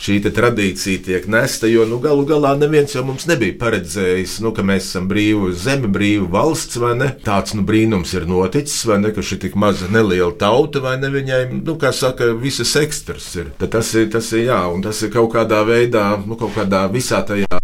šī 0.03 0.19
tradīcija 0.23 1.03
tiek 1.05 1.27
nesta, 1.31 1.69
jo 1.71 1.85
nu, 1.87 1.99
galu 2.03 2.25
galā 2.27 2.53
neviens 2.59 2.95
jau 2.95 3.05
mums 3.07 3.27
nebija 3.29 3.55
paredzējis, 3.61 4.37
nu, 4.43 4.51
ka 4.55 4.65
mēs 4.65 4.89
esam 4.89 5.07
brīvi 5.11 5.53
zeme, 5.55 5.91
brīva 5.91 6.27
valsts, 6.37 6.79
vai 6.81 6.93
ne? 6.99 7.09
Tāds 7.23 7.55
nu, 7.57 7.63
brīnums 7.67 8.13
ir 8.17 8.27
noticis, 8.29 8.83
vai 8.89 8.99
ne? 9.03 9.13
Ka 9.15 9.23
šī 9.23 9.39
tik 9.45 9.57
maza 9.59 9.89
neliela 9.91 10.33
tauta, 10.39 10.83
vai 10.83 10.97
ne? 11.01 11.11
Viņai, 11.13 11.43
nu, 11.61 11.77
kā 11.79 11.93
saka, 11.95 12.33
visas 12.39 12.75
ekstras 12.79 13.29
ir. 13.39 13.53
Tad 13.59 13.75
tas 13.77 13.93
ir, 13.95 14.09
tas 14.13 14.31
ir, 14.35 14.47
jā, 14.49 14.61
un 14.73 14.83
tas 14.85 14.99
ir 15.05 15.13
kaut 15.13 15.31
kādā 15.35 15.63
veidā, 15.67 16.09
nu, 16.25 16.39
kaut 16.39 16.55
kādā 16.57 16.85
visā 16.91 17.23
tajā 17.27 17.63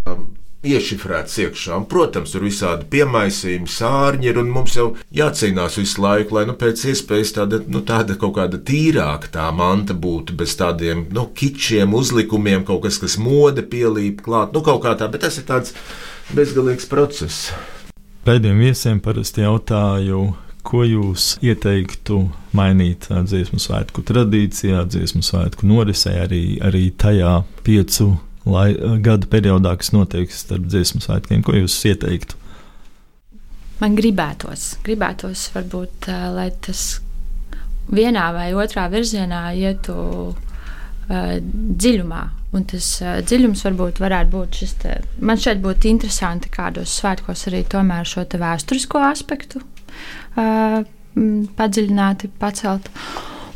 iešifrēts 0.66 1.38
iekšā. 1.46 1.78
Un, 1.80 1.86
protams, 1.90 2.34
tur 2.34 2.44
visādi 2.44 2.88
piemaisījumi, 2.92 3.70
sārņi 3.72 4.30
ir, 4.32 4.40
un 4.42 4.52
mums 4.52 4.76
jau 4.76 4.90
jācīnās 5.16 5.80
visu 5.80 6.04
laiku, 6.04 6.36
lai 6.36 6.46
nu, 6.50 6.56
pēc 6.60 6.84
iespējas 6.92 7.34
tāda, 7.38 7.62
nu, 7.72 7.84
tāda 7.88 8.18
kaut 8.20 8.36
kāda 8.40 8.60
tīrāka 8.68 9.32
tā 9.38 9.48
manta 9.56 9.96
būtu, 9.96 10.36
bez 10.40 10.58
tādiem 10.60 11.08
nu, 11.16 11.30
kičiem, 11.36 11.96
uzlikumiem, 11.96 12.66
kaut 12.68 12.84
kas, 12.88 13.00
kas 13.00 13.18
mode 13.22 13.64
pielīp 13.72 14.24
klāt, 14.26 14.54
nu, 14.56 14.64
kaut 14.66 14.84
kā 14.84 14.98
tā, 15.00 15.08
bet 15.12 15.24
tas 15.28 15.40
ir 15.40 15.48
tāds 15.48 15.76
bezgalīgs 16.36 16.90
process. 16.92 17.50
Pēdējiem 18.28 18.60
viesiem 18.68 19.00
parasti 19.02 19.46
jautāju, 19.46 20.28
ko 20.68 20.84
jūs 20.84 21.38
ieteiktu 21.42 22.26
mainīt 22.54 23.08
dziesmu 23.08 23.62
svētku 23.64 24.04
tradīcijā, 24.06 24.84
dziesmu 24.92 25.24
svētku 25.26 25.70
norisē, 25.70 26.18
arī, 26.26 26.44
arī 26.62 26.90
tajā 27.00 27.40
piecu 27.66 28.18
lai, 28.54 28.70
gada 29.06 29.30
periodā, 29.30 29.76
kas 29.80 29.94
notiek 29.96 30.32
starp 30.34 30.68
dziesmu 30.70 31.04
svētkiem. 31.06 31.44
Ko 31.46 31.56
jūs 31.58 31.78
ieteiktu? 31.90 32.38
Man 33.80 33.96
gribētos, 33.96 34.74
gribētos 34.84 35.46
varbūt, 35.54 36.10
lai 36.36 36.50
tas 36.66 37.00
vienā 37.90 38.26
vai 38.36 38.50
otrā 38.58 38.90
virzienā 38.92 39.46
ietu 39.56 39.96
uh, 40.34 41.38
dziļumā, 41.40 42.26
Un 42.50 42.66
tas 42.66 42.86
uh, 43.04 43.20
dziļums 43.22 43.62
varbūt 43.68 44.00
varētu 44.02 44.32
būt 44.34 44.62
šis. 44.62 44.72
Te, 44.82 44.96
man 45.22 45.38
šeit 45.38 45.60
būtu 45.62 45.90
interesanti 45.92 46.50
kādos 46.54 46.96
svētkos 46.98 47.46
arī 47.50 47.62
tomēr 47.70 48.08
šo 48.10 48.26
vēsturisko 48.26 49.04
aspektu 49.06 49.62
uh, 49.62 50.82
padziļināti 51.60 52.32
pacelt. 52.42 52.90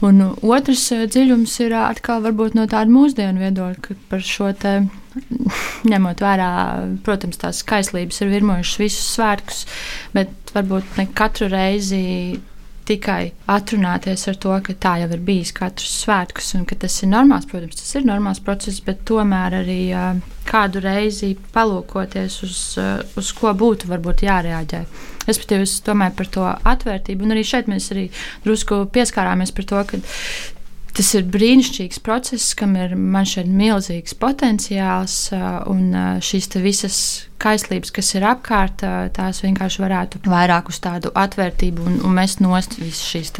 Un 0.01 0.21
otrs 0.25 0.85
uh, 0.95 1.05
dziļums 1.09 1.53
ir 1.63 1.75
uh, 1.75 1.87
atkal 1.91 2.25
no 2.25 2.65
tāda 2.65 2.89
mūsdienu 2.89 3.43
viedokļa 3.43 3.97
par 4.09 4.23
šo 4.25 4.51
te. 4.57 4.81
Ņemot 5.91 6.23
vērā, 6.23 6.49
protams, 7.05 7.37
tās 7.37 7.59
skaistlības 7.61 8.23
ir 8.23 8.31
virmojušas 8.31 8.79
visus 8.81 9.11
svētkus, 9.13 9.59
bet 10.15 10.53
varbūt 10.55 10.97
ne 10.97 11.05
katru 11.13 11.51
reizi 11.51 12.39
tikai 12.89 13.31
atrunāties 13.47 14.25
ar 14.27 14.39
to, 14.41 14.55
ka 14.65 14.73
tā 14.73 14.95
jau 15.03 15.11
ir 15.13 15.21
bijis 15.23 15.53
katrs 15.55 15.93
svētkus 16.01 16.49
un 16.57 16.65
ka 16.67 16.79
tas 16.81 16.97
ir 17.05 17.11
normāls. 17.13 17.45
Protams, 17.51 17.77
tas 17.79 17.93
ir 17.99 18.07
normāls 18.09 18.41
process, 18.43 18.81
bet 18.83 19.05
tomēr 19.07 19.59
arī 19.61 19.79
uh, 19.93 20.17
kādu 20.49 20.81
reizi 20.83 21.35
palūkoties 21.53 22.41
uz, 22.47 22.59
uz 23.19 23.33
ko 23.37 23.53
būtu 23.53 23.93
varbūt 23.93 24.25
jārēģē. 24.25 24.83
Respektīvi, 25.27 25.67
es 25.67 25.77
domāju 25.85 26.17
par 26.19 26.31
to 26.37 26.47
atvērtību, 26.73 27.25
un 27.25 27.35
arī 27.35 27.45
šeit 27.47 27.71
mēs 27.71 27.91
arī 27.95 28.09
drusku 28.45 28.83
pieskārāmies 28.93 29.55
par 29.55 29.69
to, 29.69 29.85
ka 29.91 30.01
Tas 30.93 31.07
ir 31.17 31.23
brīnišķīgs 31.25 31.97
process, 32.05 32.51
kam 32.53 32.75
ir 32.77 32.91
man 32.93 33.25
šeit 33.25 33.47
milzīgs 33.49 34.13
potenciāls, 34.21 35.15
un 35.65 35.87
šīs 36.21 36.51
visas 36.61 36.97
kaislības, 37.41 37.89
kas 37.95 38.11
ir 38.13 38.27
apkārt, 38.29 38.83
tās 39.17 39.41
vienkārši 39.41 39.81
varētu 39.81 40.21
vairāk 40.29 40.69
uz 40.69 40.77
tādu 40.83 41.09
atvērtību 41.17 41.87
un, 41.89 41.97
un 42.05 42.13
mest 42.13 42.45
nost 42.45 42.77
visas 42.77 43.01
šīs 43.09 43.33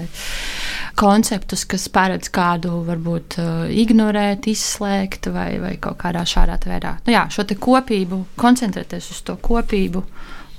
konceptus, 0.98 1.68
kas 1.70 1.86
paredz 1.94 2.34
kādu 2.34 2.80
varbūt 2.90 3.38
ignorēt, 3.70 4.50
izslēgt 4.50 5.30
vai, 5.34 5.52
vai 5.62 5.76
kaut 5.78 6.02
kādā 6.02 6.26
šādā 6.26 6.58
veidā. 6.66 6.98
Nu, 7.06 7.14
jā, 7.14 7.28
šo 7.30 7.46
kopību, 7.54 8.24
koncentrēties 8.34 9.14
uz 9.14 9.22
to 9.30 9.38
kopību 9.38 10.02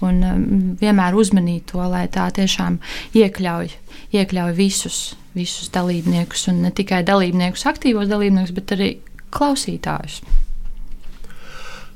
un 0.04 0.76
vienmēr 0.80 1.16
uzmanīt 1.18 1.70
to, 1.72 1.82
lai 1.90 2.06
tā 2.12 2.28
tiešām 2.36 2.78
iekļauj, 3.16 3.76
iekļauj 4.14 4.56
visus 4.58 5.02
visus 5.34 5.70
dalībniekus, 5.74 6.48
un 6.52 6.62
ne 6.64 6.70
tikai 6.74 7.02
dalībniekus, 7.06 7.66
aktīvos 7.66 8.08
dalībniekus, 8.10 8.54
bet 8.54 8.74
arī 8.76 8.90
klausītājus. 9.34 10.22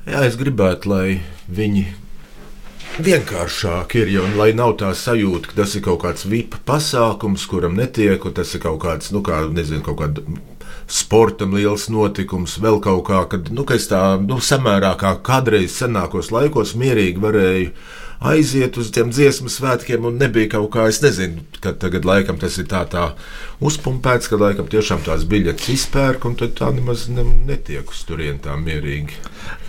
Jā, 0.08 0.24
es 0.26 0.38
gribētu, 0.40 0.90
lai 0.90 1.18
viņi 1.52 1.84
vienkāršāk 3.04 3.94
ir, 4.00 4.10
jo 4.10 4.24
lai 4.38 4.50
nav 4.56 4.74
tā 4.80 4.90
sajūta, 4.96 5.50
ka 5.50 5.60
tas 5.60 5.76
ir 5.78 5.84
kaut 5.86 6.00
kāds 6.02 6.26
VIP 6.26 6.58
pasākums, 6.66 7.44
kuram 7.50 7.76
netiek, 7.78 8.24
un 8.24 8.34
tas 8.34 8.54
ir 8.56 8.64
kaut 8.64 8.80
kāds, 8.82 9.12
nu, 9.14 9.22
kā, 9.22 9.44
nezinu, 9.54 9.84
kaut 9.86 10.00
kāda 10.00 10.24
sportam 10.88 11.54
liels 11.56 11.88
notikums, 11.92 12.56
vēl 12.64 12.80
kaut 12.84 13.04
kā, 13.10 13.22
kad, 13.34 13.52
nu, 13.52 13.64
ka 13.68 13.76
es 13.76 13.88
tā, 13.90 14.02
nu, 14.24 14.40
samērā 14.40 14.94
kā 15.00 15.14
kādreiz 15.24 15.76
senākos 15.76 16.32
laikos 16.32 16.74
mierīgi 16.80 17.24
varēju 17.24 17.72
aiziet 18.18 18.74
uz 18.80 18.88
tiem 18.90 19.12
dziesmu 19.14 19.50
svētkiem, 19.52 20.02
un 20.08 20.16
nebija 20.18 20.50
kaut 20.56 20.72
kā, 20.74 20.88
es 20.90 20.98
nezinu, 21.04 21.44
ka 21.62 21.70
tagad 21.78 22.06
laikam 22.08 22.38
tas 22.40 22.56
ir 22.58 22.66
tā, 22.70 22.80
tā 22.90 23.04
uzpumpēts, 23.62 24.30
ka 24.30 24.40
laikam 24.40 24.66
tiešām 24.70 25.04
tās 25.06 25.22
biļetes 25.28 25.68
izpērk, 25.76 26.26
un 26.26 26.34
tad 26.40 26.56
tā 26.58 26.72
nemaz 26.74 27.06
ne, 27.12 27.22
netiek 27.46 27.86
uz 27.92 28.02
turieni 28.08 28.40
tā 28.42 28.56
mierīgi. 28.58 29.20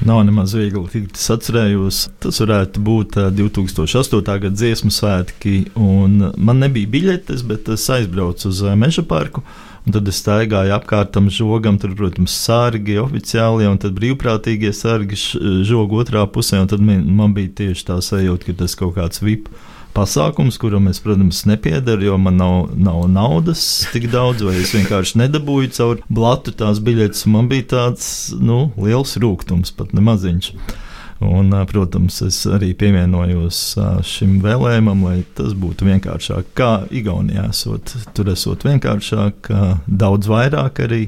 Nav 0.07 0.23
nemaz 0.25 0.55
viegli 0.57 0.81
tikt. 0.89 1.21
Atcerējos, 1.35 2.07
tas 2.23 2.41
varētu 2.41 2.81
būt 2.83 3.19
2008. 3.37 4.23
gada 4.25 4.55
dziesmu 4.55 4.91
svētki, 4.93 5.57
un 5.77 6.31
man 6.37 6.63
nebija 6.63 6.89
biļetes, 6.89 7.45
bet 7.45 7.69
es 7.75 7.85
aizbraucu 7.93 8.49
uz 8.49 8.63
Meža 8.79 9.05
parku. 9.05 9.45
Un 9.89 9.93
tad 9.95 10.05
es 10.05 10.19
staigāju 10.21 10.69
apkārt 10.75 11.09
tam 11.15 11.31
žogam, 11.33 11.79
tur, 11.81 11.95
protams, 11.97 12.35
sārgi 12.45 12.99
oficiāli, 13.01 13.65
un 13.65 13.79
tad 13.81 13.95
brīvprātīgie 13.97 14.69
sargi 14.69 15.17
žogu 15.65 16.03
otrā 16.03 16.27
pusē. 16.29 16.59
Tad 16.69 16.83
man, 16.85 17.07
man 17.17 17.33
bija 17.33 17.49
tieši 17.63 17.87
tā 17.87 17.95
sajūta, 18.05 18.51
ka 18.51 18.53
tas 18.59 18.77
kaut 18.77 18.93
kāds 18.99 19.23
VIP 19.23 19.49
pasākums, 19.97 20.59
kuram 20.61 20.91
es, 20.91 20.99
protams, 21.01 21.39
nepiedaru, 21.49 22.05
jo 22.05 22.19
man 22.21 22.37
nav, 22.37 22.59
nav 22.77 23.07
naudas 23.09 23.63
tik 23.89 24.05
daudz, 24.13 24.45
vai 24.45 24.59
es 24.61 24.75
vienkārši 24.77 25.23
nedabūju 25.23 25.73
caur 25.79 26.05
blatu 26.05 26.53
tās 26.53 26.83
biļetes. 26.85 27.25
Man 27.33 27.49
bija 27.49 27.71
tāds 27.73 28.11
nu, 28.37 28.67
liels 28.77 29.17
rūkums, 29.17 29.73
pat 29.73 29.97
ne 29.97 30.05
maziņš. 30.05 30.51
Un, 31.19 31.51
protams, 31.67 32.21
es 32.23 32.37
arī 32.47 32.69
pievienojos 32.79 33.57
šim 34.07 34.37
vēlējumam, 34.43 35.01
lai 35.03 35.17
tas 35.35 35.51
būtu 35.51 35.87
vienkāršāk, 35.89 36.53
kā 36.55 36.69
Igaunijā 36.95 37.49
esot. 37.51 37.91
Tur 38.15 38.31
esot 38.31 38.63
vienkāršāk, 38.63 39.49
daudz 39.85 40.31
vairāk 40.31 40.79
arī 40.85 41.01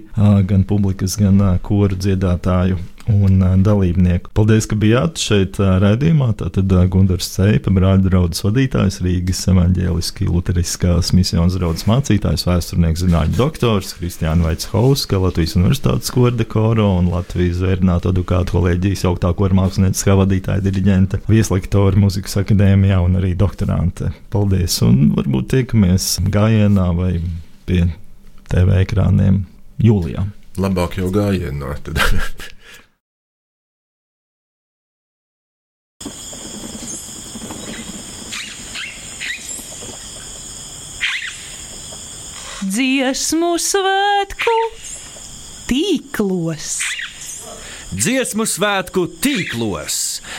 gan 0.49 0.67
publikas, 0.67 1.15
gan 1.21 1.39
koru 1.63 1.95
dziedātāju 1.95 2.81
un 3.11 3.63
dalībnieku. 3.63 4.31
Paldies, 4.37 4.67
ka 4.69 4.77
bijāt 4.79 5.19
šeit 5.21 5.59
raidījumā. 5.59 6.31
Tātad 6.39 6.71
Gunārs 6.91 7.29
Ceipa, 7.35 7.73
brāļa 7.73 8.05
draugs 8.05 8.43
vadītājs, 8.45 9.01
Rīgas 9.05 9.43
evaņģēliskā 9.51 10.27
Lutheriskās 10.31 11.11
misijas 11.17 11.57
draugs 11.59 11.85
mācītājs, 11.89 12.45
vēsturnieks, 12.47 13.03
zinātņu 13.05 13.37
doktors, 13.39 13.93
Kristiāna 13.99 14.47
Vaitshauska, 14.47 15.19
Latvijas 15.21 15.57
Universitātes 15.59 16.13
kordekoro 16.13 16.87
un 16.99 17.11
Latvijas 17.13 17.59
zvērnāto 17.61 18.13
edukātu 18.15 18.57
kolēģijas 18.57 19.05
augstāko 19.11 19.47
ar 19.47 19.57
mākslinieciskā 19.61 20.17
vadītāja 20.21 20.65
diriģente, 20.65 21.21
vieslektora 21.31 21.99
muzikas 22.01 22.39
akadēmijā 22.41 23.01
un 23.03 23.19
arī 23.21 23.33
doktorante. 23.39 24.13
Paldies! 24.33 24.79
Un 24.85 25.11
varbūt 25.17 25.51
tiekamies 25.55 26.13
gājienā 26.31 26.87
vai 26.97 27.13
pie 27.69 27.85
TV 28.51 28.81
ekrāniem 28.83 29.43
jūlijā. 29.81 30.25
Labāk 30.61 30.97
jau 30.99 31.11
gājienā. 31.13 31.75
dziesmu 42.71 43.55
svētku 43.59 44.53
tīklos. 45.67 46.69
Dziesmu 47.91 48.45
svētku 48.47 49.07
tīklos. 49.23 49.97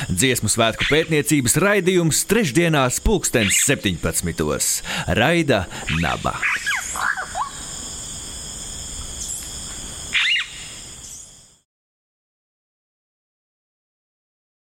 Dziesmu 0.08 0.48
svētku 0.52 0.88
pētniecības 0.88 1.58
raidījums 1.60 2.24
trešdienās, 2.30 3.02
pulkstens 3.04 3.60
17. 3.66 4.80
Raida 5.18 5.66
Naba. 6.00 6.38